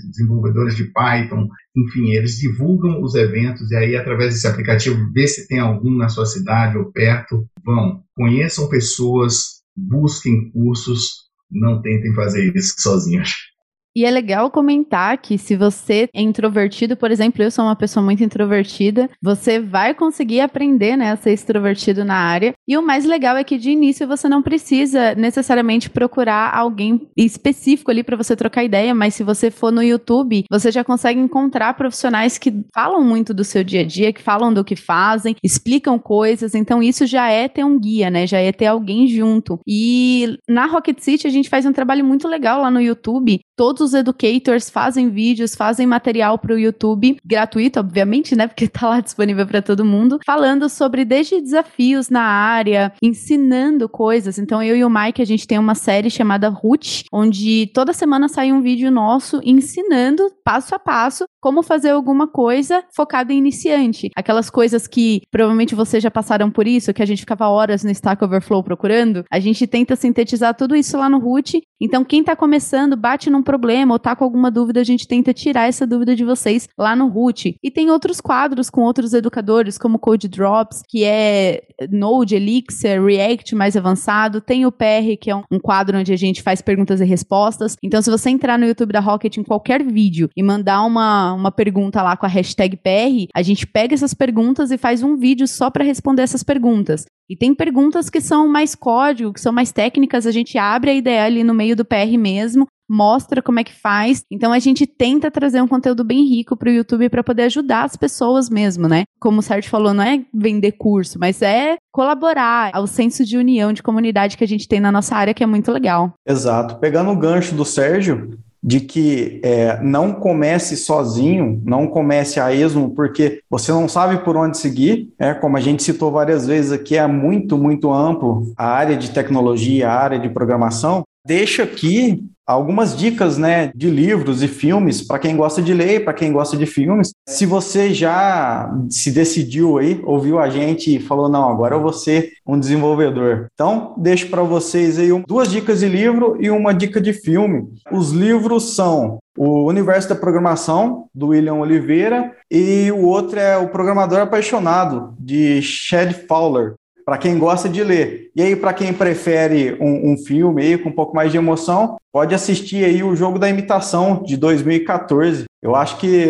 desenvolvedores 0.09 0.75
de 0.75 0.85
Python, 0.85 1.47
enfim, 1.77 2.09
eles 2.09 2.37
divulgam 2.37 3.01
os 3.03 3.13
eventos 3.13 3.69
e 3.69 3.75
aí, 3.75 3.95
através 3.95 4.33
desse 4.33 4.47
aplicativo, 4.47 5.11
vê 5.13 5.27
se 5.27 5.47
tem 5.47 5.59
algum 5.59 5.95
na 5.95 6.09
sua 6.09 6.25
cidade 6.25 6.75
ou 6.75 6.91
perto. 6.91 7.47
Vão, 7.63 8.01
conheçam 8.15 8.67
pessoas, 8.67 9.61
busquem 9.77 10.51
cursos, 10.51 11.29
não 11.51 11.81
tentem 11.83 12.13
fazer 12.15 12.51
isso 12.55 12.73
sozinhos. 12.79 13.52
E 13.95 14.05
é 14.05 14.09
legal 14.11 14.49
comentar 14.49 15.17
que 15.19 15.37
se 15.37 15.55
você 15.55 16.09
é 16.13 16.21
introvertido, 16.21 16.97
por 16.97 17.11
exemplo, 17.11 17.43
eu 17.43 17.51
sou 17.51 17.63
uma 17.63 17.75
pessoa 17.75 18.03
muito 18.03 18.23
introvertida, 18.23 19.07
você 19.21 19.59
vai 19.59 19.93
conseguir 19.93 20.41
aprender, 20.41 20.97
né, 20.97 21.11
a 21.11 21.15
ser 21.15 21.31
extrovertido 21.31 22.03
na 22.03 22.15
área. 22.15 22.53
E 22.67 22.75
o 22.75 22.81
mais 22.81 23.05
legal 23.05 23.37
é 23.37 23.43
que 23.43 23.57
de 23.57 23.69
início 23.69 24.07
você 24.07 24.27
não 24.27 24.41
precisa 24.41 25.13
necessariamente 25.13 25.91
procurar 25.91 26.55
alguém 26.55 27.07
específico 27.15 27.91
ali 27.91 28.03
para 28.03 28.17
você 28.17 28.35
trocar 28.35 28.63
ideia, 28.63 28.95
mas 28.95 29.13
se 29.13 29.23
você 29.23 29.51
for 29.51 29.71
no 29.71 29.83
YouTube, 29.83 30.45
você 30.49 30.71
já 30.71 30.83
consegue 30.83 31.19
encontrar 31.19 31.75
profissionais 31.75 32.39
que 32.39 32.51
falam 32.73 33.03
muito 33.03 33.31
do 33.33 33.43
seu 33.43 33.63
dia 33.63 33.81
a 33.81 33.85
dia, 33.85 34.11
que 34.11 34.21
falam 34.21 34.51
do 34.51 34.63
que 34.63 34.75
fazem, 34.75 35.35
explicam 35.43 35.99
coisas. 35.99 36.55
Então 36.55 36.81
isso 36.81 37.05
já 37.05 37.29
é 37.29 37.47
ter 37.47 37.63
um 37.63 37.79
guia, 37.79 38.09
né? 38.09 38.25
Já 38.25 38.39
é 38.39 38.51
ter 38.51 38.65
alguém 38.65 39.07
junto. 39.07 39.59
E 39.67 40.37
na 40.49 40.65
Rocket 40.65 40.99
City 40.99 41.27
a 41.27 41.29
gente 41.29 41.49
faz 41.49 41.65
um 41.65 41.71
trabalho 41.71 42.03
muito 42.03 42.27
legal 42.27 42.61
lá 42.61 42.71
no 42.71 42.81
YouTube. 42.81 43.39
Todos 43.55 43.81
os 43.81 43.93
educators 43.93 44.69
fazem 44.69 45.09
vídeos, 45.09 45.53
fazem 45.55 45.85
material 45.85 46.39
para 46.39 46.55
o 46.55 46.59
YouTube, 46.59 47.17
gratuito, 47.23 47.79
obviamente, 47.79 48.35
né? 48.35 48.47
Porque 48.47 48.65
está 48.65 48.89
lá 48.89 48.99
disponível 48.99 49.45
para 49.45 49.61
todo 49.61 49.85
mundo, 49.85 50.19
falando 50.25 50.67
sobre 50.67 51.05
desde 51.05 51.39
desafios 51.39 52.09
na 52.09 52.23
área, 52.23 52.93
ensinando 53.01 53.87
coisas. 53.87 54.39
Então, 54.39 54.61
eu 54.63 54.75
e 54.75 54.83
o 54.83 54.89
Mike, 54.89 55.21
a 55.21 55.25
gente 55.25 55.45
tem 55.45 55.59
uma 55.59 55.75
série 55.75 56.09
chamada 56.09 56.49
Root, 56.49 57.05
onde 57.11 57.69
toda 57.73 57.93
semana 57.93 58.27
sai 58.27 58.51
um 58.51 58.61
vídeo 58.61 58.89
nosso 58.89 59.39
ensinando 59.43 60.31
passo 60.43 60.73
a 60.73 60.79
passo 60.79 61.25
como 61.39 61.61
fazer 61.61 61.89
alguma 61.89 62.27
coisa 62.27 62.83
focada 62.95 63.33
em 63.33 63.37
iniciante. 63.37 64.09
Aquelas 64.15 64.49
coisas 64.49 64.87
que 64.87 65.21
provavelmente 65.29 65.75
vocês 65.75 66.01
já 66.01 66.09
passaram 66.09 66.49
por 66.49 66.67
isso, 66.67 66.93
que 66.93 67.03
a 67.03 67.05
gente 67.05 67.19
ficava 67.19 67.49
horas 67.49 67.83
no 67.83 67.91
Stack 67.91 68.23
Overflow 68.23 68.63
procurando. 68.63 69.25
A 69.29 69.39
gente 69.39 69.67
tenta 69.67 69.95
sintetizar 69.95 70.55
tudo 70.55 70.75
isso 70.75 70.97
lá 70.97 71.09
no 71.09 71.19
Root. 71.19 71.61
Então, 71.79 72.05
quem 72.05 72.21
está 72.21 72.35
começando, 72.35 72.95
bate 72.95 73.29
num 73.29 73.42
problema 73.43 73.93
ou 73.93 73.99
tá 73.99 74.15
com 74.15 74.23
alguma 74.23 74.49
dúvida, 74.49 74.79
a 74.79 74.83
gente 74.83 75.07
tenta 75.07 75.33
tirar 75.33 75.67
essa 75.67 75.85
dúvida 75.85 76.15
de 76.15 76.23
vocês 76.23 76.67
lá 76.77 76.95
no 76.95 77.07
Root. 77.07 77.55
E 77.61 77.71
tem 77.71 77.89
outros 77.89 78.19
quadros 78.21 78.69
com 78.69 78.81
outros 78.81 79.13
educadores, 79.13 79.77
como 79.77 79.99
Code 79.99 80.27
Drops, 80.27 80.81
que 80.87 81.03
é 81.03 81.61
Node, 81.91 82.35
Elixir, 82.35 83.03
React 83.03 83.55
mais 83.55 83.75
avançado. 83.75 84.41
Tem 84.41 84.65
o 84.65 84.71
PR, 84.71 85.17
que 85.19 85.29
é 85.29 85.35
um, 85.35 85.59
quadro 85.61 85.97
onde 85.97 86.13
a 86.13 86.17
gente 86.17 86.41
faz 86.41 86.61
perguntas 86.61 87.01
e 87.01 87.05
respostas. 87.05 87.75
Então, 87.83 88.01
se 88.01 88.09
você 88.09 88.29
entrar 88.29 88.57
no 88.57 88.65
YouTube 88.65 88.93
da 88.93 88.99
Rocket 88.99 89.37
em 89.37 89.43
qualquer 89.43 89.83
vídeo 89.83 90.29
e 90.35 90.43
mandar 90.43 90.83
uma, 90.83 91.33
uma 91.33 91.51
pergunta 91.51 92.01
lá 92.01 92.17
com 92.17 92.25
a 92.25 92.29
hashtag 92.29 92.77
PR, 92.77 93.29
a 93.33 93.41
gente 93.41 93.67
pega 93.67 93.93
essas 93.93 94.13
perguntas 94.13 94.71
e 94.71 94.77
faz 94.77 95.03
um 95.03 95.15
vídeo 95.15 95.47
só 95.47 95.69
para 95.69 95.83
responder 95.83 96.21
essas 96.21 96.43
perguntas. 96.43 97.05
E 97.29 97.35
tem 97.35 97.55
perguntas 97.55 98.09
que 98.09 98.19
são 98.19 98.47
mais 98.47 98.75
código, 98.75 99.33
que 99.33 99.41
são 99.41 99.53
mais 99.53 99.71
técnicas, 99.71 100.27
a 100.27 100.31
gente 100.31 100.57
abre 100.57 100.91
a 100.91 100.93
ideia 100.93 101.23
ali 101.23 101.43
no 101.43 101.53
meio 101.53 101.75
do 101.75 101.85
PR 101.85 102.17
mesmo, 102.19 102.67
mostra 102.93 103.41
como 103.41 103.59
é 103.59 103.63
que 103.63 103.73
faz. 103.73 104.23
Então 104.31 104.53
a 104.53 104.59
gente 104.59 104.85
tenta 104.85 105.31
trazer 105.31 105.61
um 105.61 105.67
conteúdo 105.67 106.03
bem 106.03 106.23
rico 106.25 106.55
para 106.55 106.69
o 106.69 106.73
YouTube 106.73 107.09
para 107.09 107.23
poder 107.23 107.43
ajudar 107.43 107.83
as 107.85 107.95
pessoas 107.95 108.49
mesmo, 108.49 108.87
né? 108.87 109.03
Como 109.19 109.39
o 109.39 109.41
Sérgio 109.43 109.71
falou, 109.71 109.93
não 109.93 110.03
é 110.03 110.21
vender 110.33 110.73
curso, 110.73 111.17
mas 111.19 111.41
é 111.41 111.77
colaborar 111.91 112.69
ao 112.73 112.85
senso 112.85 113.25
de 113.25 113.37
união, 113.37 113.73
de 113.73 113.81
comunidade 113.81 114.37
que 114.37 114.43
a 114.43 114.47
gente 114.47 114.67
tem 114.67 114.79
na 114.79 114.91
nossa 114.91 115.15
área, 115.15 115.33
que 115.33 115.43
é 115.43 115.47
muito 115.47 115.71
legal. 115.71 116.13
Exato. 116.27 116.77
Pegando 116.77 117.09
o 117.09 117.15
gancho 117.15 117.55
do 117.55 117.65
Sérgio, 117.65 118.37
de 118.63 118.79
que 118.79 119.41
é, 119.43 119.77
não 119.81 120.13
comece 120.13 120.77
sozinho, 120.77 121.61
não 121.65 121.85
comece 121.85 122.39
a 122.39 122.53
esmo, 122.53 122.91
porque 122.91 123.41
você 123.49 123.73
não 123.73 123.89
sabe 123.89 124.23
por 124.23 124.37
onde 124.37 124.57
seguir. 124.57 125.11
É, 125.19 125.33
como 125.33 125.57
a 125.57 125.59
gente 125.59 125.83
citou 125.83 126.11
várias 126.11 126.47
vezes 126.47 126.71
aqui, 126.71 126.95
é 126.95 127.05
muito, 127.05 127.57
muito 127.57 127.91
amplo 127.91 128.53
a 128.55 128.67
área 128.67 128.95
de 128.95 129.11
tecnologia, 129.11 129.89
a 129.89 129.99
área 129.99 130.19
de 130.19 130.29
programação. 130.29 131.03
Deixa 131.25 131.63
aqui 131.63 132.23
algumas 132.45 132.97
dicas, 132.97 133.37
né, 133.37 133.71
de 133.73 133.89
livros 133.89 134.43
e 134.43 134.47
filmes 134.47 135.01
para 135.01 135.19
quem 135.19 135.37
gosta 135.37 135.61
de 135.61 135.73
ler, 135.73 136.03
para 136.03 136.13
quem 136.13 136.33
gosta 136.33 136.57
de 136.57 136.65
filmes. 136.65 137.13
Se 137.27 137.45
você 137.45 137.93
já 137.93 138.69
se 138.89 139.11
decidiu 139.11 139.77
aí, 139.77 140.01
ouviu 140.03 140.39
a 140.39 140.49
gente 140.49 140.93
e 140.93 140.99
falou 140.99 141.29
não, 141.29 141.49
agora 141.49 141.75
eu 141.75 141.81
vou 141.81 141.93
ser 141.93 142.33
um 142.45 142.59
desenvolvedor. 142.59 143.47
Então, 143.53 143.95
deixo 143.97 144.29
para 144.29 144.43
vocês 144.43 144.99
aí 144.99 145.09
duas 145.25 145.49
dicas 145.49 145.79
de 145.79 145.87
livro 145.87 146.37
e 146.41 146.49
uma 146.49 146.73
dica 146.73 146.99
de 146.99 147.13
filme. 147.13 147.69
Os 147.91 148.11
livros 148.11 148.75
são 148.75 149.19
o 149.37 149.65
Universo 149.67 150.09
da 150.09 150.15
Programação, 150.15 151.07
do 151.13 151.27
William 151.27 151.55
Oliveira, 151.55 152.35
e 152.51 152.91
o 152.91 153.05
outro 153.05 153.39
é 153.39 153.57
O 153.57 153.69
Programador 153.69 154.19
Apaixonado, 154.19 155.15
de 155.17 155.61
Chad 155.61 156.13
Fowler 156.27 156.75
para 157.05 157.17
quem 157.17 157.37
gosta 157.37 157.69
de 157.69 157.83
ler. 157.83 158.31
E 158.35 158.41
aí, 158.41 158.55
para 158.55 158.73
quem 158.73 158.93
prefere 158.93 159.77
um, 159.79 160.13
um, 160.13 160.17
filme 160.17 160.63
aí 160.63 160.77
com 160.77 160.89
um 160.89 160.95
pouco 160.95 161.15
mais 161.15 161.31
de 161.31 161.37
emoção, 161.37 161.97
pode 162.11 162.33
assistir 162.33 162.83
aí 162.83 163.03
o 163.03 163.15
Jogo 163.15 163.37
da 163.37 163.49
Imitação 163.49 164.23
de 164.23 164.37
2014. 164.37 165.45
Eu 165.61 165.75
acho 165.75 165.97
que 165.97 166.27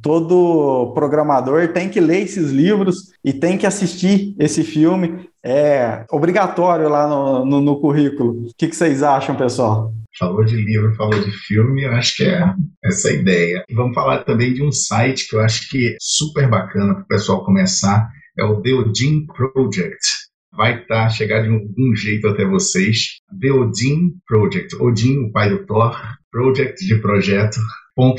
todo 0.00 0.92
programador 0.94 1.66
tem 1.72 1.88
que 1.88 2.00
ler 2.00 2.22
esses 2.22 2.50
livros 2.50 3.12
e 3.24 3.32
tem 3.32 3.58
que 3.58 3.66
assistir 3.66 4.36
esse 4.38 4.62
filme. 4.62 5.28
É 5.44 6.04
obrigatório 6.12 6.88
lá 6.88 7.08
no, 7.08 7.44
no, 7.44 7.60
no 7.60 7.80
currículo. 7.80 8.46
O 8.46 8.50
que, 8.56 8.68
que 8.68 8.76
vocês 8.76 9.02
acham, 9.02 9.34
pessoal? 9.34 9.92
Falou 10.18 10.44
de 10.44 10.56
livro, 10.56 10.94
falou 10.96 11.18
de 11.20 11.30
filme, 11.30 11.84
eu 11.84 11.92
acho 11.92 12.16
que 12.16 12.24
é 12.24 12.42
essa 12.84 13.10
ideia. 13.12 13.64
E 13.68 13.74
vamos 13.74 13.94
falar 13.94 14.24
também 14.24 14.52
de 14.52 14.62
um 14.62 14.72
site 14.72 15.28
que 15.28 15.36
eu 15.36 15.40
acho 15.40 15.68
que 15.70 15.90
é 15.90 15.96
super 16.00 16.48
bacana 16.48 16.94
para 16.94 17.02
o 17.02 17.06
pessoal 17.06 17.44
começar, 17.44 18.10
é 18.38 18.44
o 18.44 18.60
The 18.62 18.72
Odin 18.72 19.26
Project. 19.26 20.28
Vai 20.52 20.84
tá, 20.86 21.08
chegar 21.08 21.42
de 21.42 21.48
algum 21.48 21.94
jeito 21.94 22.28
até 22.28 22.44
vocês. 22.44 23.16
The 23.40 23.52
Odin 23.52 24.14
Project. 24.26 24.76
Odin, 24.76 25.18
o 25.26 25.32
pai 25.32 25.50
do 25.50 25.66
Thor. 25.66 25.96
Project 26.30 26.86
de 26.86 27.00
projeto. 27.00 27.58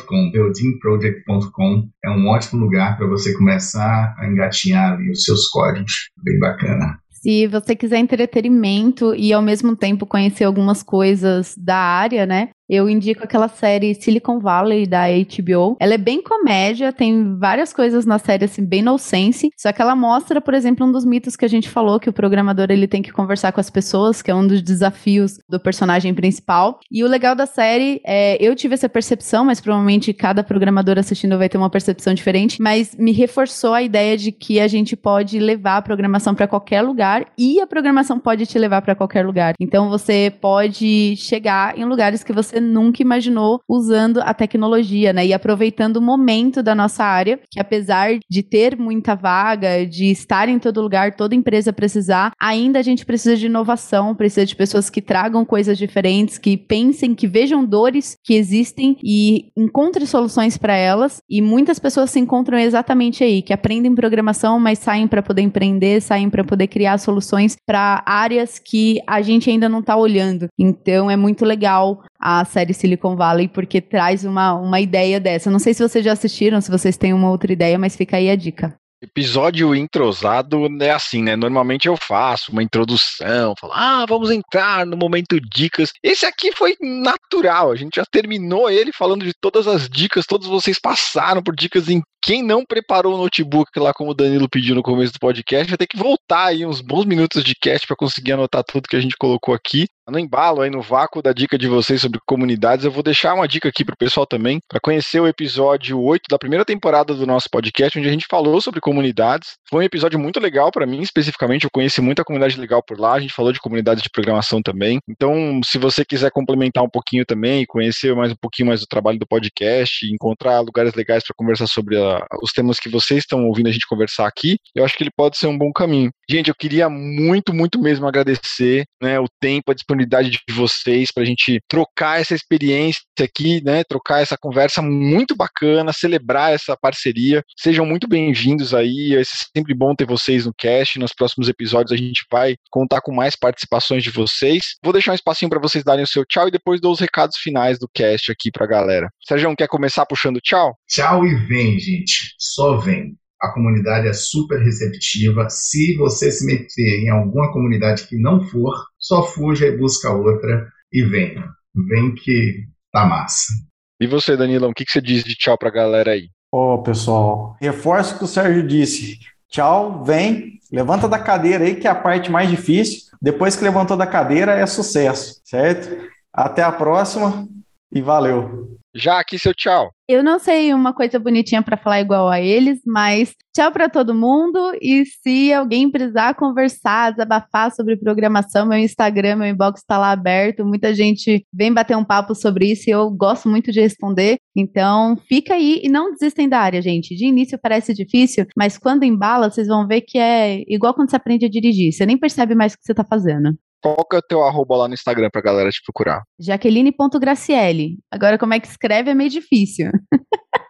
.com, 0.05 0.29
theodinproject.com 0.31 1.87
é 2.03 2.09
um 2.09 2.27
ótimo 2.27 2.59
lugar 2.59 2.97
para 2.97 3.07
você 3.07 3.33
começar 3.33 4.13
a 4.17 4.27
engatinhar 4.27 4.93
ali 4.93 5.09
os 5.09 5.23
seus 5.23 5.47
códigos. 5.47 6.09
Bem 6.21 6.37
bacana. 6.37 6.99
Se 7.09 7.47
você 7.47 7.75
quiser 7.75 7.99
entretenimento 7.99 9.15
e 9.15 9.31
ao 9.31 9.41
mesmo 9.41 9.75
tempo 9.77 10.05
conhecer 10.05 10.43
algumas 10.43 10.83
coisas 10.83 11.55
da 11.57 11.77
área, 11.77 12.25
né? 12.25 12.49
Eu 12.69 12.87
indico 12.87 13.23
aquela 13.23 13.47
série 13.47 13.95
Silicon 13.95 14.39
Valley 14.39 14.85
da 14.85 15.05
HBO. 15.07 15.75
Ela 15.79 15.95
é 15.95 15.97
bem 15.97 16.21
comédia, 16.21 16.93
tem 16.93 17.35
várias 17.37 17.73
coisas 17.73 18.05
na 18.05 18.19
série 18.19 18.45
assim 18.45 18.63
bem 18.63 18.83
nonsense, 18.83 19.49
só 19.57 19.71
que 19.71 19.81
ela 19.81 19.95
mostra, 19.95 20.39
por 20.39 20.53
exemplo, 20.53 20.85
um 20.85 20.91
dos 20.91 21.03
mitos 21.03 21.35
que 21.35 21.45
a 21.45 21.49
gente 21.49 21.67
falou 21.67 21.99
que 21.99 22.09
o 22.09 22.13
programador 22.13 22.67
ele 22.69 22.87
tem 22.87 23.01
que 23.01 23.11
conversar 23.11 23.51
com 23.51 23.59
as 23.59 23.69
pessoas, 23.69 24.21
que 24.21 24.29
é 24.29 24.35
um 24.35 24.45
dos 24.45 24.61
desafios 24.61 25.39
do 25.49 25.59
personagem 25.59 26.13
principal. 26.13 26.79
E 26.91 27.03
o 27.03 27.07
legal 27.07 27.35
da 27.35 27.47
série 27.47 28.01
é, 28.05 28.37
eu 28.39 28.55
tive 28.55 28.75
essa 28.75 28.87
percepção, 28.87 29.45
mas 29.45 29.59
provavelmente 29.59 30.13
cada 30.13 30.43
programador 30.43 30.99
assistindo 30.99 31.37
vai 31.37 31.49
ter 31.49 31.57
uma 31.57 31.69
percepção 31.69 32.13
diferente, 32.13 32.61
mas 32.61 32.95
me 32.95 33.11
reforçou 33.11 33.73
a 33.73 33.81
ideia 33.81 34.15
de 34.15 34.31
que 34.31 34.59
a 34.59 34.67
gente 34.67 34.95
pode 34.95 35.39
levar 35.39 35.77
a 35.77 35.81
programação 35.81 36.35
para 36.35 36.47
qualquer 36.47 36.81
lugar 36.81 37.25
e 37.37 37.59
a 37.59 37.65
programação 37.65 38.19
pode 38.19 38.45
te 38.45 38.59
levar 38.59 38.81
para 38.81 38.93
qualquer 38.93 39.25
lugar. 39.25 39.55
Então 39.59 39.89
você 39.89 40.31
pode 40.39 41.15
chegar 41.15 41.77
em 41.77 41.85
lugares 41.85 42.23
que 42.23 42.33
você 42.33 42.58
você 42.59 42.61
nunca 42.61 43.01
imaginou 43.01 43.61
usando 43.67 44.19
a 44.19 44.33
tecnologia, 44.33 45.13
né? 45.13 45.25
E 45.25 45.33
aproveitando 45.33 45.97
o 45.97 46.01
momento 46.01 46.61
da 46.61 46.75
nossa 46.75 47.03
área, 47.03 47.39
que 47.49 47.59
apesar 47.59 48.19
de 48.29 48.43
ter 48.43 48.77
muita 48.77 49.15
vaga, 49.15 49.85
de 49.85 50.11
estar 50.11 50.49
em 50.49 50.59
todo 50.59 50.81
lugar, 50.81 51.15
toda 51.15 51.35
empresa 51.35 51.71
precisar, 51.71 52.33
ainda 52.39 52.79
a 52.79 52.81
gente 52.81 53.05
precisa 53.05 53.37
de 53.37 53.45
inovação, 53.45 54.13
precisa 54.13 54.45
de 54.45 54.55
pessoas 54.55 54.89
que 54.89 55.01
tragam 55.01 55.45
coisas 55.45 55.77
diferentes, 55.77 56.37
que 56.37 56.57
pensem, 56.57 57.15
que 57.15 57.27
vejam 57.27 57.65
dores 57.65 58.17
que 58.23 58.33
existem 58.33 58.97
e 59.03 59.51
encontrem 59.57 60.05
soluções 60.05 60.57
para 60.57 60.75
elas. 60.75 61.21
E 61.29 61.41
muitas 61.41 61.79
pessoas 61.79 62.11
se 62.11 62.19
encontram 62.19 62.57
exatamente 62.57 63.23
aí, 63.23 63.41
que 63.41 63.53
aprendem 63.53 63.95
programação, 63.95 64.59
mas 64.59 64.79
saem 64.79 65.07
para 65.07 65.23
poder 65.23 65.41
empreender, 65.41 66.01
saem 66.01 66.29
para 66.29 66.43
poder 66.43 66.67
criar 66.67 66.97
soluções 66.97 67.55
para 67.65 68.03
áreas 68.05 68.59
que 68.59 68.99
a 69.07 69.21
gente 69.21 69.49
ainda 69.49 69.69
não 69.69 69.79
está 69.79 69.95
olhando. 69.95 70.47
Então 70.57 71.09
é 71.09 71.15
muito 71.15 71.45
legal 71.45 72.03
a 72.19 72.43
série 72.43 72.73
Silicon 72.73 73.15
Valley 73.15 73.47
porque 73.47 73.79
traz 73.79 74.25
uma, 74.25 74.53
uma 74.53 74.79
ideia 74.79 75.19
dessa. 75.19 75.49
Não 75.49 75.59
sei 75.59 75.73
se 75.73 75.81
vocês 75.81 76.03
já 76.03 76.11
assistiram, 76.11 76.59
se 76.59 76.69
vocês 76.69 76.97
têm 76.97 77.13
uma 77.13 77.29
outra 77.29 77.53
ideia, 77.53 77.79
mas 77.79 77.95
fica 77.95 78.17
aí 78.17 78.29
a 78.29 78.35
dica. 78.35 78.75
Episódio 79.01 79.73
entrosado 79.73 80.67
é 80.81 80.91
assim, 80.91 81.23
né? 81.23 81.33
Normalmente 81.37 81.87
eu 81.87 81.95
faço 81.95 82.51
uma 82.51 82.61
introdução, 82.61 83.53
falo, 83.57 83.71
ah, 83.73 84.05
vamos 84.05 84.29
entrar 84.29 84.85
no 84.85 84.97
momento 84.97 85.39
dicas. 85.39 85.93
Esse 86.03 86.25
aqui 86.25 86.51
foi 86.51 86.75
natural, 86.81 87.71
a 87.71 87.77
gente 87.77 87.95
já 87.95 88.03
terminou 88.03 88.69
ele 88.69 88.91
falando 88.91 89.23
de 89.23 89.31
todas 89.39 89.67
as 89.67 89.87
dicas, 89.87 90.25
todos 90.25 90.47
vocês 90.47 90.77
passaram 90.77 91.41
por 91.41 91.55
dicas 91.55 91.87
em 91.87 92.01
quem 92.21 92.43
não 92.43 92.65
preparou 92.65 93.15
o 93.15 93.17
notebook 93.17 93.71
lá, 93.79 93.93
como 93.93 94.11
o 94.11 94.13
Danilo 94.13 94.49
pediu 94.49 94.75
no 94.75 94.83
começo 94.83 95.13
do 95.13 95.19
podcast, 95.19 95.69
vai 95.69 95.77
ter 95.77 95.87
que 95.87 95.97
voltar 95.97 96.47
aí 96.47 96.65
uns 96.65 96.81
bons 96.81 97.05
minutos 97.05 97.41
de 97.41 97.55
cast 97.55 97.87
para 97.87 97.95
conseguir 97.95 98.33
anotar 98.33 98.65
tudo 98.65 98.89
que 98.89 98.97
a 98.97 99.01
gente 99.01 99.15
colocou 99.17 99.53
aqui. 99.53 99.87
No 100.09 100.17
embalo 100.17 100.61
aí 100.61 100.69
no 100.69 100.81
vácuo 100.81 101.21
da 101.21 101.31
dica 101.31 101.57
de 101.57 101.67
vocês 101.67 102.01
sobre 102.01 102.19
comunidades, 102.25 102.83
eu 102.83 102.91
vou 102.91 103.03
deixar 103.03 103.33
uma 103.35 103.47
dica 103.47 103.69
aqui 103.69 103.85
para 103.85 103.93
o 103.93 103.97
pessoal 103.97 104.25
também, 104.25 104.59
para 104.67 104.79
conhecer 104.79 105.19
o 105.19 105.27
episódio 105.27 106.01
8 106.01 106.23
da 106.29 106.39
primeira 106.39 106.65
temporada 106.65 107.13
do 107.13 107.27
nosso 107.27 107.47
podcast, 107.51 107.97
onde 107.97 108.07
a 108.07 108.11
gente 108.11 108.25
falou 108.29 108.59
sobre 108.59 108.81
comunidades. 108.81 109.49
Foi 109.69 109.81
um 109.81 109.85
episódio 109.85 110.19
muito 110.19 110.39
legal 110.39 110.71
para 110.71 110.85
mim, 110.85 111.01
especificamente, 111.01 111.65
eu 111.65 111.69
conheci 111.71 112.01
muita 112.01 112.23
comunidade 112.23 112.59
legal 112.59 112.81
por 112.81 112.99
lá, 112.99 113.13
a 113.13 113.19
gente 113.19 113.33
falou 113.33 113.51
de 113.51 113.59
comunidades 113.59 114.01
de 114.01 114.09
programação 114.09 114.61
também. 114.61 114.99
Então, 115.07 115.61
se 115.63 115.77
você 115.77 116.03
quiser 116.03 116.31
complementar 116.31 116.83
um 116.83 116.89
pouquinho 116.89 117.25
também, 117.25 117.65
conhecer 117.67 118.15
mais 118.15 118.31
um 118.31 118.37
pouquinho 118.41 118.69
mais 118.69 118.79
do 118.79 118.87
trabalho 118.87 119.19
do 119.19 119.27
podcast, 119.27 120.05
encontrar 120.11 120.59
lugares 120.61 120.93
legais 120.95 121.23
para 121.23 121.35
conversar 121.37 121.67
sobre 121.67 121.97
a, 121.97 122.25
os 122.41 122.51
temas 122.51 122.79
que 122.79 122.89
vocês 122.89 123.19
estão 123.19 123.45
ouvindo 123.45 123.67
a 123.67 123.71
gente 123.71 123.87
conversar 123.87 124.27
aqui, 124.27 124.57
eu 124.75 124.83
acho 124.83 124.97
que 124.97 125.03
ele 125.03 125.11
pode 125.15 125.37
ser 125.37 125.47
um 125.47 125.57
bom 125.57 125.71
caminho. 125.71 126.09
Gente, 126.31 126.49
eu 126.49 126.55
queria 126.55 126.87
muito, 126.89 127.51
muito 127.51 127.81
mesmo 127.81 128.07
agradecer 128.07 128.85
né, 129.01 129.19
o 129.19 129.25
tempo, 129.41 129.71
a 129.71 129.73
disponibilidade 129.73 130.29
de 130.29 130.53
vocês 130.53 131.11
para 131.11 131.23
a 131.23 131.25
gente 131.25 131.59
trocar 131.67 132.21
essa 132.21 132.35
experiência 132.35 133.01
aqui, 133.19 133.63
né, 133.63 133.83
trocar 133.83 134.21
essa 134.21 134.37
conversa 134.39 134.79
muito 134.79 135.35
bacana, 135.35 135.91
celebrar 135.91 136.53
essa 136.53 136.77
parceria. 136.79 137.43
Sejam 137.57 137.83
muito 137.83 138.07
bem-vindos 138.07 138.75
aí, 138.75 139.15
é 139.15 139.23
sempre 139.23 139.73
bom 139.73 139.95
ter 139.95 140.05
vocês 140.05 140.45
no 140.45 140.53
cast. 140.55 140.99
Nos 140.99 141.13
próximos 141.13 141.49
episódios 141.49 141.91
a 141.91 141.97
gente 141.97 142.23
vai 142.31 142.55
contar 142.69 143.01
com 143.01 143.11
mais 143.11 143.35
participações 143.35 144.03
de 144.03 144.11
vocês. 144.11 144.75
Vou 144.83 144.93
deixar 144.93 145.13
um 145.13 145.15
espacinho 145.15 145.49
para 145.49 145.59
vocês 145.59 145.83
darem 145.83 146.03
o 146.03 146.07
seu 146.07 146.23
tchau 146.25 146.47
e 146.47 146.51
depois 146.51 146.79
dou 146.79 146.91
os 146.91 146.99
recados 146.99 147.37
finais 147.37 147.79
do 147.79 147.89
cast 147.91 148.31
aqui 148.31 148.51
para 148.51 148.65
a 148.65 148.69
galera. 148.69 149.09
Sérgio, 149.27 149.55
quer 149.55 149.67
começar 149.67 150.05
puxando 150.05 150.39
tchau? 150.39 150.75
Tchau 150.87 151.25
e 151.25 151.33
vem, 151.47 151.79
gente. 151.79 152.35
Só 152.37 152.77
vem. 152.77 153.17
A 153.41 153.51
comunidade 153.53 154.07
é 154.07 154.13
super 154.13 154.59
receptiva. 154.59 155.49
Se 155.49 155.95
você 155.95 156.31
se 156.31 156.45
meter 156.45 157.03
em 157.03 157.09
alguma 157.09 157.51
comunidade 157.51 158.07
que 158.07 158.17
não 158.17 158.41
for, 158.41 158.73
só 158.97 159.23
fuja 159.23 159.65
e 159.65 159.77
busca 159.77 160.11
outra 160.11 160.67
e 160.91 161.03
venha. 161.03 161.49
Vem 161.87 162.13
que 162.15 162.65
tá 162.91 163.05
massa. 163.05 163.53
E 164.01 164.07
você, 164.07 164.35
Danilão, 164.35 164.69
o 164.71 164.73
que, 164.73 164.85
que 164.85 164.91
você 164.91 165.01
diz 165.01 165.23
de 165.23 165.35
tchau 165.35 165.57
pra 165.57 165.69
galera 165.69 166.11
aí? 166.11 166.29
Ô, 166.51 166.73
oh, 166.73 166.83
pessoal, 166.83 167.55
reforço 167.61 168.15
o 168.15 168.17
que 168.17 168.23
o 168.23 168.27
Sérgio 168.27 168.65
disse. 168.67 169.19
Tchau, 169.49 170.03
vem, 170.03 170.59
levanta 170.71 171.07
da 171.07 171.19
cadeira 171.19 171.65
aí, 171.65 171.75
que 171.75 171.87
é 171.87 171.91
a 171.91 171.95
parte 171.95 172.31
mais 172.31 172.49
difícil. 172.49 173.09
Depois 173.21 173.55
que 173.55 173.63
levantou 173.63 173.97
da 173.97 174.07
cadeira, 174.07 174.53
é 174.53 174.65
sucesso, 174.65 175.41
certo? 175.43 176.09
Até 176.33 176.63
a 176.63 176.71
próxima 176.71 177.47
e 177.91 178.01
valeu. 178.01 178.78
Já 178.95 179.19
aqui 179.19 179.37
seu 179.37 179.53
tchau. 179.53 179.91
Eu 180.07 180.23
não 180.23 180.39
sei 180.39 180.73
uma 180.73 180.91
coisa 180.91 181.19
bonitinha 181.19 181.61
para 181.61 181.77
falar 181.77 182.01
igual 182.01 182.27
a 182.27 182.41
eles, 182.41 182.79
mas 182.83 183.35
tchau 183.53 183.71
para 183.71 183.87
todo 183.87 184.15
mundo. 184.15 184.57
E 184.81 185.05
se 185.05 185.53
alguém 185.53 185.91
precisar 185.91 186.33
conversar, 186.33 187.11
desabafar 187.11 187.71
sobre 187.71 187.95
programação, 187.95 188.65
meu 188.65 188.79
Instagram, 188.79 189.35
meu 189.35 189.47
inbox 189.47 189.81
está 189.81 189.99
lá 189.99 190.11
aberto. 190.11 190.65
Muita 190.65 190.95
gente 190.95 191.45
vem 191.53 191.71
bater 191.71 191.95
um 191.95 192.03
papo 192.03 192.33
sobre 192.33 192.71
isso 192.71 192.89
e 192.89 192.93
eu 192.93 193.11
gosto 193.11 193.47
muito 193.47 193.71
de 193.71 193.79
responder. 193.79 194.39
Então, 194.57 195.15
fica 195.27 195.53
aí 195.53 195.79
e 195.83 195.89
não 195.89 196.11
desistem 196.11 196.49
da 196.49 196.59
área, 196.59 196.81
gente. 196.81 197.15
De 197.15 197.25
início 197.25 197.59
parece 197.61 197.93
difícil, 197.93 198.47
mas 198.57 198.79
quando 198.79 199.03
embala, 199.03 199.51
vocês 199.51 199.67
vão 199.67 199.87
ver 199.87 200.01
que 200.01 200.17
é 200.17 200.63
igual 200.67 200.95
quando 200.95 201.11
você 201.11 201.15
aprende 201.15 201.45
a 201.45 201.49
dirigir. 201.49 201.93
Você 201.93 202.05
nem 202.07 202.17
percebe 202.17 202.55
mais 202.55 202.73
o 202.73 202.77
que 202.77 202.83
você 202.83 202.93
está 202.93 203.05
fazendo. 203.05 203.55
Qual 203.81 204.05
que 204.07 204.15
é 204.15 204.19
o 204.19 204.21
teu 204.21 204.43
arroba 204.43 204.75
lá 204.75 204.87
no 204.87 204.93
Instagram 204.93 205.29
pra 205.31 205.41
galera 205.41 205.69
te 205.69 205.81
procurar? 205.83 206.21
Jaqueline.graciele. 206.39 207.97
Agora, 208.11 208.37
como 208.37 208.53
é 208.53 208.59
que 208.59 208.67
escreve 208.67 209.11
é 209.11 209.15
meio 209.15 209.29
difícil. 209.29 209.89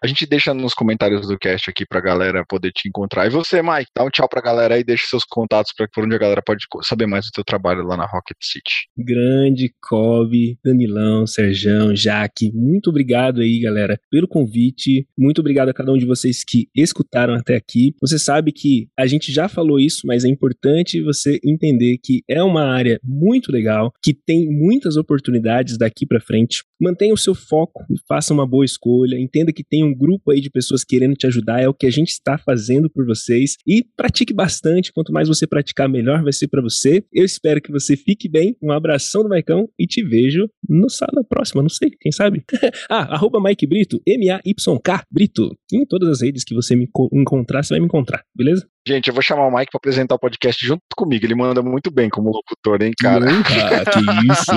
A 0.01 0.07
gente 0.07 0.25
deixa 0.25 0.53
nos 0.53 0.73
comentários 0.73 1.27
do 1.27 1.37
cast 1.37 1.69
aqui 1.69 1.85
pra 1.85 1.99
galera 1.99 2.45
poder 2.47 2.71
te 2.71 2.87
encontrar. 2.87 3.27
E 3.27 3.29
você, 3.29 3.61
Mike, 3.61 3.91
dá 3.93 4.05
um 4.05 4.09
tchau 4.09 4.29
pra 4.29 4.41
galera 4.41 4.75
aí, 4.75 4.83
deixa 4.83 5.05
seus 5.07 5.25
contatos 5.25 5.73
para 5.75 5.89
por 5.93 6.05
onde 6.05 6.15
a 6.15 6.17
galera 6.17 6.41
pode 6.41 6.63
saber 6.83 7.05
mais 7.05 7.25
do 7.25 7.31
teu 7.33 7.43
trabalho 7.43 7.83
lá 7.83 7.97
na 7.97 8.05
Rocket 8.05 8.37
City. 8.41 8.87
Grande, 8.97 9.73
Kobe, 9.81 10.57
Danilão, 10.63 11.27
Serjão, 11.27 11.93
Jaque, 11.93 12.49
muito 12.53 12.89
obrigado 12.89 13.41
aí, 13.41 13.59
galera, 13.59 13.99
pelo 14.09 14.27
convite. 14.27 15.05
Muito 15.17 15.39
obrigado 15.39 15.67
a 15.67 15.73
cada 15.73 15.91
um 15.91 15.97
de 15.97 16.05
vocês 16.05 16.43
que 16.47 16.67
escutaram 16.73 17.33
até 17.33 17.57
aqui. 17.57 17.93
Você 18.01 18.17
sabe 18.17 18.53
que 18.53 18.87
a 18.97 19.05
gente 19.05 19.33
já 19.33 19.49
falou 19.49 19.79
isso, 19.79 20.01
mas 20.05 20.23
é 20.23 20.29
importante 20.29 21.03
você 21.03 21.39
entender 21.43 21.97
que 22.01 22.21
é 22.29 22.41
uma 22.41 22.65
área 22.65 22.98
muito 23.03 23.51
legal, 23.51 23.91
que 24.03 24.13
tem 24.13 24.47
muitas 24.49 24.97
oportunidades 24.97 25.77
daqui 25.77 26.05
para 26.05 26.19
frente. 26.19 26.63
Mantenha 26.79 27.13
o 27.13 27.17
seu 27.17 27.35
foco 27.35 27.85
e 27.89 27.95
faça 28.07 28.33
uma 28.33 28.47
boa 28.47 28.65
escolha. 28.65 29.19
Entenda 29.19 29.51
que 29.51 29.63
tem 29.63 29.83
um 29.83 29.95
grupo 29.95 30.31
aí 30.31 30.39
de 30.39 30.49
pessoas 30.49 30.83
querendo 30.83 31.15
te 31.15 31.27
ajudar, 31.27 31.61
é 31.61 31.67
o 31.67 31.73
que 31.73 31.85
a 31.85 31.91
gente 31.91 32.09
está 32.09 32.37
fazendo 32.37 32.89
por 32.89 33.05
vocês. 33.05 33.55
E 33.67 33.83
pratique 33.95 34.33
bastante, 34.33 34.91
quanto 34.93 35.11
mais 35.11 35.27
você 35.27 35.45
praticar, 35.45 35.89
melhor 35.89 36.23
vai 36.23 36.33
ser 36.33 36.47
para 36.47 36.61
você. 36.61 37.03
Eu 37.13 37.25
espero 37.25 37.61
que 37.61 37.71
você 37.71 37.95
fique 37.95 38.29
bem. 38.29 38.55
Um 38.61 38.71
abração 38.71 39.23
do 39.23 39.29
Maicão 39.29 39.69
e 39.77 39.85
te 39.85 40.03
vejo 40.03 40.49
no 40.67 40.89
sábado 40.89 41.25
próxima, 41.27 41.61
não 41.61 41.69
sei, 41.69 41.91
quem 41.99 42.11
sabe? 42.11 42.43
ah, 42.89 43.15
arroba 43.15 43.41
Mike 43.41 43.65
Brito, 43.67 44.01
M-A-Y-K 44.05 45.03
Brito. 45.11 45.55
Em 45.73 45.85
todas 45.85 46.09
as 46.09 46.21
redes 46.21 46.43
que 46.43 46.53
você 46.53 46.75
me 46.75 46.87
encontrar, 47.13 47.63
você 47.63 47.73
vai 47.73 47.79
me 47.79 47.85
encontrar, 47.85 48.23
beleza? 48.35 48.67
Gente, 48.87 49.07
eu 49.07 49.13
vou 49.13 49.21
chamar 49.21 49.45
o 49.45 49.51
Mike 49.51 49.71
para 49.71 49.77
apresentar 49.77 50.15
o 50.15 50.19
podcast 50.19 50.65
junto 50.65 50.81
comigo. 50.95 51.25
Ele 51.25 51.35
manda 51.35 51.61
muito 51.61 51.91
bem 51.91 52.09
como 52.09 52.31
locutor, 52.31 52.81
hein, 52.81 52.93
cara? 52.99 53.25
Ah, 53.69 53.85
que 53.85 53.99
isso! 54.31 54.51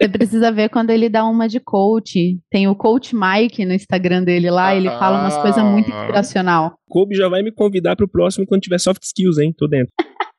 Você 0.00 0.08
precisa 0.08 0.50
ver 0.50 0.68
quando 0.68 0.90
ele 0.90 1.08
dá 1.08 1.24
uma 1.24 1.48
de 1.48 1.60
coach. 1.60 2.38
Tem 2.50 2.66
o 2.66 2.74
Coach 2.74 3.14
Mike 3.14 3.64
no 3.64 3.72
Instagram 3.72 4.24
dele 4.24 4.50
lá, 4.50 4.74
ele 4.74 4.88
fala 4.90 5.20
umas 5.20 5.36
coisas 5.36 5.62
muito 5.62 5.92
ah. 5.92 6.00
inspiracional. 6.00 6.74
Kobe 6.88 7.14
já 7.14 7.28
vai 7.28 7.42
me 7.42 7.52
convidar 7.52 7.94
pro 7.94 8.08
próximo 8.08 8.46
quando 8.46 8.62
tiver 8.62 8.78
soft 8.78 9.02
skills, 9.02 9.38
hein? 9.38 9.54
Tô 9.56 9.66
dentro 9.66 9.92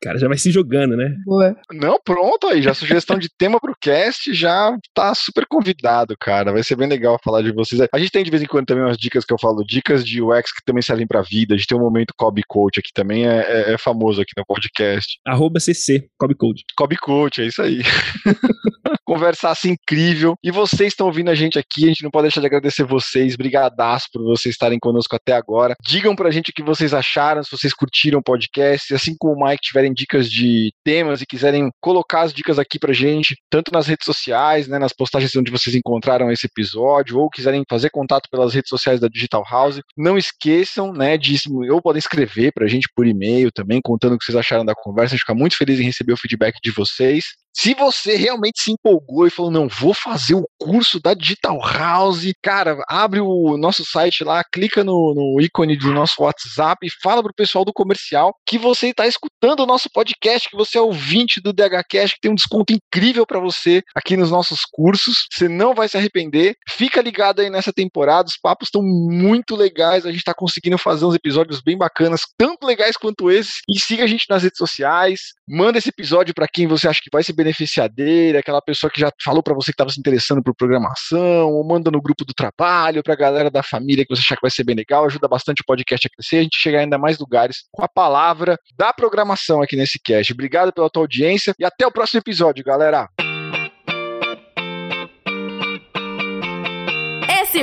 cara 0.04 0.20
já 0.20 0.28
vai 0.28 0.38
se 0.38 0.52
jogando, 0.52 0.98
né? 0.98 1.16
Boa. 1.26 1.56
Não, 1.72 1.98
pronto 2.04 2.48
aí, 2.48 2.62
já 2.62 2.74
sugestão 2.74 3.18
de 3.18 3.30
tema 3.38 3.60
pro 3.60 3.76
cast, 3.80 4.34
já 4.34 4.76
tá 4.94 5.16
super 5.16 5.46
convidado, 5.48 6.16
cara. 6.20 6.52
Vai 6.52 6.64
ser 6.64 6.76
bem 6.76 6.88
legal 6.88 7.18
falar 7.24 7.42
de 7.42 7.54
vocês. 7.54 7.82
A 7.94 7.98
gente 7.98 8.12
tem 8.12 8.24
de 8.24 8.30
vez 8.30 8.44
em 8.44 8.46
quando 8.46 8.66
também 8.66 8.84
umas 8.84 8.98
dicas 8.98 9.24
que 9.24 9.34
eu 9.34 9.40
falo, 9.40 9.64
dicas 9.64 10.04
de 10.04 10.22
UX 10.22 10.52
que 10.52 10.64
também 10.66 10.82
servem 10.82 11.08
pra 11.08 11.22
vida. 11.22 11.54
A 11.54 11.58
gente 11.58 11.68
tem 11.68 11.78
um 11.78 11.82
momento 11.82 12.14
Kobe 12.18 12.44
Coach 12.48 12.80
aqui 12.80 12.90
também, 12.94 13.28
é, 13.28 13.40
é, 13.40 13.74
é 13.74 13.78
famoso 13.78 14.22
aqui 14.22 14.32
no 14.38 14.46
podcast. 14.46 15.20
Arroba 15.26 15.60
CC, 15.60 16.08
Kobe 16.18 16.36
Coach. 16.36 16.64
Kobe 16.76 16.98
Coach, 16.98 17.42
é 17.42 17.46
isso 17.46 17.62
aí. 17.62 17.82
Conversasse 19.06 19.68
assim 19.68 19.74
incrível. 19.74 20.36
E 20.44 20.52
vocês 20.52 20.94
estão 20.94 21.08
ouvindo 21.08 21.30
a 21.30 21.36
gente 21.36 21.60
aqui, 21.60 21.86
a 21.86 21.88
gente 21.88 22.04
não 22.04 22.10
pode 22.10 22.24
deixar 22.24 22.42
de 22.42 22.48
agradecer 22.48 22.84
vocês. 22.84 23.36
Brigadaço 23.36 24.08
por 24.12 24.24
vocês 24.24 24.54
estarem 24.54 24.80
conosco 24.80 25.16
até 25.16 25.34
agora. 25.34 25.76
Digam 25.86 26.16
pra 26.16 26.32
gente 26.32 26.50
o 26.50 26.54
que 26.54 26.64
vocês 26.64 26.94
acharam, 26.94 27.44
se 27.44 27.52
vocês 27.52 27.74
curtiram 27.74 28.20
o 28.20 28.24
podcast, 28.24 28.94
assim 28.94 29.16
como 29.18 29.34
o 29.34 29.48
Mike 29.48 29.62
tiverem 29.62 29.93
dicas 29.94 30.30
de 30.30 30.72
temas 30.84 31.22
e 31.22 31.26
quiserem 31.26 31.70
colocar 31.82 32.22
as 32.22 32.34
dicas 32.34 32.60
aqui 32.60 32.80
pra 32.80 32.94
gente, 32.94 33.36
tanto 33.50 33.72
nas 33.72 33.88
redes 33.88 34.06
sociais, 34.06 34.68
né, 34.68 34.80
nas 34.80 34.94
postagens 34.94 35.36
onde 35.36 35.52
vocês 35.52 35.76
encontraram 35.76 36.32
esse 36.32 36.48
episódio, 36.48 37.20
ou 37.20 37.30
quiserem 37.30 37.64
fazer 37.70 37.90
contato 37.90 38.30
pelas 38.30 38.54
redes 38.54 38.70
sociais 38.70 39.00
da 39.00 39.08
Digital 39.08 39.44
House, 39.50 39.80
não 39.98 40.18
esqueçam, 40.18 40.94
né, 40.94 41.18
de 41.18 41.38
ou 41.70 41.82
podem 41.82 42.00
escrever 42.00 42.52
pra 42.54 42.68
gente 42.68 42.88
por 42.96 43.06
e-mail 43.08 43.52
também, 43.52 43.80
contando 43.84 44.16
o 44.16 44.18
que 44.18 44.26
vocês 44.26 44.36
acharam 44.36 44.66
da 44.66 44.76
conversa. 44.76 45.14
A 45.14 45.16
gente 45.16 45.26
fica 45.26 45.36
muito 45.36 45.58
feliz 45.58 45.80
em 45.80 45.84
receber 45.84 46.14
o 46.14 46.18
feedback 46.18 46.56
de 46.64 46.72
vocês. 46.72 47.26
Se 47.56 47.76
você 47.76 48.16
realmente 48.16 48.62
se 48.62 48.72
empolgou 48.72 49.28
e 49.28 49.30
falou, 49.30 49.52
não, 49.52 49.68
vou 49.68 49.94
fazer 49.94 50.34
o 50.34 50.46
curso 50.60 51.00
da 51.00 51.14
Digital 51.14 51.60
House, 51.60 52.34
cara, 52.42 52.78
abre 52.90 53.20
o 53.20 53.58
nosso 53.58 53.86
site 53.86 54.24
lá, 54.24 54.44
clica 54.44 54.84
no, 54.84 55.14
no 55.14 55.40
ícone 55.40 55.78
do 55.78 55.94
nosso 55.94 56.24
WhatsApp 56.24 56.86
e 56.86 56.92
fala 57.02 57.22
pro 57.22 57.34
pessoal 57.34 57.64
do 57.64 57.72
comercial 57.72 58.34
que 58.46 58.58
você 58.58 58.88
está 58.88 59.06
escutando 59.06 59.62
o 59.62 59.66
nosso 59.66 59.88
podcast, 59.94 60.50
que 60.50 60.58
você 60.58 60.80
é 60.80 60.82
ouvinte 60.82 61.40
do 61.40 61.54
DHCast, 61.54 62.16
que 62.16 62.22
tem 62.22 62.32
um 62.32 62.36
desconto 62.36 62.74
incrível 62.74 63.26
para 63.26 63.40
você 63.40 63.84
aqui 63.96 64.18
nos 64.18 64.32
nossos 64.32 64.62
cursos. 64.72 65.28
Você 65.32 65.48
não 65.48 65.76
vai 65.76 65.88
se 65.88 65.96
arrepender. 65.98 66.56
Fica 66.68 67.02
ligado 67.02 67.42
aí 67.42 67.50
nessa 67.50 67.72
temporada, 67.72 68.28
os 68.28 68.38
papos 68.38 68.68
estão 68.68 68.82
muito 68.82 69.56
legais, 69.56 70.06
a 70.06 70.10
gente 70.10 70.20
está 70.20 70.34
conseguindo 70.34 70.78
fazer 70.78 71.06
uns 71.06 71.16
episódios 71.16 71.62
bem 71.62 71.78
bacanas, 71.78 72.22
tanto 72.38 72.66
legais 72.66 72.98
quanto 72.98 73.30
esses. 73.30 73.62
E 73.70 73.80
siga 73.80 74.06
a 74.06 74.08
gente 74.08 74.26
nas 74.28 74.42
redes 74.42 74.58
sociais, 74.58 75.20
manda 75.48 75.78
esse 75.78 75.90
episódio 75.90 76.34
para 76.34 76.48
quem 76.48 76.68
você 76.68 76.88
acha 76.88 77.00
que 77.02 77.10
vai 77.12 77.24
se 77.24 77.32
beneficiar 77.32 77.43
dele, 77.90 78.38
aquela 78.38 78.62
pessoa 78.62 78.90
que 78.90 79.00
já 79.00 79.12
falou 79.24 79.44
para 79.44 79.54
você 79.54 79.72
que 79.72 79.76
estava 79.76 79.90
se 79.90 80.00
interessando 80.00 80.42
por 80.42 80.56
programação, 80.56 81.50
ou 81.52 81.64
manda 81.68 81.90
no 81.92 82.02
grupo 82.02 82.24
do 82.26 82.34
trabalho, 82.34 83.04
para 83.04 83.14
a 83.14 83.18
galera 83.18 83.52
da 83.52 83.64
família 83.64 84.06
que 84.06 84.16
você 84.16 84.22
achar 84.22 84.36
que 84.36 84.42
vai 84.42 84.52
ser 84.52 84.64
bem 84.64 84.76
legal, 84.76 85.06
ajuda 85.06 85.28
bastante 85.28 85.62
o 85.62 85.66
podcast 85.66 86.08
a 86.08 86.10
crescer, 86.10 86.38
a 86.38 86.44
gente 86.44 86.58
chegar 86.58 86.80
ainda 86.80 86.98
mais 86.98 87.18
lugares 87.18 87.64
com 87.72 87.84
a 87.84 87.88
palavra 87.88 88.58
da 88.78 88.94
programação 88.94 89.62
aqui 89.62 89.76
nesse 89.76 90.00
cast. 90.04 90.32
Obrigado 90.32 90.72
pela 90.72 90.90
tua 90.90 91.04
audiência 91.04 91.54
e 91.60 91.66
até 91.66 91.86
o 91.86 91.92
próximo 91.92 92.20
episódio, 92.20 92.64
galera. 92.64 93.08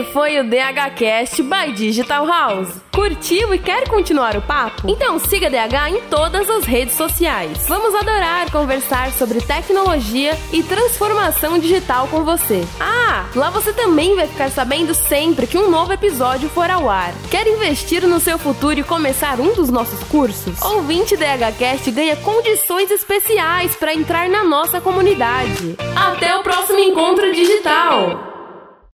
Esse 0.00 0.12
foi 0.12 0.40
o 0.40 0.44
DHCast 0.44 1.42
by 1.42 1.72
Digital 1.74 2.26
House. 2.26 2.70
Curtiu 2.90 3.52
e 3.54 3.58
quer 3.58 3.86
continuar 3.86 4.34
o 4.34 4.40
papo? 4.40 4.88
Então 4.88 5.18
siga 5.18 5.50
DH 5.50 5.90
em 5.90 6.00
todas 6.08 6.48
as 6.48 6.64
redes 6.64 6.94
sociais. 6.94 7.66
Vamos 7.68 7.94
adorar 7.94 8.50
conversar 8.50 9.12
sobre 9.12 9.42
tecnologia 9.42 10.34
e 10.52 10.62
transformação 10.62 11.58
digital 11.58 12.08
com 12.08 12.24
você. 12.24 12.64
Ah, 12.80 13.26
lá 13.34 13.50
você 13.50 13.74
também 13.74 14.16
vai 14.16 14.26
ficar 14.26 14.50
sabendo 14.50 14.94
sempre 14.94 15.46
que 15.46 15.58
um 15.58 15.70
novo 15.70 15.92
episódio 15.92 16.48
for 16.48 16.70
ao 16.70 16.88
ar. 16.88 17.12
Quer 17.30 17.46
investir 17.46 18.06
no 18.06 18.20
seu 18.20 18.38
futuro 18.38 18.80
e 18.80 18.84
começar 18.84 19.38
um 19.38 19.52
dos 19.52 19.68
nossos 19.68 20.02
cursos? 20.04 20.62
Ouvinte 20.62 21.14
DHCast 21.14 21.90
ganha 21.90 22.16
condições 22.16 22.90
especiais 22.90 23.76
para 23.76 23.92
entrar 23.92 24.30
na 24.30 24.44
nossa 24.44 24.80
comunidade. 24.80 25.76
Até 25.94 26.34
o 26.36 26.42
próximo 26.42 26.78
encontro 26.78 27.34
digital! 27.34 28.29